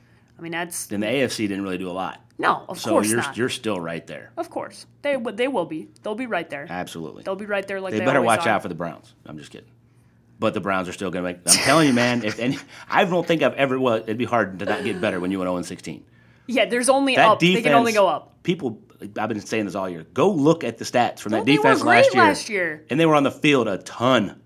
I 0.41 0.43
mean, 0.43 0.53
that's 0.53 0.91
And 0.91 1.03
the 1.03 1.07
AFC 1.07 1.47
didn't 1.49 1.65
really 1.65 1.77
do 1.77 1.91
a 1.91 1.93
lot. 1.93 2.19
no, 2.39 2.65
of 2.67 2.81
So 2.81 2.91
course 2.93 3.09
you're, 3.11 3.19
not. 3.19 3.37
you're 3.37 3.51
still 3.51 3.79
right 3.79 4.07
there. 4.07 4.33
of 4.39 4.49
course, 4.49 4.87
they 5.03 5.17
they 5.35 5.49
will 5.49 5.67
be. 5.67 5.89
They'll 6.03 6.15
be 6.15 6.25
right 6.27 6.49
there. 6.49 6.67
Absolutely. 6.69 7.25
They'll 7.25 7.37
be 7.37 7.45
right 7.45 7.67
there 7.69 7.79
like 7.79 7.93
They 7.93 7.99
they, 7.99 8.05
better 8.07 8.23
watch 8.23 8.47
are. 8.47 8.49
out 8.49 8.63
for 8.63 8.69
the 8.69 8.75
Browns. 8.75 9.15
I'm 9.27 9.37
just 9.37 9.51
kidding. 9.51 9.69
But 10.39 10.55
the 10.55 10.61
Browns 10.61 10.89
are 10.89 10.93
still 10.95 11.11
going 11.11 11.23
to 11.23 11.31
make. 11.33 11.43
I'm 11.47 11.53
telling 11.65 11.89
you, 11.89 11.93
man. 11.93 12.25
If 12.25 12.39
any, 12.39 12.57
I 12.89 13.05
don't 13.05 13.27
think 13.27 13.43
I've 13.43 13.53
ever. 13.55 13.79
Well, 13.79 13.97
it'd 13.97 14.17
be 14.17 14.25
hard 14.25 14.59
to 14.61 14.65
not 14.65 14.83
get 14.85 14.99
better 14.99 15.21
when 15.21 15.31
you 15.31 15.39
went 15.39 15.51
0 15.51 15.61
16. 15.61 16.03
Yeah, 16.47 16.65
there's 16.65 16.89
only 16.89 17.17
That 17.17 17.29
up. 17.29 17.39
defense. 17.39 17.57
they 17.59 17.63
can 17.69 17.75
only 17.79 17.93
go 17.93 18.09
up. 18.09 18.43
People, 18.43 18.81
I've 19.19 19.29
been 19.29 19.41
saying 19.41 19.67
this 19.67 19.75
all 19.75 19.89
year. 19.89 20.05
Go 20.15 20.31
look 20.31 20.65
at 20.65 20.79
the 20.79 20.87
stats 20.87 21.19
from 21.21 21.33
No, 21.33 21.39
that 21.39 21.45
they 21.45 21.53
were 21.59 21.63
defense 21.63 21.83
great 21.83 21.97
last 22.05 22.15
year. 22.15 22.25
last 22.25 22.49
year. 22.49 22.85
and 22.89 22.99
they 22.99 23.05
were 23.05 23.15
on 23.15 23.23
the 23.23 23.31
field 23.31 23.69
a 23.69 23.77
ton. 23.79 24.41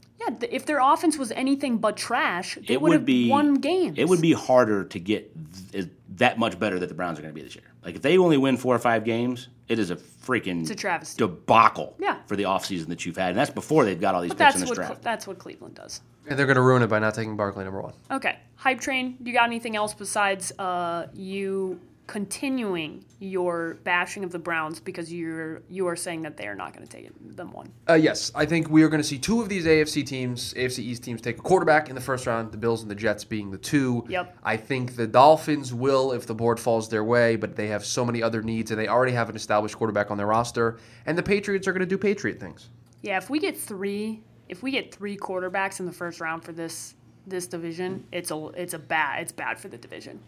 Yeah, 0.44 0.50
th- 0.50 0.61
if 0.62 0.66
their 0.66 0.80
offense 0.80 1.16
was 1.18 1.30
anything 1.33 1.78
but 1.78 1.96
trash, 1.96 2.57
they 2.66 2.74
It 2.74 2.80
would 2.80 2.90
would 2.90 3.04
be 3.04 3.28
won 3.28 3.54
games. 3.54 3.98
It 3.98 4.09
would 4.09 4.20
be 4.20 4.33
harder 4.33 4.85
to 4.85 4.98
get 4.98 5.30
th- 5.72 5.88
that 6.16 6.38
much 6.38 6.59
better 6.59 6.78
that 6.78 6.88
the 6.88 6.94
Browns 6.94 7.18
are 7.18 7.22
going 7.22 7.35
to 7.35 7.38
be 7.40 7.42
this 7.44 7.54
year. 7.57 7.64
Like 7.85 7.96
if 7.96 8.02
they 8.02 8.18
only 8.18 8.37
win 8.38 8.57
four 8.57 8.74
or 8.74 8.78
five 8.78 9.04
games, 9.04 9.48
it 9.68 9.78
is 9.78 9.90
a 9.90 9.96
freaking 9.96 10.62
It's 10.62 10.70
a 10.70 10.74
travesty. 10.74 11.18
debacle 11.18 11.96
Yeah. 12.00 12.16
for 12.26 12.37
the 12.37 12.44
offseason 12.44 12.87
that 12.88 13.04
you've 13.04 13.16
had, 13.16 13.30
and 13.30 13.38
that's 13.38 13.50
before 13.50 13.85
they've 13.85 14.00
got 14.00 14.14
all 14.14 14.22
these 14.22 14.30
But 14.33 14.38
picks 14.44 14.54
in 14.57 14.61
this 14.61 14.70
what 14.70 14.76
draft. 14.76 15.02
That's 15.02 15.26
what 15.26 15.38
Cleveland 15.38 15.74
does. 15.74 16.00
And 16.28 16.38
they're 16.38 16.46
going 16.46 16.57
to 16.57 16.62
ruin 16.62 16.83
it 16.83 16.87
by 16.87 16.98
not 17.00 17.14
taking 17.14 17.37
Barkley 17.37 17.64
number 17.64 17.83
one. 17.83 17.92
Okay, 18.11 18.38
hype 18.57 18.80
train. 18.80 19.16
You 19.22 19.33
got 19.35 19.44
anything 19.44 19.76
else 19.76 19.92
besides 19.92 20.52
uh, 20.59 21.07
you 21.14 21.80
continuing 22.06 23.04
your 23.18 23.78
bashing 23.84 24.24
of 24.24 24.30
the 24.30 24.38
Browns 24.38 24.78
because 24.78 25.12
you're 25.12 25.62
you 25.68 25.86
are 25.86 25.96
saying 25.96 26.22
that 26.22 26.36
they 26.36 26.46
are 26.46 26.54
not 26.54 26.74
going 26.74 26.86
to 26.86 26.90
take 26.90 27.06
it, 27.06 27.36
them 27.36 27.52
one? 27.52 27.72
Uh, 27.88 27.94
yes, 27.94 28.30
I 28.34 28.44
think 28.44 28.68
we 28.68 28.82
are 28.82 28.88
going 28.88 29.02
to 29.02 29.06
see 29.06 29.18
two 29.18 29.40
of 29.40 29.48
these 29.48 29.64
AFC 29.64 30.04
teams, 30.04 30.52
AFC 30.54 30.80
East 30.80 31.02
teams, 31.02 31.20
take 31.20 31.38
a 31.38 31.42
quarterback 31.42 31.88
in 31.88 31.94
the 31.94 32.00
first 32.00 32.26
round. 32.26 32.52
The 32.52 32.58
Bills 32.58 32.82
and 32.82 32.90
the 32.90 32.94
Jets 32.94 33.24
being 33.24 33.50
the 33.50 33.58
two. 33.58 34.04
Yep. 34.08 34.36
I 34.42 34.56
think 34.56 34.96
the 34.96 35.06
Dolphins 35.06 35.72
will 35.72 36.12
if 36.12 36.26
the 36.26 36.34
board 36.34 36.60
falls 36.60 36.88
their 36.88 37.04
way, 37.04 37.36
but 37.36 37.56
they 37.56 37.68
have 37.68 37.84
so 37.84 38.04
many 38.04 38.22
other 38.22 38.42
needs, 38.42 38.70
and 38.70 38.78
they 38.78 38.88
already 38.88 39.12
have 39.12 39.30
an 39.30 39.36
established 39.36 39.76
quarterback 39.76 40.10
on 40.10 40.18
their 40.18 40.26
roster. 40.26 40.78
And 41.06 41.16
the 41.16 41.22
Patriots 41.22 41.66
are 41.66 41.72
going 41.72 41.80
to 41.80 41.86
do 41.86 41.98
Patriot 41.98 42.38
things. 42.38 42.68
Yeah, 43.02 43.18
if 43.18 43.30
we 43.30 43.38
get 43.38 43.56
three, 43.56 44.22
if 44.48 44.62
we 44.62 44.70
get 44.70 44.94
three 44.94 45.16
quarterbacks 45.16 45.80
in 45.80 45.86
the 45.86 45.92
first 45.92 46.20
round 46.20 46.44
for 46.44 46.52
this 46.52 46.94
this 47.26 47.46
division, 47.46 48.04
it's 48.12 48.30
a 48.30 48.46
it's 48.56 48.74
a 48.74 48.78
bad 48.78 49.22
it's 49.22 49.32
bad 49.32 49.58
for 49.58 49.68
the 49.68 49.78
division. 49.78 50.20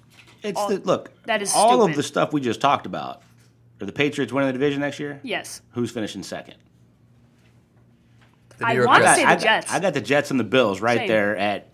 It's 0.42 0.58
All- 0.58 0.68
the, 0.68 0.78
look. 0.78 1.10
that 1.24 1.42
is 1.42 1.52
all 1.54 1.82
of 1.82 1.94
the 1.94 2.02
stuff 2.02 2.32
we 2.32 2.40
just 2.40 2.60
talked 2.60 2.86
about. 2.86 3.22
Are 3.80 3.86
the 3.86 3.92
Patriots 3.92 4.32
winning 4.32 4.48
the 4.48 4.52
division 4.54 4.80
next 4.80 4.98
year? 4.98 5.20
Yes, 5.22 5.60
Who's 5.72 5.90
finishing 5.90 6.22
second? 6.22 6.54
The 8.58 8.66
I 8.66 8.72
York 8.72 8.86
wanna 8.88 9.14
say 9.14 9.20
the 9.22 9.26
got, 9.34 9.40
Jets. 9.40 9.72
I 9.72 9.80
got 9.80 9.94
the 9.94 10.00
Jets 10.00 10.30
and 10.30 10.40
the 10.40 10.44
Bills 10.44 10.80
right 10.80 10.98
Same. 11.00 11.08
there 11.08 11.36
at 11.36 11.68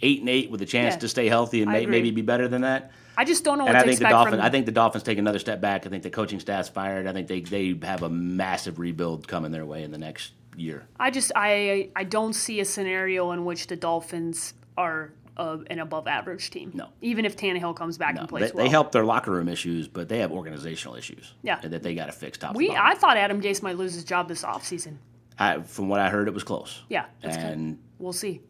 eight 0.00 0.20
and 0.20 0.28
eight 0.28 0.50
with 0.50 0.62
a 0.62 0.66
chance 0.66 0.94
Yeah. 0.94 1.00
to 1.00 1.08
stay 1.08 1.28
healthy 1.28 1.62
and 1.62 1.70
may, 1.70 1.84
maybe 1.86 2.10
be 2.10 2.22
better 2.22 2.48
than 2.48 2.62
that. 2.62 2.90
I 3.16 3.24
just 3.26 3.44
don't 3.44 3.58
know 3.58 3.64
what 3.64 3.68
And 3.70 3.76
I 3.76 3.82
to 3.82 3.86
think 3.88 3.98
the 3.98 4.04
expect 4.06 4.12
Dolphins. 4.12 4.36
from. 4.36 4.44
I 4.46 4.48
think 4.48 4.64
the 4.66 4.72
Dolphins 4.72 5.04
take 5.04 5.18
another 5.18 5.38
step 5.38 5.60
back. 5.60 5.84
I 5.86 5.90
think 5.90 6.02
the 6.02 6.08
coaching 6.10 6.40
staff's 6.40 6.70
fired. 6.70 7.06
I 7.06 7.12
think 7.12 7.28
they 7.28 7.40
they 7.40 7.78
have 7.82 8.02
a 8.02 8.08
massive 8.08 8.78
rebuild 8.78 9.28
coming 9.28 9.52
their 9.52 9.66
way 9.66 9.82
in 9.82 9.90
the 9.90 9.98
next 9.98 10.32
year. 10.56 10.86
I 10.98 11.10
just 11.10 11.30
I 11.36 11.90
I 11.94 12.04
don't 12.04 12.32
see 12.32 12.58
a 12.60 12.64
scenario 12.64 13.30
in 13.32 13.44
which 13.44 13.66
the 13.66 13.76
Dolphins 13.76 14.54
are 14.76 15.12
uh, 15.36 15.58
an 15.68 15.78
above 15.78 16.06
average 16.06 16.50
team. 16.50 16.70
No. 16.74 16.88
even 17.00 17.24
if 17.24 17.36
Tannehill 17.36 17.74
comes 17.74 17.96
back 17.98 18.14
No, 18.14 18.20
and 18.22 18.28
they, 18.28 18.30
plays 18.30 18.52
they 18.52 18.62
well. 18.64 18.70
help 18.70 18.92
their 18.92 19.04
locker 19.04 19.30
room 19.30 19.48
issues, 19.48 19.88
but 19.88 20.08
they 20.08 20.18
have 20.18 20.30
organizational 20.32 20.94
issues. 20.96 21.32
Yeah. 21.42 21.58
that 21.60 21.82
they 21.82 21.94
got 21.94 22.06
to 22.06 22.12
fix 22.12 22.36
top. 22.38 22.54
We 22.54 22.68
bottom. 22.68 22.82
I 22.86 22.94
thought 22.94 23.16
Adam 23.16 23.40
Gase 23.40 23.62
might 23.62 23.76
lose 23.78 23.94
his 23.94 24.04
job 24.04 24.28
this 24.28 24.42
offseason. 24.42 24.96
I, 25.38 25.60
from 25.62 25.88
what 25.88 26.00
I 26.00 26.10
heard, 26.10 26.28
it 26.28 26.34
was 26.34 26.44
close. 26.44 26.82
Yeah, 26.90 27.06
that's 27.22 27.36
good. 27.36 27.46
and 27.46 27.78
We'll 27.98 28.12
see. 28.12 28.40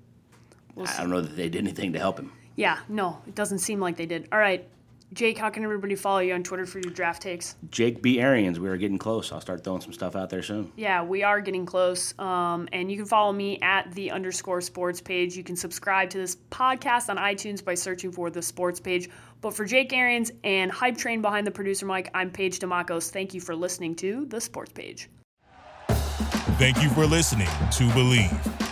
We'll 0.74 0.87
I 0.87 0.90
see. 0.90 0.98
don't 1.02 1.11
know 1.11 1.20
that 1.20 1.37
they 1.37 1.48
did 1.48 1.58
anything 1.61 1.92
to 1.92 1.98
help 1.98 2.18
him. 2.18 2.32
Yeah, 2.56 2.78
no, 2.88 3.22
it 3.26 3.35
doesn't 3.35 3.58
seem 3.61 3.78
like 3.80 3.96
they 3.96 4.06
did. 4.06 4.28
All 4.32 4.38
right, 4.38 4.68
Jake, 5.12 5.37
how 5.37 5.51
can 5.51 5.62
everybody 5.62 5.94
follow 5.94 6.20
you 6.20 6.33
on 6.33 6.42
Twitter 6.42 6.64
for 6.64 6.79
your 6.79 6.90
draft 6.90 7.20
takes? 7.20 7.57
Jake 7.70 8.01
B. 8.01 8.18
Arians, 8.18 8.59
we 8.59 8.68
are 8.68 8.79
getting 8.79 8.96
close. 8.96 9.31
I'll 9.31 9.42
start 9.42 9.62
throwing 9.62 9.83
some 9.83 9.92
stuff 9.92 10.16
out 10.16 10.31
there 10.31 10.42
soon. 10.42 10.72
Yeah, 10.75 11.03
we 11.03 11.22
are 11.22 11.40
getting 11.40 11.66
close. 11.66 12.18
Um, 12.18 12.66
and 12.72 12.90
you 12.90 12.96
can 12.96 13.05
follow 13.05 13.33
me 13.33 13.59
at 13.61 13.92
the 13.92 14.11
underscore 14.11 14.62
sports 14.62 15.03
page. 15.03 15.37
You 15.37 15.44
can 15.44 15.55
subscribe 15.55 16.09
to 16.11 16.18
this 16.18 16.37
podcast 16.51 17.11
on 17.11 17.18
iTunes 17.18 17.62
by 17.62 17.75
searching 17.75 18.11
for 18.11 18.31
the 18.31 18.40
sports 18.40 18.81
page. 18.81 19.11
But 19.42 19.53
for 19.55 19.66
Jake 19.66 19.92
Arians 19.92 20.33
and 20.44 20.72
Hype 20.72 20.96
Train 20.96 21.20
behind 21.20 21.46
the 21.46 21.51
producer 21.51 21.85
mic, 21.85 22.11
I'm 22.14 22.31
Paige 22.31 22.59
Demacos. 22.59 23.11
Thank 23.11 23.35
you 23.35 23.40
for 23.40 23.55
listening 23.55 23.94
to 23.96 24.25
the 24.27 24.40
sports 24.40 24.72
page. 24.72 25.11
Thank 26.59 26.83
you 26.83 26.88
for 26.90 27.05
listening 27.05 27.48
to 27.48 27.85
Bleav. 27.90 28.71